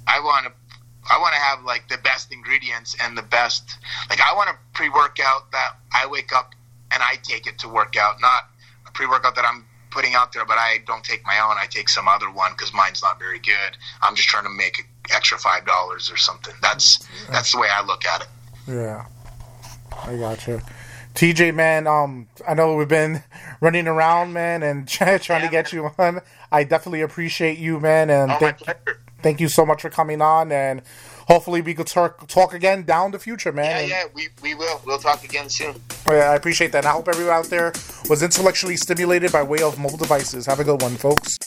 I 0.07 0.19
want 0.19 0.47
to. 0.47 0.51
I 1.09 1.19
want 1.19 1.33
to 1.35 1.39
have 1.39 1.63
like 1.63 1.87
the 1.87 1.97
best 1.99 2.33
ingredients 2.33 2.93
and 3.01 3.17
the 3.17 3.21
best 3.21 3.77
like 4.09 4.19
I 4.19 4.35
want 4.35 4.49
a 4.49 4.55
pre-workout 4.73 5.53
that 5.53 5.77
I 5.93 6.05
wake 6.05 6.33
up 6.35 6.53
and 6.91 7.01
I 7.01 7.15
take 7.23 7.47
it 7.47 7.59
to 7.59 7.69
work 7.69 7.95
out, 7.95 8.19
not 8.19 8.49
a 8.85 8.91
pre-workout 8.91 9.33
that 9.35 9.45
I'm 9.45 9.63
putting 9.91 10.13
out 10.15 10.33
there, 10.33 10.45
but 10.45 10.57
I 10.57 10.79
don't 10.85 11.03
take 11.03 11.25
my 11.25 11.39
own. 11.39 11.55
I 11.59 11.65
take 11.69 11.89
some 11.89 12.07
other 12.07 12.29
one 12.31 12.51
because 12.51 12.73
mine's 12.73 13.01
not 13.01 13.19
very 13.19 13.39
good. 13.39 13.77
I'm 14.01 14.15
just 14.15 14.27
trying 14.29 14.43
to 14.45 14.49
make 14.49 14.79
an 14.79 14.85
extra 15.13 15.37
five 15.37 15.65
dollars 15.65 16.11
or 16.11 16.17
something. 16.17 16.53
That's 16.61 16.99
that's 17.29 17.51
the 17.51 17.59
way 17.59 17.67
I 17.71 17.83
look 17.85 18.05
at 18.05 18.21
it. 18.21 18.27
Yeah, 18.67 19.05
I 20.05 20.15
got 20.17 20.45
you. 20.47 20.61
TJ, 21.15 21.55
man, 21.55 21.87
um, 21.87 22.27
I 22.47 22.53
know 22.53 22.75
we've 22.75 22.87
been 22.87 23.23
running 23.61 23.87
around, 23.87 24.33
man, 24.33 24.61
and 24.61 24.87
trying 24.89 25.19
to 25.19 25.29
Yeah, 25.29 25.47
get 25.49 25.73
you 25.73 25.89
on. 25.97 26.21
I 26.51 26.63
definitely 26.63 27.01
appreciate 27.01 27.57
you, 27.57 27.79
man, 27.79 28.09
and 28.11 28.31
Oh, 28.31 28.37
thank, 28.39 28.57
pleasure. 28.57 28.99
thank 29.23 29.39
you 29.41 29.47
so 29.49 29.65
much 29.65 29.81
for 29.81 29.89
coming 29.89 30.21
on. 30.21 30.51
And 30.51 30.81
hopefully, 31.27 31.61
we 31.61 31.73
could 31.73 31.87
talk 31.87 32.27
talk 32.27 32.53
again 32.53 32.83
down 32.83 33.11
the 33.11 33.19
future, 33.19 33.51
man. 33.51 33.65
Yeah, 33.65 33.79
And- 33.79 33.89
yeah, 33.89 34.03
we, 34.13 34.29
we 34.41 34.55
will. 34.55 34.81
We'll 34.85 34.99
talk 34.99 35.23
again 35.23 35.49
soon. 35.49 35.75
Yeah, 36.07 36.31
I 36.31 36.35
appreciate 36.35 36.71
that. 36.71 36.79
And 36.79 36.87
I 36.87 36.91
hope 36.91 37.07
everyone 37.07 37.33
out 37.35 37.45
there 37.45 37.73
was 38.09 38.23
intellectually 38.23 38.77
stimulated 38.77 39.31
by 39.31 39.43
way 39.43 39.61
of 39.61 39.77
mobile 39.77 39.97
devices. 39.97 40.45
Have 40.45 40.59
a 40.59 40.63
good 40.63 40.81
one, 40.81 40.95
folks. 40.95 41.37